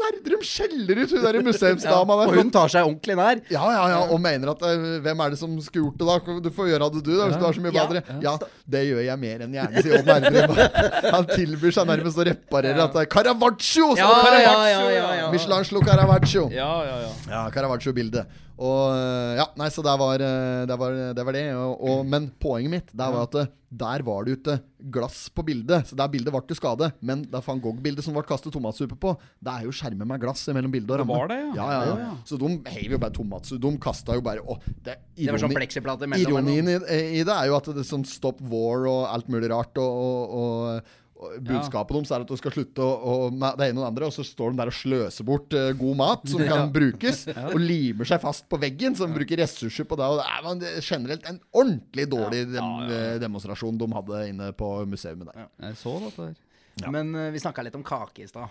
Nerdrum 0.00 0.40
skjeller 0.44 1.02
ut 1.02 1.12
hun 1.12 1.24
der 1.26 1.38
museumsdama 1.44 2.16
der. 2.22 2.30
Og 2.32 2.38
hun 2.40 2.52
tar 2.54 2.72
seg 2.72 2.86
ordentlig 2.88 3.16
nær. 3.18 3.42
Ja, 3.52 3.66
ja, 3.74 3.82
ja, 3.92 3.98
og 4.08 4.20
mener 4.24 4.54
at 4.54 4.64
eh, 4.64 4.86
hvem 5.04 5.20
er 5.20 5.34
det 5.34 5.40
som 5.42 5.58
skulle 5.60 5.90
gjort 5.90 6.00
det, 6.00 6.08
da? 6.08 6.38
Du 6.46 6.48
får 6.56 6.70
gjøre 6.72 6.88
det, 6.94 7.02
du, 7.04 7.12
da, 7.18 7.28
hvis 7.28 7.36
du 7.36 7.44
har 7.44 7.58
så 7.58 7.64
mye 7.66 7.74
Ja, 7.76 7.84
bedre. 7.84 8.18
Ja, 8.24 8.34
det 8.76 8.82
gjør 8.88 9.02
jeg 9.04 9.22
mer 9.26 9.44
enn 9.44 9.58
gjerne, 9.58 9.84
sier 9.84 10.00
Odd 10.00 10.08
Nerdrum. 10.08 10.56
Han 11.18 11.28
tilbyr 11.34 11.76
seg 11.76 11.90
nærmest 11.92 12.20
å 12.24 12.28
reparere 12.30 12.86
at 12.88 12.96
det 12.96 13.04
er 13.04 13.12
Caravaggio! 13.12 13.92
Ja, 14.00 14.08
ja, 14.08 14.24
Caravaggio, 14.24 14.66
ja, 14.72 14.90
ja, 14.96 15.14
ja. 15.20 15.30
Michelangelo 15.36 15.84
Caravaggio. 15.84 16.48
Ja, 16.56 16.72
ja, 16.88 16.98
ja. 17.04 17.12
Ja, 17.28 17.44
Caravaggio-bildet. 17.52 18.40
Og 18.60 18.92
eh, 18.96 19.38
Ja, 19.40 19.50
nei, 19.60 19.68
så 19.72 19.84
det 19.84 19.94
var 20.00 20.20
eh, 20.24 20.66
det. 20.68 20.76
Var, 20.80 20.98
det, 21.16 21.24
var 21.28 21.36
det. 21.36 21.46
Og, 21.56 21.80
og, 21.80 22.02
men 22.08 22.28
poenget 22.40 22.72
mitt 22.74 22.92
Der 22.96 23.12
var 23.14 23.28
at 23.28 23.38
eh, 23.40 23.52
der 23.70 24.02
var 24.02 24.24
det 24.26 24.32
ute 24.40 24.54
glass 24.90 25.28
på 25.30 25.44
bildet. 25.46 25.86
Så 25.86 25.94
der 25.94 26.08
bildet 26.10 26.32
ble 26.34 26.40
til 26.48 26.56
skade. 26.58 26.88
Men 27.06 27.22
det 27.30 27.38
van 27.46 27.60
Gogh-bildet 27.62 28.02
som 28.02 28.16
ble 28.16 28.24
kastet 28.26 28.50
tomatsuppe 28.52 28.96
på, 28.98 29.12
det 29.38 29.52
er 29.52 29.68
jo 29.68 29.74
skjermer 29.76 30.08
med 30.10 30.18
glass 30.24 30.42
mellom 30.50 30.72
bildet 30.74 30.90
og 30.90 30.96
Det 30.98 31.04
ramme. 31.04 31.18
var 31.20 31.30
det, 31.30 31.38
ja. 31.54 31.66
ja, 31.70 31.84
ja, 31.86 31.98
Ja. 32.00 32.10
Så 32.26 32.38
de 32.40 32.48
heiv 32.74 32.96
jo 32.96 32.98
bare 32.98 33.14
tomatsuppe. 33.14 33.60
De 33.62 33.72
kasta 33.78 34.16
jo 34.18 34.24
bare 34.26 34.42
å, 34.42 34.56
det, 34.82 34.96
er 34.96 35.02
Det 35.14 35.30
var 35.30 35.38
sånn 35.44 35.52
ironi- 35.52 35.60
pleksiplate 35.60 36.08
mellom. 36.10 36.34
Ironien 36.40 36.72
i, 36.74 36.78
i 37.20 37.22
det 37.22 37.36
er 37.36 37.46
jo 37.52 37.56
at 37.60 37.70
det 37.70 37.84
er 37.84 37.90
sånn 37.92 38.04
Stop 38.10 38.42
War 38.50 38.88
og 38.90 39.04
alt 39.14 39.30
mulig 39.30 39.52
rart. 39.54 39.78
Og, 39.78 39.86
og, 39.86 40.34
og, 40.40 40.96
og 41.20 41.34
ja. 41.36 41.40
deres 41.50 42.10
er 42.10 42.22
at 42.24 42.30
du 42.30 42.36
skal 42.40 42.54
slutte 42.54 42.80
å, 42.80 42.90
å, 42.96 43.14
med 43.28 43.58
det 43.60 43.68
ene 43.68 43.80
og 43.80 43.84
det 43.84 43.88
andre, 43.90 44.08
og 44.08 44.14
så 44.16 44.24
står 44.24 44.54
de 44.54 44.60
der 44.62 44.70
og 44.72 44.76
sløser 44.78 45.26
bort 45.28 45.56
uh, 45.56 45.68
god 45.76 45.98
mat 46.00 46.24
som 46.32 46.44
kan 46.50 46.72
brukes, 46.72 47.26
og 47.52 47.58
limer 47.60 48.08
seg 48.08 48.22
fast 48.22 48.46
på 48.48 48.60
veggen, 48.62 48.96
som 48.96 49.12
bruker 49.12 49.42
ressurser 49.42 49.88
på 49.88 49.98
det. 50.00 50.08
Og 50.08 50.22
det 50.22 50.28
er 50.30 50.46
man, 50.46 50.64
er 50.64 50.80
generelt 50.84 51.28
en 51.28 51.42
ordentlig 51.52 52.08
dårlig 52.10 52.46
dem, 52.54 52.88
demonstrasjon 53.20 53.80
de 53.80 53.90
hadde 53.98 54.24
inne 54.32 54.50
på 54.56 54.72
museet 54.88 55.20
der. 55.28 55.50
Jeg 55.68 55.78
så 55.82 55.98
dette 56.06 56.30
der. 56.30 56.40
Men 56.88 57.12
uh, 57.12 57.28
vi 57.34 57.42
snakka 57.42 57.64
litt 57.66 57.76
om 57.76 57.84
kake 57.84 58.24
i 58.24 58.30
stad. 58.30 58.48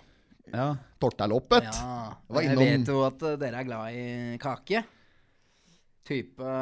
Ja. 0.54 0.74
Tortellhoppet. 1.02 1.68
Ja, 1.70 2.18
Innom... 2.42 2.64
jeg 2.64 2.80
vet 2.80 2.90
jo 2.90 3.02
at 3.06 3.26
eh, 3.26 3.38
dere 3.42 3.62
er 3.62 3.68
glad 3.68 3.98
i 3.98 4.38
kake. 4.42 4.84
Type 6.10 6.54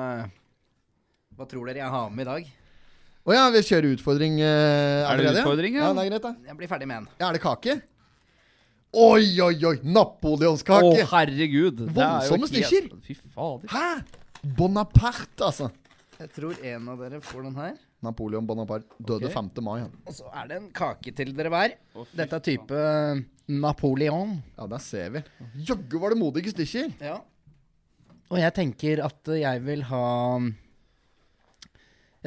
Hva 1.38 1.46
tror 1.48 1.70
dere 1.70 1.86
jeg 1.86 1.93
har 1.93 2.10
med 2.12 2.26
i 2.26 2.30
dag? 2.30 2.50
Å 3.28 3.36
ja, 3.36 3.48
vi 3.52 3.60
kjører 3.60 3.92
utfordring 3.92 4.38
eh, 4.40 5.04
Er 5.04 5.20
det 5.20 5.34
utfordring, 5.34 5.74
ja? 5.76 5.90
ja? 5.90 5.96
det 5.98 6.04
er 6.06 6.12
greit, 6.13 6.24
da. 6.24 6.30
Jeg 6.48 6.60
blir 6.62 6.70
ferdig 6.72 6.86
med 6.88 7.02
en. 7.02 7.08
Ja, 7.20 7.28
er 7.28 7.36
det 7.36 7.42
kake? 7.44 7.74
Oi, 8.96 9.26
oi, 9.44 9.56
oi! 9.68 9.74
Napoleonskake! 9.84 10.94
Å, 10.94 11.08
herregud. 11.12 11.82
Det 11.90 12.06
er 12.06 12.30
Voldsomme 12.32 12.48
helt- 12.72 12.94
Fy 13.04 13.16
fader. 13.20 13.68
Hæ? 13.74 13.90
Bonaparte, 14.56 15.44
altså. 15.44 15.68
Jeg 16.22 16.32
tror 16.38 16.56
en 16.72 16.88
av 16.94 17.04
dere 17.04 17.20
får 17.22 17.44
den 17.50 17.58
her. 17.60 17.74
Napoleon 18.08 18.48
Bonaparte 18.48 18.96
døde 19.02 19.28
okay. 19.28 19.34
5. 19.36 19.50
mai. 19.66 19.82
Han. 19.82 19.92
Og 20.08 20.16
så 20.16 20.32
er 20.32 20.48
det 20.48 20.60
en 20.62 20.70
kake 20.80 21.12
til 21.18 21.34
dere 21.36 21.52
hver. 21.52 21.76
Dette 22.16 22.40
er 22.40 22.46
type 22.46 22.80
eh, 22.80 23.26
Napoleon. 23.60 24.38
Ja, 24.56 24.70
der 24.72 24.86
ser 24.86 25.12
vi. 25.18 25.24
Jaggu 25.68 25.98
var 26.00 26.16
det 26.16 26.22
modige 26.22 26.56
stikker. 26.56 26.96
Ja. 27.04 27.20
Og 28.32 28.40
jeg 28.40 28.56
tenker 28.56 29.04
at 29.04 29.36
jeg 29.36 29.66
vil 29.68 29.84
ha 29.92 30.06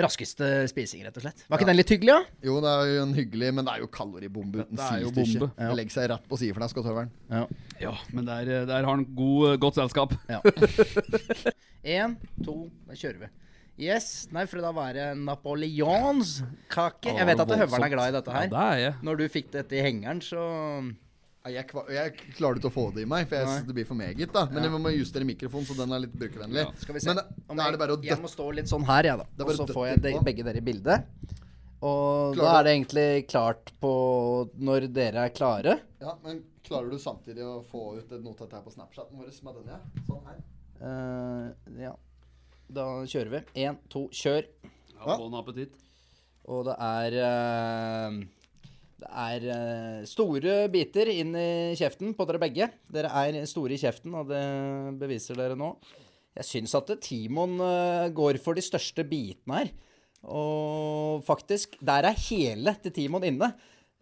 raskeste 0.05 0.49
spising, 0.71 1.03
rett 1.07 1.17
og 1.21 1.25
slett. 1.25 1.45
Var 1.49 1.61
ikke 1.61 1.69
den 1.71 1.79
litt 1.79 1.93
hyggelig, 1.95 2.15
da? 2.17 2.47
Jo, 2.49 2.57
det 2.65 2.71
er 2.71 2.91
jo 2.91 3.03
en 3.05 3.17
hyggelig, 3.17 3.51
men 3.57 3.67
det 3.67 3.75
er 3.75 3.85
jo 3.85 3.91
kaloribombe 3.95 4.65
uten 4.65 4.81
sidestykke. 4.81 5.51
Ja. 5.57 5.73
legger 5.77 5.97
seg 5.97 6.09
rett 6.15 6.31
på 6.31 6.39
sideflesk 6.41 6.81
og 6.81 6.89
tøveren. 6.89 7.13
Ja. 7.33 7.45
Ja, 7.81 7.93
men 8.15 8.29
der, 8.29 8.51
der 8.69 8.81
har 8.81 8.89
han 8.91 9.07
god, 9.17 9.57
godt 9.63 9.81
selskap. 9.81 10.17
Én, 11.85 12.17
to, 12.47 12.57
da 12.89 12.99
kjører 12.99 13.23
vi. 13.27 13.31
Yes. 13.81 14.29
Nei, 14.35 14.45
for 14.51 14.61
da 14.61 14.73
var 14.77 14.93
det 14.93 15.07
napoleonskake. 15.17 17.15
Jeg 17.17 17.29
vet 17.31 17.41
at 17.41 17.55
høveren 17.63 17.87
er 17.87 17.93
glad 17.95 18.11
i 18.11 18.17
dette 18.19 18.35
her. 18.35 18.49
Ja, 18.49 18.51
det 18.53 18.65
er 18.65 18.83
jeg. 18.83 18.97
Når 19.09 19.21
du 19.23 19.25
fikk 19.33 19.49
dette 19.55 19.79
i 19.79 19.85
hengeren, 19.87 20.21
så 20.25 20.43
Jeg, 21.41 21.65
jeg 21.89 22.13
klarer 22.37 22.59
ikke 22.61 22.69
å 22.69 22.75
få 22.75 22.83
det 22.93 23.07
i 23.07 23.09
meg, 23.09 23.25
for 23.29 23.39
jeg, 23.39 23.49
synes 23.49 23.69
det 23.71 23.75
blir 23.79 23.87
for 23.89 23.97
meget. 23.97 24.33
da 24.35 24.43
Men 24.53 24.67
jeg 24.67 24.81
må 24.85 24.91
justere 24.93 25.25
mikrofonen, 25.25 25.65
så 25.71 25.77
den 25.79 25.95
er 25.97 26.03
litt 26.05 26.13
brukervennlig. 26.13 26.67
Ja. 26.67 26.73
skal 26.83 26.97
vi 26.97 27.01
se. 27.01 27.09
Men 27.09 27.21
da, 27.23 27.25
da 27.49 27.67
er 27.67 27.77
det 27.77 27.81
bare 27.81 27.97
å 27.97 28.01
jeg 28.05 28.21
må 28.21 28.29
stå 28.29 28.49
litt 28.59 28.69
sånn 28.69 28.85
her, 28.89 29.09
jeg, 29.09 29.23
da. 29.23 29.27
er 29.41 29.49
Og 29.49 29.57
så 29.57 29.67
får 29.71 29.87
jeg 29.89 30.03
de, 30.05 30.13
begge 30.27 30.45
dere 30.45 30.61
i 30.61 30.67
bildet. 30.67 31.09
Og 31.81 32.37
Klarer 32.37 32.45
da 32.45 32.59
er 32.59 32.67
det 32.67 32.75
egentlig 32.77 33.07
klart 33.31 33.73
på 33.81 33.93
når 34.61 34.91
dere 34.93 35.25
er 35.31 35.33
klare. 35.33 35.79
Ja, 36.03 36.13
Men 36.27 36.43
klarer 36.67 36.93
du 36.93 37.01
samtidig 37.01 37.47
å 37.47 37.63
få 37.71 37.95
ut 37.97 38.13
et 38.13 38.21
notat 38.21 38.53
her 38.59 38.65
på 38.67 38.75
Snapchaten 38.75 39.17
vår 39.17 39.33
med 39.47 39.63
den, 39.63 39.73
ja? 39.73 40.05
Sånn 40.11 40.27
her. 40.29 40.43
Uh, 40.81 41.79
ja. 41.81 41.95
Da 42.69 42.85
kjører 43.09 43.33
vi. 43.33 43.41
Én, 43.65 43.81
to, 43.89 44.05
kjør. 44.13 44.45
Ja, 44.93 45.17
Bon 45.17 45.33
appetitt. 45.41 45.73
Og 46.51 46.67
det 46.69 46.77
er 46.83 47.17
eh, 47.23 48.21
Det 49.01 49.09
er 49.09 49.45
eh, 49.49 50.01
store 50.09 50.55
biter 50.73 51.09
inn 51.09 51.33
i 51.39 51.73
kjeften 51.79 52.13
på 52.17 52.27
dere 52.29 52.41
begge. 52.43 52.67
Dere 52.93 53.09
er 53.23 53.39
store 53.49 53.73
i 53.77 53.81
kjeften, 53.81 54.13
og 54.19 54.29
det 54.29 54.43
beviser 55.01 55.39
dere 55.39 55.57
nå. 55.57 55.73
Jeg 56.37 56.47
syns 56.47 56.77
at 56.77 56.93
Timon 57.03 57.57
eh, 57.65 58.11
går 58.13 58.39
for 58.45 58.59
de 58.59 58.65
største 58.65 59.07
bitene 59.09 59.63
her. 59.63 59.71
Og 60.29 61.25
faktisk, 61.25 61.79
der 61.81 62.11
er 62.11 62.25
hele 62.29 62.75
til 62.85 62.93
Timon 62.99 63.25
inne. 63.25 63.55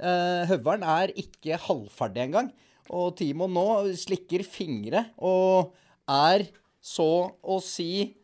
Eh, 0.03 0.43
høveren 0.51 0.83
er 0.83 1.15
ikke 1.15 1.61
halvferdig 1.69 2.25
engang. 2.27 2.51
Og 2.91 3.15
Timon 3.21 3.55
nå 3.55 3.69
slikker 4.01 4.43
fingre 4.47 5.05
og 5.23 5.77
er 6.11 6.49
så 6.83 7.11
å 7.39 7.61
si 7.63 8.17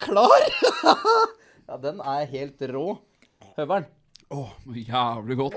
klar. 0.00 0.48
ja, 1.68 1.76
den 1.82 2.00
er 2.00 2.24
helt 2.32 2.66
rå. 2.72 2.88
Høveren, 3.56 3.88
Jævlig 4.66 5.36
godt. 5.36 5.54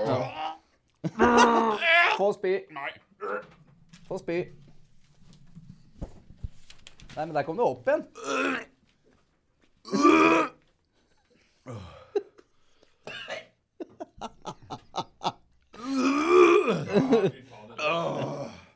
Få 2.18 2.32
spy. 2.36 2.52
Nei. 2.76 2.90
Få 4.08 4.18
spy. 4.18 4.38
Nei, 7.16 7.24
men 7.26 7.34
der 7.34 7.42
kom 7.42 7.56
du 7.58 7.62
opp 7.64 7.88
igjen. 7.88 8.04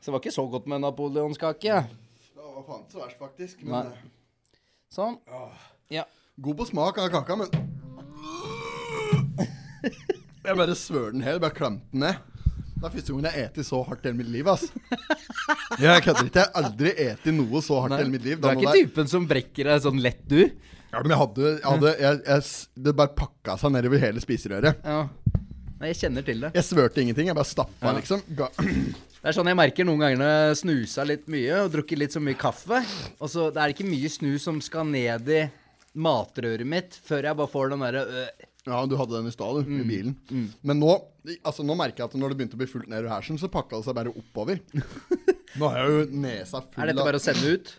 Så 0.01 0.05
det 0.05 0.11
var 0.11 0.19
ikke 0.19 0.31
så 0.31 0.47
godt 0.47 0.67
med 0.67 0.79
napoleonskake. 0.79 1.73
Det 2.35 2.43
var 2.43 2.63
faen 2.67 2.81
ikke 2.83 2.91
så 2.91 2.99
verst, 2.99 3.17
faktisk. 3.19 3.63
Men, 3.63 3.87
eh, 3.87 3.93
Sånn. 4.95 5.17
Ja. 5.91 6.03
god 6.41 6.55
på 6.57 6.65
smak 6.65 6.97
av 6.97 7.09
kaka, 7.09 7.35
men 7.35 7.45
Jeg 10.45 10.57
bare 10.59 10.75
svør 10.79 11.11
den 11.15 11.21
her, 11.25 11.39
bare 11.39 11.55
klemte 11.55 11.85
den 11.91 12.05
ned. 12.05 12.15
Det 12.75 12.83
er 12.89 12.93
første 12.97 13.13
gangen 13.13 13.25
jeg 13.29 13.39
har 13.45 13.51
spist 13.55 13.69
så 13.71 13.79
hardt 13.87 14.03
i 14.05 14.09
hele 14.09 14.17
mitt 14.19 14.29
liv, 14.33 14.47
ass. 14.51 14.65
Jeg 15.79 16.03
kødder 16.05 16.27
ikke. 16.27 16.41
Jeg 16.41 16.49
har 16.51 16.63
aldri 16.63 16.91
spist 16.95 17.33
noe 17.37 17.61
så 17.65 17.77
hardt 17.81 17.95
i 17.95 18.01
hele 18.03 18.11
mitt 18.13 18.25
liv. 18.27 18.41
Du 18.41 18.47
er 18.49 18.57
ikke 18.59 18.73
det- 18.73 18.81
typen 18.89 19.07
som 19.09 19.25
brekker 19.29 19.63
deg 19.71 19.81
sånn 19.85 20.01
lett, 20.03 20.21
du. 20.27 20.41
Ja, 20.91 21.01
men 21.01 21.09
jeg 21.11 21.17
hadde, 21.19 21.47
jeg 21.55 21.63
hadde 21.65 21.93
jeg, 21.99 22.19
jeg, 22.25 22.37
s- 22.43 22.67
Det 22.77 22.93
bare 22.95 23.11
pakka 23.15 23.57
seg 23.59 23.71
nedover 23.71 23.99
hele 23.99 24.19
spiserøret. 24.23 24.77
Ja. 24.85 25.09
Nei, 25.79 25.89
jeg 25.91 25.97
kjenner 26.03 26.23
til 26.25 26.39
det. 26.39 26.53
Jeg 26.55 26.63
svørte 26.63 27.01
ingenting. 27.03 27.27
Jeg 27.27 27.35
bare 27.35 27.45
stappa, 27.49 27.91
liksom. 27.97 28.21
Ga, 28.35 28.47
Det 29.25 29.31
er 29.31 29.33
sånn 29.33 29.47
jeg 29.49 29.57
merker 29.57 29.83
noen 29.87 29.99
ganger 29.99 30.17
når 30.21 30.29
jeg 30.29 30.57
snusa 30.61 31.03
litt 31.09 31.25
mye 31.27 31.63
og 31.63 31.71
drukket 31.73 31.97
litt 31.97 32.13
så 32.13 32.21
mye 32.21 32.37
kaffe. 32.37 32.77
Og 33.19 33.27
så 33.31 33.47
Det 33.51 33.57
er 33.63 33.73
ikke 33.73 33.87
mye 33.89 34.09
snus 34.13 34.43
som 34.45 34.61
skal 34.61 34.85
ned 34.85 35.27
i 35.33 35.49
matrøret 35.97 36.65
mitt 36.67 36.93
før 37.07 37.23
jeg 37.23 37.35
bare 37.39 37.47
får 37.51 37.69
den 37.73 37.79
derre 37.79 38.03
øh. 38.05 38.27
Ja, 38.65 38.81
du 38.89 38.95
hadde 38.97 39.13
den 39.19 39.29
i 39.29 39.33
stad, 39.35 39.61
du, 39.61 39.69
Mm. 39.69 39.81
i 39.81 39.87
bilen. 39.89 40.15
Men 40.65 40.79
nå 40.81 40.95
altså, 41.45 41.63
nå 41.65 41.75
merker 41.77 42.03
jeg 42.03 42.09
at 42.11 42.19
når 42.19 42.33
det 42.33 42.37
begynte 42.41 42.57
å 42.57 42.61
bli 42.63 42.67
fullt 42.69 42.89
nedover 42.91 43.13
hersen, 43.15 43.37
så 43.41 43.49
pakka 43.51 43.77
det 43.79 43.85
seg 43.87 43.95
bare 43.97 44.13
oppover. 44.13 44.61
Nå 45.59 45.69
har 45.71 45.77
jeg 45.85 45.91
jo 45.91 46.19
nesa 46.19 46.59
full 46.59 46.81
av 46.81 46.83
Er 46.83 46.89
dette 46.91 47.03
bare 47.07 47.19
å 47.21 47.23
sende 47.23 47.51
ut? 47.55 47.69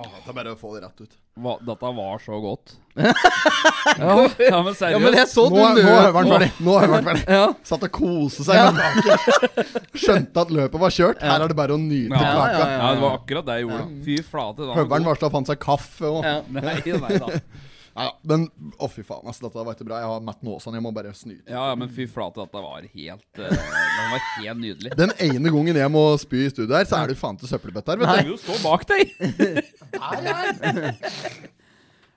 Åh, 0.00 0.06
Det 0.24 0.30
er 0.32 0.34
bare 0.40 0.52
å 0.54 0.58
få 0.58 0.72
det 0.74 0.80
rett 0.86 1.00
ut. 1.04 1.12
Hva, 1.40 1.52
dette 1.66 1.90
var 1.96 2.18
så 2.24 2.38
godt. 2.42 2.72
ja, 2.98 4.14
ja, 4.40 4.58
men 4.64 4.74
seriøst. 4.74 4.92
Ja, 4.94 4.98
men 5.02 5.16
jeg 5.18 5.28
så 5.30 5.44
Nå, 5.46 5.56
du 5.56 5.60
nå 5.60 5.68
nød. 5.76 5.88
har 5.90 6.04
jeg 6.08 6.14
vært 6.16 6.30
ferdig. 6.32 6.48
Nå 6.66 6.74
har 6.78 6.92
ferdig. 6.94 7.24
Ja. 7.36 7.44
Satt 7.70 7.86
og 7.86 7.92
koste 7.96 8.46
seg 8.48 8.60
med 8.74 9.00
kake. 9.06 9.64
Skjønte 10.02 10.44
at 10.44 10.52
løpet 10.56 10.82
var 10.82 10.94
kjørt. 10.96 11.22
Her 11.24 11.44
er 11.46 11.52
det 11.52 11.58
bare 11.58 11.76
å 11.76 11.80
nyte 11.80 12.16
ja, 12.16 12.32
kaka. 12.40 12.68
ja, 12.74 12.92
det 12.96 13.04
var 13.04 13.18
akkurat 13.20 13.48
det 13.50 13.58
jeg 13.60 13.66
gjorde. 13.68 13.88
Fy 14.06 14.16
flate. 14.30 14.70
Høveren 14.80 15.08
varsla 15.10 15.30
fant 15.36 15.52
seg 15.52 15.60
kaffe 15.62 16.10
òg. 16.10 16.22
Ja. 16.26 16.38
Nei, 16.58 16.78
nei 16.86 17.20
da. 17.22 17.30
ja, 17.94 18.04
ja, 18.06 18.12
Men 18.22 18.46
å, 18.78 18.88
fy 18.90 19.02
faen, 19.06 19.26
altså, 19.26 19.46
dette 19.46 19.64
var 19.66 19.74
ikke 19.74 19.86
bra. 19.88 19.98
Jeg 20.02 20.08
har 20.12 20.20
Matt 20.24 20.42
Nåsan. 20.46 20.76
Jeg 20.78 20.84
må 20.84 20.92
bare 20.94 21.12
snyte. 21.16 21.50
Ja, 21.50 21.62
ja, 21.72 21.76
men 21.78 21.88
fy 21.92 22.06
flate, 22.10 22.40
dette 22.40 22.62
var 22.62 22.80
helt 22.86 23.40
uh, 23.40 23.48
Det 23.50 24.06
var 24.12 24.20
helt 24.38 24.60
nydelig. 24.62 24.90
Den 25.00 25.12
ene 25.26 25.48
gangen 25.56 25.76
jeg 25.82 25.90
må 25.92 26.04
spy 26.22 26.38
i 26.46 26.50
studio 26.52 26.74
her, 26.76 26.86
så 26.88 26.96
er 27.00 27.06
det 27.10 27.18
faen 27.20 27.38
til 27.40 27.48
søppelbøtte 27.50 27.90
her, 27.92 27.98
vet 28.00 28.08
Jeg 28.08 28.24
du. 28.24 28.30
Nei, 28.30 28.30
jo 28.30 28.36
stå 28.40 28.54
bak 28.64 28.82
deg! 28.90 29.04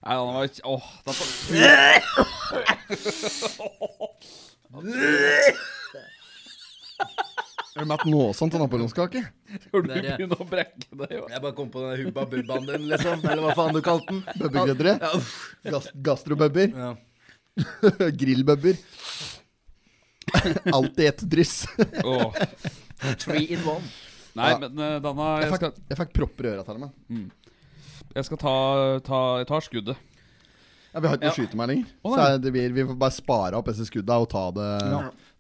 Nei, 0.04 0.16
den 0.20 0.34
var 0.36 0.44
ikke 0.50 0.68
Åh, 0.68 0.88
dette 1.08 1.24
Er 7.74 7.80
det 7.82 7.88
Matt 7.90 8.04
Nåsan 8.06 8.52
til 8.54 8.62
napoleonskake? 8.62 9.22
Skal 9.64 9.82
du 9.82 9.88
Der, 9.90 10.04
ja. 10.06 10.16
begynne 10.18 10.38
å 10.38 10.46
brekke 10.46 10.84
deg? 10.94 11.14
jo? 11.18 11.24
Jeg 11.32 11.42
bare 11.42 11.56
kom 11.58 11.70
på 11.74 11.82
den 11.82 12.04
hubba 12.06 12.26
bubbaen 12.30 12.68
din, 12.70 12.84
liksom. 12.92 13.24
Eller 13.26 13.42
hva 13.48 13.56
faen 13.58 13.74
du 13.74 13.82
kalte 13.82 14.14
den. 14.14 14.20
Bubbegrøddere? 14.44 14.94
Ja. 15.02 15.72
Gas 15.74 15.88
gastrobubber? 16.06 16.70
Ja. 16.78 16.92
Grillbubber? 18.22 18.78
Alt 20.74 21.00
i 21.00 21.06
ett 21.10 21.22
dryss. 21.30 21.66
oh. 22.04 22.34
Three 23.20 23.46
in 23.54 23.66
one. 23.68 23.82
Nei, 24.34 24.50
Ja. 24.52 24.58
men 24.60 24.80
uh, 24.80 25.00
Danna, 25.04 25.26
Jeg 25.42 25.44
jeg 25.44 25.52
fikk, 25.52 25.60
skal, 25.62 25.74
jeg 25.90 25.98
fikk 26.00 26.14
propper 26.18 26.46
i 26.48 26.54
øra 26.54 26.64
til 26.66 26.80
meg. 26.82 27.28
jeg 28.16 28.26
skal 28.30 28.40
ta, 28.42 28.54
ta 29.06 29.20
Jeg 29.42 29.48
tar 29.52 29.62
skuddet. 29.68 29.98
Ja, 30.94 31.00
Vi 31.02 31.08
har 31.10 31.18
ikke 31.18 31.26
noe 31.26 31.34
Ja. 31.34 31.38
skyte 31.38 31.58
meg 31.58 31.70
lenger. 31.74 31.92
Å, 32.06 32.16
Så 32.16 32.26
det, 32.42 32.52
blir, 32.54 32.74
vi 32.74 32.86
får 32.86 32.98
bare 33.02 33.14
spare 33.18 33.58
opp 33.58 33.66
disse 33.70 33.86
skudda 33.90 34.18
og 34.22 34.30
ta 34.30 34.46
det 34.54 34.70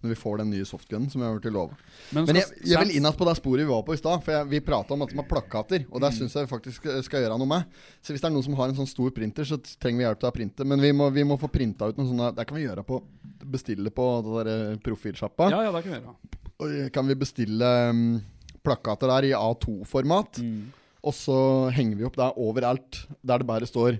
når 0.03 0.11
vi 0.13 0.17
får 0.19 0.41
den 0.43 0.49
nye 0.51 0.65
softgunen 0.67 1.09
som 1.09 1.21
vi 1.21 1.27
har 1.27 1.37
blitt 1.39 1.53
lova. 1.55 1.77
Men, 2.11 2.25
Men 2.27 2.39
jeg, 2.41 2.49
jeg 2.67 2.81
vil 2.83 2.91
inn 2.97 3.05
igjen 3.07 3.15
på 3.17 3.27
det 3.29 3.35
sporet 3.39 3.63
vi 3.63 3.69
var 3.71 3.85
på 3.87 3.95
i 3.95 4.01
stad. 4.01 4.23
For 4.25 4.35
jeg, 4.35 4.49
vi 4.51 4.59
prata 4.67 4.93
om 4.97 5.05
at 5.05 5.13
de 5.13 5.19
har 5.21 5.27
plakater, 5.29 5.85
og 5.89 6.03
det 6.03 6.11
Mm. 6.11 6.17
syns 6.19 6.35
jeg 6.37 6.49
faktisk 6.51 6.81
skal, 6.83 6.99
skal 7.07 7.23
gjøre 7.23 7.39
noe 7.39 7.47
med. 7.49 7.63
Så 8.03 8.11
hvis 8.13 8.21
det 8.21 8.27
er 8.29 8.35
noen 8.35 8.43
som 8.45 8.59
har 8.59 8.69
en 8.69 8.75
sånn 8.81 8.91
stor 8.91 9.09
printer, 9.15 9.47
så 9.47 9.57
trenger 9.79 10.03
vi 10.03 10.05
hjelp 10.05 10.19
til 10.19 10.29
å 10.29 10.35
printe. 10.35 10.67
Men 10.67 10.83
vi 10.83 10.91
må, 10.91 11.09
vi 11.15 11.23
må 11.23 11.39
få 11.39 11.47
printa 11.49 11.87
ut 11.89 11.97
noen 11.97 12.11
sånne 12.11 12.29
Det 12.35 12.45
kan 12.47 12.57
vi 12.59 12.67
gjøre 12.67 12.83
på 12.85 13.01
Bestille 13.43 13.91
på 13.91 14.05
eh, 14.47 14.77
profilsjappa. 14.79 15.49
Ja, 15.51 15.63
ja, 15.65 15.71
det 15.71 15.83
kan 15.83 15.91
vi 15.91 15.97
gjøre. 15.99 16.15
Og 16.63 16.91
Kan 16.95 17.07
vi 17.09 17.15
bestille 17.19 17.71
um, 17.89 18.21
plakater 18.63 19.09
der 19.11 19.27
i 19.27 19.33
A2-format? 19.35 20.39
Mm. 20.39 20.71
Og 21.03 21.13
så 21.17 21.35
henger 21.75 21.99
vi 21.99 22.05
opp 22.07 22.15
der 22.15 22.37
overalt 22.39 23.01
der 23.21 23.41
det 23.43 23.47
bare 23.49 23.67
står 23.67 23.97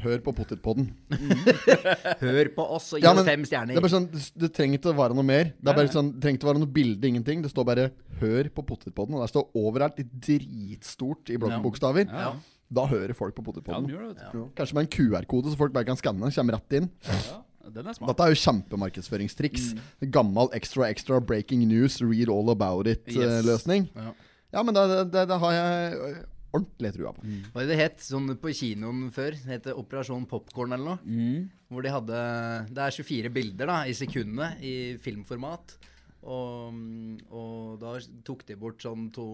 Hør 0.00 0.20
på 0.24 0.32
potetpodden. 0.36 0.86
Hør 2.22 2.50
på 2.54 2.64
oss 2.76 2.92
og 2.94 3.00
gi 3.00 3.04
Ja, 3.04 3.12
oss 3.12 3.20
men 3.20 3.26
fem 3.28 3.42
Det, 3.42 3.46
er 3.46 3.50
stjerner. 3.50 3.80
bare 3.80 3.92
sånn, 3.92 4.06
det, 4.12 4.50
trenger 4.56 4.80
ikke 4.80 4.92
å 4.92 4.96
være 4.96 5.16
noe 5.18 5.26
mer. 5.26 5.50
Det 5.58 5.72
er 5.72 5.76
bare 5.76 5.92
sånn, 5.92 6.08
det 6.14 6.22
trenger 6.24 6.40
ikke 6.40 6.48
å 6.48 6.50
være 6.52 6.62
noe 6.62 6.72
bilde, 6.78 7.10
ingenting. 7.10 7.42
Det 7.44 7.50
står 7.52 7.66
bare 7.68 7.90
'Hør 8.20 8.48
på 8.56 8.64
potetpodden'. 8.70 9.16
Og 9.18 9.20
der 9.24 9.32
står 9.32 9.50
overalt 9.60 10.00
i 10.00 10.06
dritstort 10.06 11.30
i 11.30 11.36
blokkbokstaver. 11.40 12.08
Ja, 12.08 12.32
Da 12.72 12.86
hører 12.86 13.12
folk 13.18 13.34
på 13.34 13.42
ja 13.42 13.48
potetpodden. 13.50 13.90
Ja. 13.90 14.48
Kanskje 14.54 14.74
med 14.74 14.86
en 14.86 14.92
QR-kode, 14.94 15.50
så 15.50 15.56
folk 15.58 15.72
bare 15.72 15.84
kan 15.84 15.96
skanne. 15.98 16.30
Kommer 16.30 16.54
rett 16.54 16.72
inn. 16.78 16.90
Ja, 17.02 17.42
den 17.68 17.86
er 17.86 17.92
smart. 17.92 18.08
Dette 18.12 18.22
er 18.22 18.30
jo 18.30 18.38
kjempemarkedsføringstriks. 18.38 19.74
Gammel 20.10 20.48
extra 20.54 20.88
extra 20.88 21.20
breaking 21.20 21.66
news, 21.66 22.00
read 22.00 22.28
all 22.28 22.48
about 22.50 22.86
it-løsning. 22.86 23.90
Ja. 23.96 24.12
ja, 24.54 24.62
men 24.62 24.74
det, 24.74 25.12
det, 25.12 25.28
det 25.28 25.38
har 25.42 25.52
jeg 25.52 26.14
ordentlig 26.50 26.92
trua 26.96 27.12
på. 27.16 27.24
Hva 27.52 27.62
er 27.62 27.70
det 27.70 27.78
het 27.78 28.02
sånn 28.04 28.34
på 28.40 28.52
kinoen 28.56 29.08
før? 29.14 29.36
Det 29.38 29.56
het 29.56 29.70
Operasjon 29.74 30.26
Popkorn 30.30 30.74
eller 30.76 30.96
noe. 30.96 31.00
Mm. 31.04 31.48
Hvor 31.70 31.86
de 31.86 31.94
hadde 31.94 32.20
Det 32.74 32.84
er 32.84 32.96
24 32.98 33.32
bilder 33.34 33.70
da, 33.70 33.78
i 33.86 33.94
sekundet 33.96 34.62
i 34.66 34.74
filmformat. 35.02 35.76
Og, 36.20 36.76
og 37.32 37.80
da 37.80 37.94
tok 38.26 38.44
de 38.48 38.58
bort 38.60 38.82
sånn 38.84 39.08
to, 39.14 39.26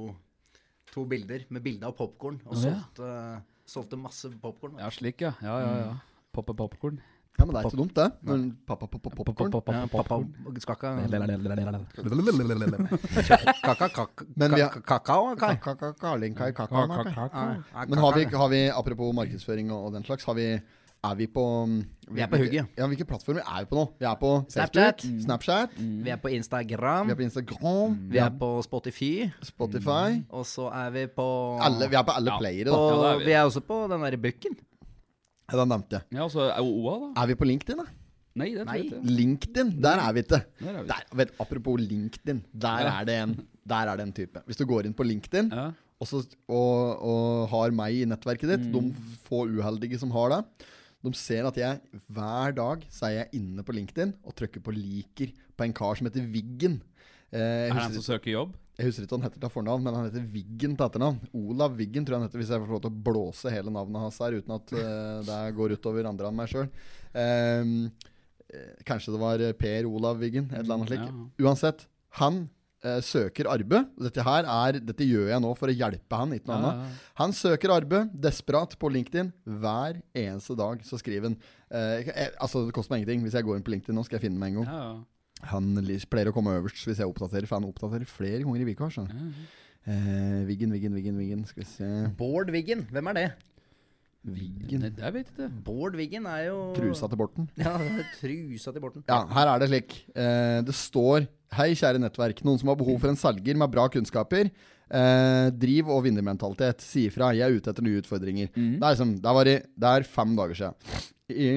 to 0.92 1.06
bilder 1.08 1.48
med 1.50 1.64
bilde 1.64 1.88
av 1.88 1.96
popkorn. 1.98 2.38
Og 2.46 2.60
solgte, 2.60 3.08
ja. 3.08 3.40
solgte, 3.40 3.72
solgte 3.72 4.00
masse 4.00 4.30
popkorn. 4.42 4.78
Ja, 4.82 4.92
slik, 4.94 5.24
ja. 5.24 5.34
Ja, 5.44 5.58
ja, 5.64 5.76
ja. 5.86 6.24
Poppe 6.36 6.54
popkorn. 6.56 7.00
Ja, 7.38 7.44
men 7.44 7.54
det 7.54 7.60
er 7.60 7.66
ikke 7.68 7.76
dumt, 7.76 7.94
det. 7.96 8.12
Men 8.22 8.56
pappa, 8.66 8.86
pappa, 8.86 9.10
popcorn. 9.10 9.52
Ja, 9.52 9.86
pappa 9.86 10.16
skakka 10.60 10.88
Kaka, 10.96 11.10
kaka, 11.10 11.54
Men 17.88 17.98
vi 17.98 18.24
har- 18.36 18.48
vi, 18.48 18.68
apropos 18.68 19.14
markedsføring 19.14 19.72
og, 19.72 19.84
og 19.86 19.92
den 19.92 20.04
slags, 20.04 20.24
har 20.24 20.34
vi 20.34 20.60
er 21.04 21.14
vi 21.14 21.26
på 21.26 21.42
Vi 22.10 22.20
er 22.20 22.26
på 22.26 22.36
hugget. 22.36 22.66
Ja, 22.78 22.86
Hvilke 22.86 23.04
plattformer 23.04 23.40
er 23.40 23.58
vi 23.60 23.66
på 23.70 23.74
nå? 23.76 23.84
Vi 24.00 24.06
er 24.06 24.14
på 24.14 24.44
Snapchat. 24.48 25.00
Snapchat. 25.02 25.22
Snapchat. 25.22 25.70
Vi 26.04 26.10
er 26.10 26.16
på 26.16 26.28
Instagram. 26.28 27.06
Vi 27.06 27.12
er 27.12 27.16
på 27.16 27.22
Instagram. 27.22 27.98
Vi 28.10 28.18
er 28.18 28.30
på 28.40 28.62
Spotify. 28.62 29.30
Spotify. 29.42 30.24
Og 30.30 30.46
så 30.46 30.70
er 30.72 30.90
vi 30.90 31.06
på 31.06 31.58
Alle, 31.62 31.88
vi 31.90 31.94
er 31.96 32.02
på 32.02 32.12
alle 32.16 32.30
Ja. 32.32 32.38
playere, 32.38 32.64
Da. 32.64 32.70
da. 32.70 32.76
Ja, 32.76 33.14
er 33.14 33.18
vi. 33.18 33.24
vi 33.24 33.32
er 33.32 33.42
også 33.44 33.60
på 33.60 33.86
den 33.90 34.00
derre 34.00 34.16
Bukken. 34.16 34.56
Ja, 35.46 35.56
den 35.60 35.68
nevnte 35.70 35.98
jeg. 36.00 36.02
Ja, 36.16 36.24
altså 36.26 36.48
er 36.50 36.60
OA, 36.62 36.94
da. 37.14 37.22
Er 37.22 37.26
vi 37.30 37.34
på 37.38 37.46
LinkedIn, 37.46 37.78
da? 37.78 37.84
Nei, 38.36 38.50
det 38.52 38.66
tror 38.66 38.76
jeg 38.76 38.84
ikke. 38.90 39.02
LinkedIn, 39.16 39.68
der 39.80 40.00
er 40.02 40.12
vi 40.12 40.20
ikke. 40.26 40.40
Der 40.60 40.72
er 40.74 40.82
vi. 40.82 40.88
Der, 40.90 41.04
vet, 41.16 41.30
apropos 41.40 41.80
LinkedIn, 41.80 42.42
der 42.52 42.80
Ja. 42.84 43.00
er 43.00 43.04
det 43.08 43.14
en 43.22 43.36
Der 43.66 43.88
er 43.90 43.96
det 43.96 44.04
en 44.06 44.12
type. 44.12 44.42
Hvis 44.46 44.56
du 44.60 44.64
går 44.66 44.84
inn 44.86 44.94
på 44.94 45.02
LinkedIn 45.02 45.48
Ja. 45.50 45.70
og, 46.00 46.06
så, 46.06 46.20
og, 46.48 47.02
og 47.02 47.48
har 47.50 47.70
meg 47.74 47.94
i 47.94 48.04
nettverket 48.04 48.46
ditt, 48.52 48.66
Mm. 48.68 48.92
de 48.92 49.18
få 49.26 49.46
uheldige 49.48 49.98
som 49.98 50.10
har 50.12 50.28
det, 50.30 50.44
de 51.02 51.12
ser 51.14 51.46
at 51.46 51.56
jeg 51.56 51.80
hver 52.10 52.54
dag 52.54 52.84
så 52.90 53.06
er 53.06 53.10
jeg 53.24 53.28
inne 53.40 53.62
på 53.64 53.72
LinkedIn 53.74 54.14
og 54.24 54.34
trykker 54.36 54.60
på 54.62 54.70
liker 54.74 55.32
på 55.56 55.64
en 55.64 55.72
kar 55.72 55.94
som 55.96 56.06
heter 56.06 56.26
Viggen. 56.30 56.80
Eh, 57.32 57.38
Er 57.40 57.72
det 57.72 57.82
han 57.82 57.92
som 57.94 58.02
søker 58.02 58.30
jobb? 58.30 58.54
Jeg 58.76 58.90
husker 58.90 59.06
ikke 59.06 59.14
hva 59.14 59.18
han 59.22 59.26
heter 59.30 59.40
til 59.40 59.52
fornavn, 59.54 59.84
men 59.86 59.94
han 59.96 60.08
heter 60.10 60.24
Viggen 60.34 60.74
til 60.76 60.84
etternavn. 60.84 61.20
Olav 61.32 61.76
Viggen 61.78 62.04
tror 62.04 62.16
jeg 62.16 62.20
han 62.20 62.28
heter, 62.28 62.40
hvis 62.42 62.50
jeg 62.52 62.60
får 62.60 62.74
lov 62.74 62.82
til 62.84 62.92
å 62.92 63.04
blåse 63.08 63.52
hele 63.54 63.72
navnet 63.72 64.02
hans 64.04 64.18
her 64.20 64.36
uten 64.36 64.52
at 64.58 64.74
uh, 64.76 65.22
det 65.24 65.38
går 65.56 65.76
utover 65.78 66.08
andre 66.10 66.28
enn 66.28 66.36
meg 66.36 66.52
sjøl. 66.52 66.68
kanskje 68.86 69.14
det 69.14 69.22
var 69.22 69.42
eh, 69.42 69.54
Per 69.58 69.88
Olav 69.88 70.20
Viggen, 70.20 70.50
et 70.52 70.60
eller 70.60 70.76
annet 70.76 70.92
slikt. 70.92 71.08
Ja. 71.08 71.46
Uansett, 71.48 71.86
han 72.20 72.42
uh, 72.84 73.00
søker 73.00 73.48
arbeid. 73.50 73.88
Dette 74.06 74.28
her 74.28 74.44
er, 74.44 74.78
dette 74.92 75.08
gjør 75.08 75.32
jeg 75.32 75.44
nå 75.46 75.56
for 75.58 75.72
å 75.72 75.76
hjelpe 75.76 76.20
han, 76.20 76.36
ikke 76.36 76.52
noe 76.52 76.60
Ja, 76.60 76.70
annet. 76.70 76.86
ja. 77.00 77.10
Han 77.24 77.34
søker 77.40 77.74
arbeid, 77.74 78.12
desperat, 78.28 78.76
på 78.78 78.92
LinkedIn. 78.92 79.32
Hver 79.64 80.02
eneste 80.12 80.56
dag 80.58 80.84
så 80.86 81.00
skriver 81.00 81.30
han 81.32 81.40
uh, 81.40 81.98
jeg, 82.04 82.32
Altså, 82.36 82.66
det 82.68 82.76
koster 82.76 82.94
meg 82.94 83.02
ingenting. 83.06 83.24
Hvis 83.26 83.40
jeg 83.40 83.48
går 83.48 83.58
inn 83.58 83.66
på 83.66 83.74
LinkedIn 83.74 83.96
nå, 83.96 84.04
skal 84.06 84.20
jeg 84.20 84.28
finne 84.28 84.40
meg 84.42 84.52
en 84.54 84.62
gang. 84.66 85.04
Han 85.44 85.76
pleier 86.10 86.30
å 86.30 86.34
komme 86.34 86.56
øverst 86.56 86.86
hvis 86.88 86.98
jeg 87.02 87.08
oppdaterer, 87.08 87.46
for 87.46 87.60
han 87.60 87.68
oppdaterer 87.68 88.08
flere 88.08 88.42
ganger 88.42 88.62
i 88.62 88.72
uka. 88.72 88.88
Mm 89.04 89.06
-hmm. 89.06 89.46
Eh, 89.86 90.46
Viggen, 90.46 90.72
Viggen, 90.72 90.94
Viggen, 90.94 91.18
Viggen. 91.18 91.44
Skal 91.46 91.62
vi 91.62 91.68
se 91.70 91.88
Bård 92.18 92.50
Viggen, 92.50 92.86
hvem 92.90 93.06
er 93.06 93.14
det? 93.14 93.28
Viggen 94.26 94.82
Nei, 94.82 94.90
det 94.90 95.12
vet 95.14 95.28
jeg 95.28 95.36
ikke. 95.36 95.48
Bård 95.62 95.94
Viggen 95.94 96.26
er 96.26 96.48
jo 96.48 96.56
Trusa 96.74 97.06
til 97.06 97.20
Borten. 97.20 97.46
Ja, 97.54 97.76
er 97.78 98.08
trusa 98.18 98.72
til 98.74 98.82
Borten. 98.82 99.04
Ja, 99.06 99.20
her 99.36 99.52
er 99.52 99.62
det 99.62 99.68
slik. 99.70 99.94
Eh, 100.10 100.62
det 100.66 100.74
står 100.74 101.28
Hei, 101.54 101.68
kjære 101.78 102.00
nettverk. 102.02 102.42
Noen 102.42 102.58
som 102.58 102.72
har 102.72 102.78
behov 102.80 102.98
for 102.98 103.12
en 103.12 103.20
selger 103.20 103.54
med 103.54 103.70
bra 103.70 103.86
kunnskaper. 103.86 104.50
Eh, 104.90 105.46
driv 105.54 105.92
og 105.94 106.02
vinnermentalitet. 106.08 106.82
Si 106.82 107.06
ifra. 107.06 107.30
Jeg 107.38 107.46
er 107.46 107.54
ute 107.54 107.70
etter 107.70 107.86
nye 107.86 108.02
utfordringer. 108.02 108.50
Det 108.50 108.82
er 108.82 108.96
liksom, 108.96 109.14
det, 109.22 109.34
var 109.38 109.52
i, 109.52 109.56
det 109.62 109.92
er 109.92 110.10
fem 110.10 110.34
dager 110.34 110.58
siden. 110.58 111.06
I, 111.30 111.48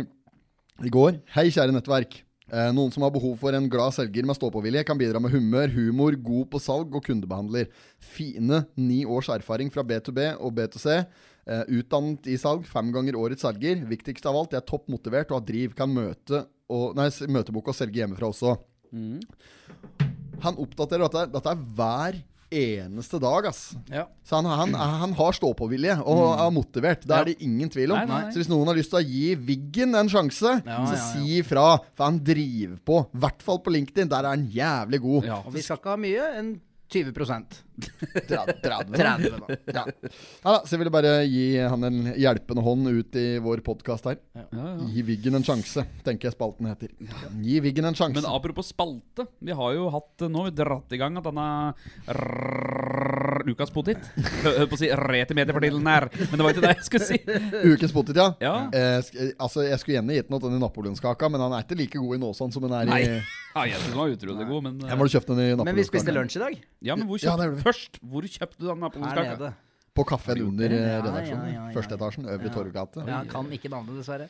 I 0.86 0.94
går 0.94 1.18
Hei, 1.34 1.50
kjære 1.50 1.74
nettverk. 1.74 2.22
Eh, 2.50 2.70
noen 2.74 2.90
som 2.90 3.06
har 3.06 3.14
behov 3.14 3.36
for 3.38 3.54
en 3.54 3.68
glad 3.70 3.94
selger 3.94 4.26
med 4.26 4.38
stå-på-vilje, 4.38 4.82
kan 4.88 4.98
bidra 4.98 5.22
med 5.22 5.34
humør, 5.36 5.70
humor, 5.70 6.16
god 6.18 6.48
på 6.50 6.62
salg 6.64 6.96
og 6.98 7.04
kundebehandler. 7.06 7.70
Fine 8.02 8.64
ni 8.80 9.04
års 9.06 9.30
erfaring 9.30 9.70
fra 9.74 9.86
B2B 9.86 10.32
og 10.40 10.56
B2C. 10.58 10.96
Eh, 11.50 11.62
utdannet 11.80 12.26
i 12.30 12.38
salg, 12.42 12.66
fem 12.70 12.90
ganger 12.96 13.18
årets 13.20 13.46
selger. 13.46 13.86
Viktigst 13.90 14.26
av 14.30 14.38
alt, 14.40 14.56
jeg 14.56 14.64
er 14.64 14.70
topp 14.70 14.90
motivert 14.90 15.30
og 15.30 15.42
har 15.42 15.46
driv. 15.52 15.78
Kan 15.78 15.94
møte 15.94 16.48
og, 16.70 16.98
nei, 16.98 17.10
møtebok 17.30 17.70
og 17.70 17.78
selge 17.78 18.02
hjemmefra 18.02 18.32
også. 18.34 18.58
Han 20.44 20.60
oppdaterer 20.62 21.06
dette, 21.06 21.26
dette 21.36 21.54
er 21.54 21.64
hver 21.78 22.20
eneste 22.52 23.20
dag, 23.22 23.46
ass. 23.50 23.76
Ja. 23.92 24.08
Så 24.26 24.36
han, 24.40 24.46
han, 24.46 24.74
han 24.74 25.14
har 25.18 25.36
stå-på-vilje 25.38 25.98
og 26.04 26.24
er 26.40 26.50
motivert. 26.54 27.02
Det 27.06 27.14
Ja. 27.14 27.20
er 27.22 27.26
det 27.32 27.38
ingen 27.46 27.70
tvil 27.70 27.92
om. 27.92 27.98
Nei, 27.98 28.06
nei, 28.10 28.22
nei. 28.26 28.32
Så 28.34 28.42
hvis 28.42 28.50
noen 28.52 28.68
har 28.72 28.76
lyst 28.80 28.90
til 28.94 29.00
å 29.02 29.06
gi 29.06 29.36
Wiggen 29.36 29.96
en 29.96 30.10
sjanse, 30.10 30.56
Ja, 30.66 30.80
så 30.86 30.96
ja, 30.96 30.98
ja. 30.98 31.10
si 31.14 31.40
ifra. 31.42 31.68
For 31.96 32.06
han 32.10 32.20
driver 32.24 32.78
på. 32.86 33.02
I 33.14 33.22
hvert 33.26 33.42
fall 33.46 33.60
på 33.66 33.74
LinkedIn. 33.76 34.10
Der 34.10 34.24
er 34.26 34.34
han 34.36 34.48
jævlig 34.50 35.02
god. 35.02 35.26
Ja. 35.30 35.38
Og 35.46 35.54
vi 35.54 35.62
skal 35.66 35.78
ikke 35.82 35.94
ha 35.96 35.98
mye, 36.02 36.30
en 36.40 36.52
20 36.90 37.14
30, 37.14 38.62
30, 38.62 38.94
30 38.98 39.30
da. 39.30 39.56
Ja. 39.66 39.84
Ja, 40.44 40.52
da, 40.52 40.56
så 40.66 40.74
jeg 40.74 40.82
ville 40.82 40.94
bare 40.94 41.12
gi 41.30 41.46
han 41.62 41.86
en 41.88 42.00
hjelpende 42.18 42.64
hånd 42.66 42.90
ut 42.90 43.20
i 43.20 43.28
vår 43.44 43.62
podkast 43.66 44.10
her. 44.10 44.18
Ja, 44.36 44.46
ja. 44.52 44.74
Gi 44.90 45.04
Wiggen 45.08 45.38
en 45.40 45.46
sjanse, 45.46 45.86
tenker 46.06 46.30
jeg 46.30 46.36
spalten 46.36 46.70
heter. 46.72 46.92
Gi 47.46 47.60
Wiggen 47.64 47.88
en 47.90 47.98
sjanse. 47.98 48.18
Men 48.20 48.30
apropos 48.32 48.72
spalte. 48.74 49.28
Vi 49.40 49.56
har 49.56 49.76
jo 49.78 49.90
hatt 49.94 50.28
Nå 50.30 50.44
vi 50.50 50.56
dratt 50.58 50.92
i 50.94 51.00
gang 51.00 51.16
at 51.20 51.30
denne 51.30 51.48
Ukas 53.48 53.72
potet 53.74 54.10
Hør 54.44 54.66
på 54.70 54.76
å 54.76 54.80
si 54.82 54.90
rett 54.92 55.32
i 55.32 55.38
media 55.38 55.54
for 55.56 55.64
tiden 55.64 55.86
her, 55.88 56.08
men 56.18 56.34
det 56.36 56.46
var 56.46 56.54
ikke 56.56 56.64
det 56.66 56.72
jeg 56.76 56.86
skulle 56.88 57.08
si. 57.08 57.20
Ukens 57.74 57.94
potet, 57.96 58.20
ja. 58.20 58.28
Ja. 58.44 58.54
Eh, 58.76 58.98
sk 59.06 59.16
altså, 59.40 59.64
jeg 59.68 59.80
skulle 59.82 59.98
gjerne 60.00 60.18
gitt 60.18 60.30
den 60.30 60.40
til 60.40 60.50
den 60.50 60.60
i 60.60 60.64
napoleonskaka, 60.66 61.30
men 61.32 61.42
han 61.46 61.56
er 61.58 61.64
ikke 61.68 61.78
like 61.80 62.02
god 62.02 62.18
i 62.18 62.22
Nåsand 62.26 62.56
som 62.58 62.68
han 62.68 62.76
er 62.82 62.92
Nei. 62.92 63.00
i 63.06 63.10
Ja, 63.56 63.64
jeg 63.66 63.80
synes 63.80 63.90
den 63.94 63.98
var 64.02 64.12
utrolig 64.14 64.46
god, 64.52 64.64
men 64.68 64.80
Jeg 64.90 65.00
må 65.00 65.08
du 65.08 65.14
kjøpt 65.16 65.32
den 65.34 65.40
i 65.44 65.48
Men 65.64 65.76
vi 65.80 65.86
spiste 65.88 66.14
lunsj 66.16 66.38
i 66.38 66.44
dag. 66.44 66.60
Ja, 66.92 66.96
men 67.00 67.08
hvor 67.10 67.18
Ja, 67.22 67.34
kjøpte 67.34 67.48
gjorde. 67.50 67.64
Først, 67.66 68.00
hvor 68.12 68.28
kjøpte 68.30 68.60
du 68.62 68.68
den 68.70 68.84
napoleonskaka? 68.86 69.54
På 69.98 70.06
kaffen 70.08 70.42
under 70.46 70.70
eh, 70.72 70.84
Ja, 70.86 71.00
redaksjonen. 71.04 71.48
ja, 71.50 71.54
ja, 71.56 71.64
ja. 71.66 71.74
Første 71.76 71.98
etasjen, 71.98 72.28
Øvre 72.30 72.46
Ja. 72.48 72.54
Torggate. 72.54 73.06
Ja, 73.10 73.24
kan 73.28 73.50
ikke 73.52 73.72
navnet, 73.74 73.98
dessverre. 74.00 74.30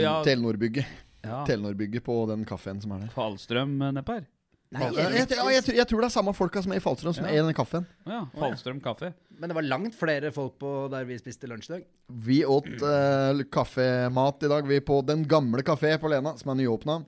Ja, 0.00 0.14
Telenor-bygget. 0.24 0.86
ja. 1.22 1.42
Telenor-bygget 1.46 2.02
på 2.06 2.16
den 2.32 2.44
kaffen 2.48 2.80
som 2.80 2.96
er 2.96 3.04
der. 3.04 3.12
Fallstrøm 3.14 3.76
eh, 3.84 3.92
nedpå 4.00 4.16
her. 4.16 4.24
Nei, 4.72 4.88
jeg, 4.90 4.94
jeg, 4.96 5.28
jeg, 5.28 5.28
tror- 5.64 5.76
jeg 5.76 5.86
tror 5.86 6.00
det 6.00 6.06
er 6.08 6.14
samme 6.16 6.32
folka 6.34 6.62
som 6.64 6.72
er 6.72 6.80
i 6.80 6.82
Falstrøm, 6.82 7.14
som 7.14 7.24
Ja. 7.26 7.30
er 7.30 7.42
i 7.42 7.46
den 7.46 7.54
kaffen. 7.54 7.84
Ja. 8.06 8.24
Falstrøm 8.34 8.80
kaffe. 8.82 9.12
Men 9.38 9.48
det 9.50 9.54
var 9.54 9.62
langt 9.62 9.94
flere 9.94 10.32
folk 10.32 10.56
på 10.58 10.90
der 10.90 11.04
vi 11.04 11.18
spiste 11.18 11.46
lunsj 11.46 11.70
i 11.70 11.72
dag. 11.76 11.84
Vi 12.08 12.40
åt 12.44 12.66
uh, 12.82 13.42
kaffemat 13.54 14.42
i 14.42 14.48
dag, 14.50 14.66
vi 14.66 14.80
på 14.80 15.00
Den 15.06 15.22
gamle 15.28 15.62
kafé 15.62 15.96
på 16.00 16.08
Lena, 16.10 16.36
som 16.36 16.50
er 16.50 16.62
nyåpna. 16.64 17.00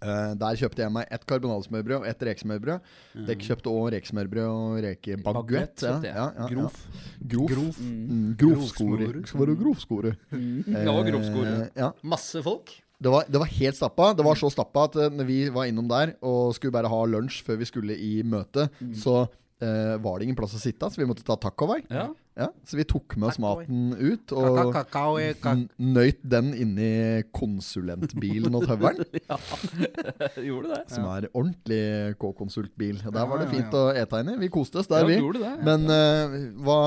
Eh, 0.00 0.32
der 0.40 0.56
kjøpte 0.56 0.80
jeg 0.80 0.92
meg 0.94 1.10
ett 1.12 1.26
karbonadesmørbrød 1.28 1.98
og 1.98 2.06
ett 2.08 2.22
rekesmørbrød. 2.24 2.86
Dere 3.28 3.36
kjøpte 3.44 3.68
òg 3.68 3.90
rekesmørbrød 3.92 4.46
og 4.48 4.78
rekebaguett. 4.86 5.74
Baguett, 5.76 5.82
Ja, 5.84 5.98
ja, 6.00 6.14
ja, 6.14 6.28
ja. 6.38 6.46
Grof. 6.48 6.78
Grof. 7.52 7.80
Mm, 7.84 8.30
Grovskore. 8.40 9.08
Skal 9.28 9.42
være 9.44 9.56
grovskore. 9.60 10.14
Ja, 10.32 10.94
grovskore. 11.04 11.52
Eh, 11.66 11.68
ja. 11.82 11.90
Masse 12.02 12.40
folk. 12.46 12.72
Det 13.00 13.08
var, 13.08 13.28
det 13.32 13.40
var 13.40 13.48
helt 13.48 13.78
stappa. 13.78 14.10
Det 14.16 14.24
var 14.26 14.36
så 14.36 14.50
stappa 14.52 14.86
at 14.90 14.96
eh, 15.00 15.12
når 15.16 15.28
vi 15.28 15.38
var 15.52 15.68
innom 15.70 15.88
der 15.88 16.14
og 16.20 16.52
skulle 16.56 16.74
bare 16.74 16.90
ha 16.92 17.04
lunsj 17.08 17.40
før 17.46 17.60
vi 17.62 17.68
skulle 17.68 17.96
i 17.96 18.18
møte, 18.28 18.66
så 18.96 19.22
uh, 19.24 19.94
var 20.04 20.18
det 20.18 20.28
ingen 20.28 20.38
plass 20.38 20.56
å 20.56 20.60
sitte, 20.60 20.90
så 20.90 21.00
vi 21.00 21.08
måtte 21.08 21.24
ta 21.24 21.38
takeaway. 21.40 21.80
Ja. 21.88 22.10
Ja, 22.40 22.48
så 22.64 22.78
vi 22.78 22.84
tok 22.88 23.16
med 23.20 23.28
oss 23.30 23.38
maten 23.42 23.92
ut 24.00 24.32
og 24.32 24.72
nøyt 25.76 26.22
den 26.24 26.52
inni 26.56 26.90
konsulentbilen 27.36 28.54
og 28.56 28.64
tøveren. 28.68 29.04
Gjorde 30.48 30.72
det? 30.72 30.80
Som 30.92 31.06
er 31.10 31.26
ordentlig 31.36 31.82
K-konsultbil. 32.20 33.00
Der 33.04 33.28
var 33.28 33.40
det 33.42 33.46
Ja, 33.46 33.50
ja, 33.50 33.54
fint 33.56 33.76
å 33.76 33.82
ete 33.96 34.20
inni. 34.24 34.36
Vi 34.44 34.50
koste 34.52 34.80
oss 34.82 34.88
der, 34.90 35.06
vi. 35.08 35.18
Men 35.66 35.86
uh, 35.90 36.36
hva, 36.64 36.78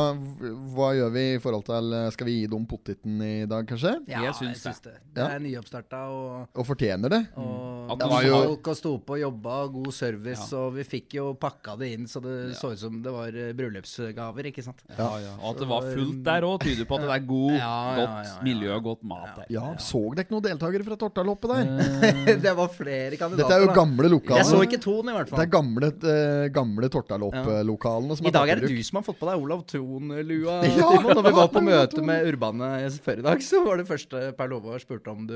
hva 0.76 0.90
gjør 0.98 1.14
vi 1.16 1.26
i 1.36 1.40
forhold 1.44 1.66
til 1.68 1.94
eh, 1.98 2.10
Skal 2.16 2.28
vi 2.30 2.36
gi 2.40 2.48
dem 2.52 2.66
potteten 2.70 3.22
i 3.24 3.34
dag, 3.50 3.68
kanskje? 3.70 3.94
Ja, 4.10 4.24
Jeg 4.28 4.38
syns 4.40 4.64
det. 4.84 4.96
det. 5.14 5.28
Er 5.28 5.42
nyoppstarta, 5.44 6.04
og, 6.14 6.50
Og 6.58 6.68
fortjener 6.68 7.12
det? 7.14 7.22
og 7.38 7.94
At 7.94 8.00
det 8.02 8.10
var 8.10 8.14
var 8.18 8.28
jo- 8.28 8.42
folk 8.50 8.72
og 8.74 8.78
sto 8.80 8.94
på 9.04 9.14
og 9.14 9.20
jobba, 9.22 9.56
god 9.74 9.92
service, 9.94 10.48
og 10.58 10.74
vi 10.78 10.86
fikk 10.88 11.18
jo 11.20 11.26
pakka 11.38 11.76
det 11.78 11.92
inn 11.94 12.08
så 12.10 12.22
det 12.24 12.56
så 12.58 12.72
ut 12.74 12.80
som 12.82 13.02
det 13.04 13.12
var 13.14 13.36
eh, 13.38 13.52
bryllupsgaver, 13.58 14.50
ikke 14.50 14.64
sant? 14.66 14.82
Ja, 14.98 15.10
ja. 15.22 15.34
Og 15.44 15.50
at 15.54 15.60
det 15.64 15.68
var 15.70 15.88
fullt 15.90 16.20
der 16.26 16.46
òg, 16.48 16.58
tyder 16.64 16.88
på 16.90 16.98
at 16.98 17.04
det 17.06 17.12
er 17.18 17.24
god, 17.28 17.52
Ja, 17.54 17.60
ja, 17.60 17.96
godt 18.00 18.14
ja, 18.14 18.24
ja. 18.30 18.38
miljø 18.48 18.70
og 18.78 18.84
godt 18.88 19.04
mat 19.12 19.34
der. 19.42 19.48
Ja, 19.54 19.66
Så 19.84 20.00
dere 20.14 20.24
ikke 20.26 20.36
noen 20.38 20.46
deltakere 20.48 20.88
fra 20.88 20.98
Tortaloppet 21.04 21.54
der? 21.54 22.38
det 22.46 22.54
var 22.58 22.72
flere 22.74 23.20
kandidater. 23.20 23.44
Dette 23.44 23.58
er 23.60 23.66
jo 23.68 23.72
gamle 23.76 24.12
lokaler. 24.14 24.42
Jeg 24.42 24.50
så 24.50 24.62
ikke 24.66 24.80
Ton, 24.84 25.10
i 25.12 25.16
hvert 25.16 25.30
Det 25.30 25.36
er 25.36 25.42
fall. 25.44 25.52
gamle, 25.54 25.92
uh, 26.04 26.46
gamle 26.56 26.90
Tortalopp-lokalene 26.94 28.18
som 28.20 28.28
I 28.28 28.34
dag 28.36 28.50
er 28.54 28.62
det 28.64 28.70
du 28.72 28.84
som 28.84 29.00
har 29.00 29.06
fått 29.08 29.20
på 29.20 29.30
deg 29.30 29.44
Olav 29.44 29.64
Ton-Lua. 29.70 30.58
Ja, 30.74 30.90
Timon. 30.90 31.14
Når 31.20 31.28
vi 31.28 31.34
var 31.38 31.50
på 31.54 31.62
møte 31.64 32.02
med 32.06 32.28
Urbane 32.32 32.70
før 33.04 33.20
i 33.22 33.26
dag, 33.26 33.44
så 33.46 33.62
var 33.66 33.80
det 33.80 33.86
første 33.88 34.22
Per 34.38 34.50
Lovår 34.52 34.82
spurte 34.84 35.12
om 35.12 35.26
du 35.30 35.36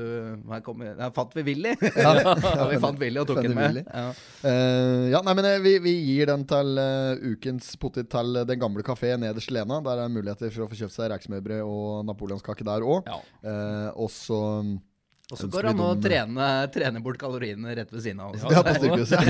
Her 0.50 0.62
kom, 0.64 0.80
her 0.82 1.12
fant 1.14 1.34
vi 1.36 1.44
Willy. 1.52 1.74
Ja, 1.98 2.66
vi 2.70 2.78
fant 2.82 2.98
Willy 3.00 3.20
og 3.22 3.28
tok 3.30 3.40
den 3.44 3.54
med. 3.56 3.70
Willy. 3.70 3.84
Ja. 3.86 4.08
Eh, 4.48 5.04
ja, 5.12 5.20
nei, 5.26 5.34
men 5.38 5.48
eh, 5.48 5.58
vi, 5.64 5.74
vi 5.84 5.94
gir 6.02 6.30
den 6.30 6.44
til 6.48 6.78
uh, 6.80 7.18
ukens 7.32 7.70
potet 7.80 8.08
til 8.12 8.40
Den 8.48 8.60
gamle 8.60 8.84
kafé 8.86 9.14
nederst 9.20 9.50
i 9.52 9.56
Lena. 9.56 9.80
Der 9.84 9.97
er 10.04 10.08
muligheter 10.14 10.50
for 10.54 10.66
å 10.66 10.68
få 10.70 10.78
kjøpt 10.82 10.96
seg 10.96 11.10
rekesmørbrød 11.14 11.62
og 11.64 12.04
napoleonskake 12.10 12.64
der 12.64 12.86
òg. 12.86 13.08
Ja. 13.08 13.90
og 13.94 14.10
så 14.10 14.42
Og 15.30 15.36
så 15.36 15.44
går 15.52 15.66
det 15.66 15.70
an 15.74 15.80
å 15.84 15.88
trene, 16.00 16.44
trene 16.72 17.00
bort 17.04 17.18
kaloriene 17.20 17.74
rett 17.76 17.90
ved 17.92 18.00
siden 18.00 18.20
av. 18.24 18.30
Også. 18.32 18.48
Ja, 18.54 18.62
på 18.64 18.72
stykkehuset. 18.78 19.26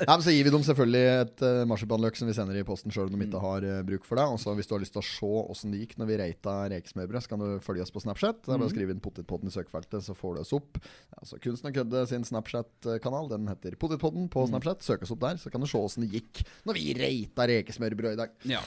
ja, 0.00 0.14
men 0.16 0.22
så 0.24 0.32
gir 0.32 0.46
vi 0.46 0.52
dem 0.54 0.62
selvfølgelig 0.64 1.02
et 1.26 1.42
uh, 1.44 1.66
marsipanløk 1.68 2.16
som 2.16 2.30
vi 2.30 2.32
sender 2.38 2.56
i 2.56 2.62
posten 2.64 2.88
sjøl 2.94 3.10
om 3.12 3.18
de 3.20 3.26
ikke 3.26 3.36
Mm. 3.36 3.44
har 3.44 3.66
uh, 3.68 3.82
bruk 3.84 4.06
for 4.08 4.16
det. 4.16 4.24
Og 4.32 4.40
så 4.40 4.54
hvis 4.56 4.64
du 4.70 4.72
har 4.72 4.80
lyst 4.80 4.94
til 4.96 5.02
å 5.02 5.04
se 5.04 5.28
åssen 5.52 5.74
det 5.74 5.82
gikk 5.82 5.98
når 6.00 6.08
vi 6.08 6.16
reita 6.22 6.54
rekesmørbrød, 6.72 7.20
så 7.26 7.28
kan 7.34 7.44
du 7.44 7.60
følge 7.60 7.84
oss 7.84 7.92
på 7.92 8.00
Snapchat. 8.00 8.40
Det 8.40 8.48
er 8.48 8.56
Mm. 8.56 8.62
bare 8.64 8.70
å 8.70 8.72
skrive 8.72 8.96
inn 8.96 9.04
Potetpodden 9.04 9.52
i 9.52 9.54
søkefeltet, 9.58 10.00
så 10.08 10.16
får 10.16 10.38
du 10.38 10.40
oss 10.46 10.54
opp. 10.56 10.80
Altså 11.20 11.36
Kunsten 11.44 11.68
og 11.68 11.76
kødde 11.76 12.06
sin 12.08 12.24
Snapchat-kanal, 12.24 13.28
den 13.36 13.52
heter 13.52 13.76
Potetpodden 13.76 14.30
på 14.32 14.46
Mm. 14.46 14.54
Snapchat. 14.54 14.80
Søk 14.88 15.02
oss 15.04 15.12
opp 15.12 15.20
der, 15.20 15.36
så 15.36 15.52
kan 15.52 15.60
du 15.60 15.66
se 15.68 15.76
åssen 15.76 16.08
det 16.08 16.16
gikk 16.16 16.46
når 16.64 16.80
vi 16.80 16.94
reita 16.96 17.44
rekesmørbrød 17.52 18.16
i 18.16 18.20
dag. 18.24 18.30
Ja. 18.48 18.64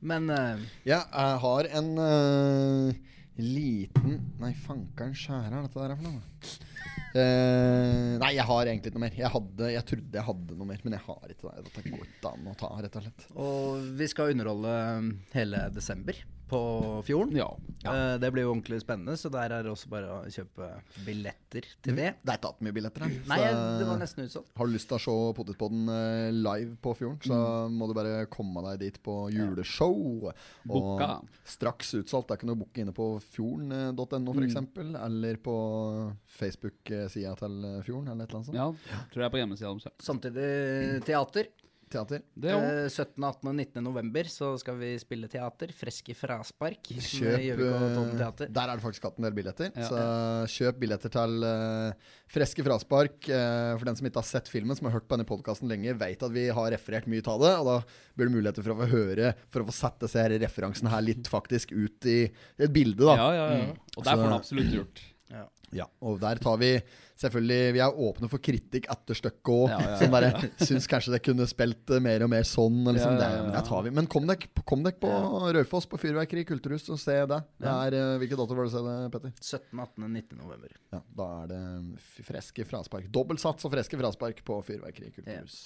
Men 0.00 0.30
uh, 0.32 0.60
Ja, 0.88 1.02
jeg 1.04 1.38
har 1.44 1.68
en 1.80 1.90
uh, 2.00 2.90
liten 3.40 4.18
Nei, 4.40 4.52
fankeren 4.64 5.16
skjære 5.16 5.52
er 5.52 5.66
dette 5.66 5.80
der 5.80 5.96
for 5.96 6.08
noe? 6.08 6.58
Uh, 7.10 8.16
nei, 8.22 8.34
jeg 8.36 8.46
har 8.46 8.68
egentlig 8.68 8.92
ikke 8.92 9.00
noe 9.00 9.02
mer. 9.02 9.14
Jeg, 9.18 9.30
hadde, 9.34 9.70
jeg 9.74 9.86
trodde 9.88 10.20
jeg 10.20 10.26
hadde 10.28 10.58
noe 10.60 10.68
mer, 10.68 10.82
men 10.86 10.94
jeg 10.94 11.02
har 11.08 11.32
ikke 11.32 11.48
det. 11.48 11.64
Dette 11.66 11.82
går 11.88 12.04
ikke 12.04 12.30
an 12.30 12.50
å 12.52 12.52
ta, 12.60 12.68
rett 12.78 12.98
og 13.00 13.06
slett. 13.06 13.24
Og 13.34 13.88
vi 13.98 14.06
skal 14.12 14.30
underholde 14.30 14.74
hele 15.34 15.64
desember 15.74 16.20
på 16.50 16.60
Fjorden. 17.06 17.36
Ja. 17.38 17.46
Eh, 17.86 18.16
det 18.20 18.28
blir 18.34 18.42
jo 18.44 18.50
ordentlig 18.52 18.80
spennende, 18.82 19.14
så 19.16 19.30
der 19.32 19.54
er 19.56 19.62
det 19.64 19.70
også 19.72 19.88
bare 19.92 20.08
å 20.10 20.24
kjøpe 20.28 20.66
billetter 21.06 21.64
til 21.82 21.96
det. 21.96 22.08
Det 22.20 22.32
er 22.34 22.40
ikke 22.40 22.50
hatt 22.50 22.64
mye 22.66 22.74
billetter 22.76 23.04
her. 23.06 23.14
Nei, 23.30 23.38
så- 23.38 23.78
det 23.80 23.86
var 23.88 24.00
nesten 24.02 24.24
utsolgt. 24.26 24.50
Har 24.58 24.66
du 24.66 24.72
lyst 24.74 24.88
til 24.90 24.98
å 24.98 25.02
se 25.06 25.14
Potetpodden 25.38 25.88
eh, 25.94 26.30
live 26.34 26.76
på 26.82 26.94
Fjorden, 26.98 27.20
så 27.24 27.38
må 27.70 27.86
du 27.88 27.94
bare 27.94 28.26
komme 28.26 28.62
deg 28.68 28.80
dit 28.82 28.98
på 29.06 29.16
juleshow. 29.32 30.32
Boka 30.66 31.10
Og 31.20 31.28
straks 31.44 31.94
utsolgt. 32.02 32.28
Det 32.28 32.34
er 32.34 32.40
ikke 32.42 32.50
noe 32.50 32.58
å 32.58 32.62
booke 32.64 32.82
inne 32.84 32.92
på 32.96 33.08
fjorden.no 33.30 34.34
f.eks. 34.34 34.50
eksempel 34.50 34.92
Eller 35.00 35.36
på 35.36 35.56
Facebook-sida 36.40 37.34
til 37.40 37.64
eh, 37.64 37.80
Fjorden, 37.86 38.10
eller 38.12 38.24
et 38.24 38.30
eller 38.30 38.40
annet 38.40 38.50
sånt. 38.50 38.58
ja. 38.60 39.00
Tror 39.12 39.22
jeg 39.24 39.28
er 39.28 39.34
på 39.34 39.40
hjemmesida 39.40 39.72
deres. 39.72 39.88
Samtidig 40.04 41.04
teater. 41.06 41.48
Teater. 41.90 42.22
Det 42.34 42.52
òg. 42.54 42.64
Eh, 42.64 42.86
17., 42.88 43.16
18. 43.18 43.48
og 43.50 43.54
19. 43.54 43.82
november 43.84 44.30
så 44.30 44.52
skal 44.60 44.78
vi 44.80 44.92
spille 45.02 45.28
teater. 45.30 45.72
Freske 45.76 46.14
fraspark. 46.16 46.90
Kjøp 46.90 47.62
eh. 47.64 48.46
Der 48.46 48.62
er 48.64 48.72
det 48.74 48.84
faktisk 48.84 49.08
hatt 49.08 49.20
en 49.20 49.26
del 49.26 49.36
billetter. 49.36 49.72
Ja. 49.74 49.88
Så 49.88 50.04
kjøp 50.54 50.80
billetter 50.84 51.12
til 51.14 51.46
uh, 51.46 52.14
Freske 52.30 52.64
fraspark. 52.66 53.18
Uh, 53.26 53.74
for 53.76 53.90
den 53.90 54.00
som 54.00 54.08
ikke 54.08 54.22
har 54.22 54.28
sett 54.30 54.50
filmen, 54.52 54.78
som 54.78 54.88
har 54.88 54.98
hørt 54.98 55.08
på 55.10 55.16
denne 55.16 55.28
podkasten 55.28 55.70
lenge, 55.70 55.96
vet 56.00 56.26
at 56.26 56.34
vi 56.34 56.48
har 56.54 56.72
referert 56.76 57.10
mye 57.10 57.26
av 57.26 57.44
det. 57.44 57.52
Og 57.60 57.70
da 57.70 57.78
blir 58.16 58.30
det 58.30 58.36
muligheter 58.38 58.66
for 58.66 58.76
å 58.76 58.80
få 58.82 58.90
høre, 58.94 59.34
for 59.50 59.64
å 59.64 59.70
få 59.70 59.78
satt 59.82 60.00
disse 60.06 60.22
her 60.22 60.36
referansene 60.42 60.94
her 60.94 61.06
litt 61.06 61.30
faktisk 61.30 61.74
ut 61.74 62.10
i 62.10 62.20
et 62.30 62.74
bilde, 62.74 63.04
da. 63.04 63.16
Ja, 63.18 63.30
ja, 63.36 63.48
ja. 63.58 63.72
Og 63.96 64.04
det 64.04 64.14
får 64.14 64.28
han 64.28 64.38
absolutt 64.40 64.76
gjort. 64.78 65.06
Ja, 65.70 65.86
og 66.02 66.18
der 66.22 66.40
tar 66.42 66.58
vi 66.58 66.72
selvfølgelig 67.20 67.72
Vi 67.76 67.82
er 67.84 67.98
åpne 68.08 68.28
for 68.32 68.42
kritikk 68.42 68.88
etter 68.92 69.18
stykket 69.18 69.52
òg. 69.52 69.66
Ja, 69.72 69.78
ja, 69.80 69.90
ja. 69.90 69.98
Sånn 70.00 70.14
der, 70.16 70.48
syns 70.64 70.88
kanskje 70.90 71.14
det 71.14 71.20
kunne 71.26 71.46
spilt 71.50 71.92
eh, 71.94 72.00
mer 72.04 72.24
og 72.26 72.32
mer 72.32 72.46
sånn. 72.48 72.80
Liksom, 72.88 73.16
Ja, 73.16 73.20
ja, 73.20 73.36
ja. 73.36 73.44
Det, 73.50 73.54
det 73.58 73.64
tar 73.68 73.84
vi. 73.86 73.92
Men 74.00 74.08
kom 74.10 74.26
dere 74.30 74.64
kom 74.70 74.84
dek 74.86 75.00
på 75.02 75.10
Raufoss, 75.56 75.86
på 75.90 75.98
Fyrverkeri 76.00 76.44
kulturhus, 76.48 76.88
og 76.94 77.00
se 77.02 77.16
det. 77.30 77.40
det 77.60 77.70
er, 77.72 77.96
eh, 77.98 78.16
hvilke 78.22 78.38
dato 78.38 78.56
var 78.56 78.66
det 78.68 78.72
du 78.72 78.76
sa 78.76 78.82
det, 78.86 78.96
Petter? 79.14 79.32
17., 79.40 79.84
18., 79.84 80.06
19. 80.08 80.38
november. 80.40 80.74
Ja, 80.94 81.00
da 81.20 81.28
er 81.42 81.50
det 81.52 81.62
freske 82.26 82.64
fraspark. 82.68 83.08
Dobbeltsats 83.12 83.66
og 83.68 83.74
freske 83.74 83.98
fraspark 84.00 84.42
på 84.46 84.60
Fyrverkeri 84.66 85.12
kulturhus. 85.14 85.60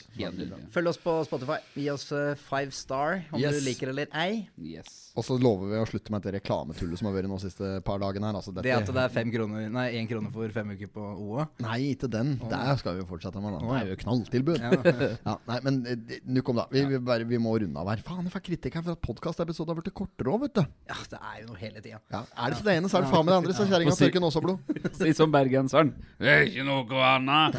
Følg 0.74 0.90
oss 0.90 1.00
på 1.02 1.16
Spotify. 1.28 1.60
Gi 1.78 1.88
oss 1.92 2.08
eh, 2.16 2.34
five 2.48 2.74
star 2.74 3.22
om 3.32 3.40
Yes. 3.44 3.58
du 3.60 3.66
liker 3.68 3.90
det 3.90 3.94
eller 3.94 4.14
ei. 4.16 4.48
Yes. 4.58 5.12
Og 5.14 5.24
så 5.26 5.36
lover 5.38 5.68
vi 5.70 5.78
å 5.82 5.86
slutte 5.86 6.10
med 6.14 6.24
det 6.24 6.32
reklametullet 6.38 6.98
som 6.98 7.06
har 7.10 7.14
vært 7.18 7.28
nå 7.30 7.36
de 7.38 7.44
siste 7.48 7.68
par 7.86 8.00
dagene 8.02 8.26
her. 8.30 8.38
Altså, 8.40 8.54
Det 8.56 8.72
at 8.72 8.88
det 8.88 9.02
er 9.04 9.12
fem 9.12 9.30
kroner 9.34 9.68
Nei, 9.74 9.84
én 10.00 10.08
krone 10.10 10.32
for 10.34 10.48
fem 10.54 10.72
uker 10.74 10.90
på 10.94 11.04
OA. 11.26 11.43
Nei, 11.64 11.78
ikke 11.94 12.08
den. 12.10 12.34
Der 12.50 12.76
skal 12.80 12.96
vi 12.96 13.02
jo 13.02 13.06
fortsette 13.08 13.40
med. 13.42 13.54
den. 13.56 13.68
Det 13.68 13.80
er 13.80 13.90
jo 13.92 13.98
knalltilbud. 14.04 14.60
Ja. 15.24 15.34
Nei, 15.48 15.56
men 15.64 15.76
eh, 15.88 16.18
nå 16.28 16.42
kom 16.44 16.56
da. 16.58 16.64
Vi, 16.72 16.82
vi, 16.88 16.98
bare, 17.04 17.24
vi 17.28 17.38
må 17.40 17.54
runde 17.60 17.80
av 17.80 17.88
her. 17.90 18.00
Faen, 18.06 18.24
jeg 18.26 18.32
får 18.34 18.42
kritikk 18.44 18.76
her 18.78 18.84
for 18.84 18.96
at 18.96 19.02
podkastepisoden 19.04 19.72
har 19.72 19.78
blitt 19.80 19.94
kortere 19.96 20.32
òg, 20.32 20.42
vet 20.44 20.54
du. 20.58 20.62
Ja, 20.90 20.96
det 21.10 21.18
er 21.20 21.38
jo 21.40 21.46
noe 21.50 21.60
hele 21.60 21.80
tida. 21.84 22.00
Ja, 22.12 22.20
er 22.24 22.52
det 22.52 22.58
ikke 22.58 22.66
det 22.68 22.74
ene, 22.80 22.90
så 22.92 22.98
er 22.98 23.06
det 23.06 23.12
faen 23.14 23.24
meg 23.26 23.32
det 23.32 23.38
andre. 23.40 23.56
Så 23.56 23.66
kjerringa 23.70 23.96
tørker 23.98 24.24
nåseblod. 24.24 24.58
Si 25.00 25.14
som 25.16 25.32
bergenseren. 25.34 25.92
Det 26.20 26.30
er 26.34 26.46
ikke 26.50 26.66
noe 26.68 27.02
annet. 27.14 27.58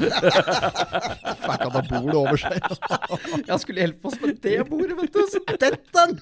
Fikk 1.46 1.66
han 1.66 1.76
da 1.76 1.84
bordet 1.90 2.18
over 2.22 2.42
seg. 2.46 2.70
Jeg 3.50 3.60
skulle 3.66 3.86
hjelpe 3.86 4.12
oss 4.12 4.20
med 4.22 4.42
det 4.46 4.58
bordet, 4.70 4.98
vet 5.02 5.14
du. 5.16 5.22
Så 5.32 5.44
tett 5.56 5.86
den! 5.96 6.18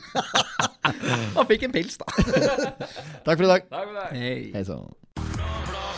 Han 1.38 1.48
fikk 1.50 1.68
en 1.70 1.76
pils, 1.76 1.98
da. 2.02 2.08
Takk 3.24 3.38
for 3.38 3.46
i 3.48 3.52
dag. 3.56 3.70
Takk 3.72 3.88
for 3.88 3.96
det. 4.02 4.10
Hei. 4.20 4.38
Hei 4.58 5.93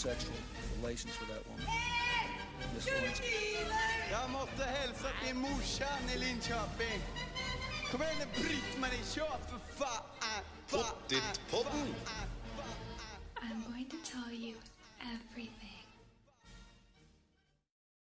sexual 0.00 0.32
relations 0.80 1.12
with 1.20 1.28
that 1.28 1.46
woman. 1.46 1.66
Miss 2.74 2.86
Lewinsky. 2.86 3.56
Jag 4.10 4.30
måste 4.30 4.64
hälsa 4.64 5.08
till 5.24 5.34
morsan 5.36 6.02
i 6.14 6.18
Linköping. 6.18 7.00
Kom 7.90 8.02
igen 8.02 8.14
nu 8.18 8.42
Britt-Marie, 8.42 9.04
kör 9.14 9.38
för 9.50 9.58
fan! 9.76 10.04
Fan! 10.66 10.80
Pottit-podden. 10.80 11.94
I'm 13.42 13.72
going 13.72 13.90
to 13.90 13.96
tell 14.12 14.32
you 14.32 14.54
everything. 15.00 15.59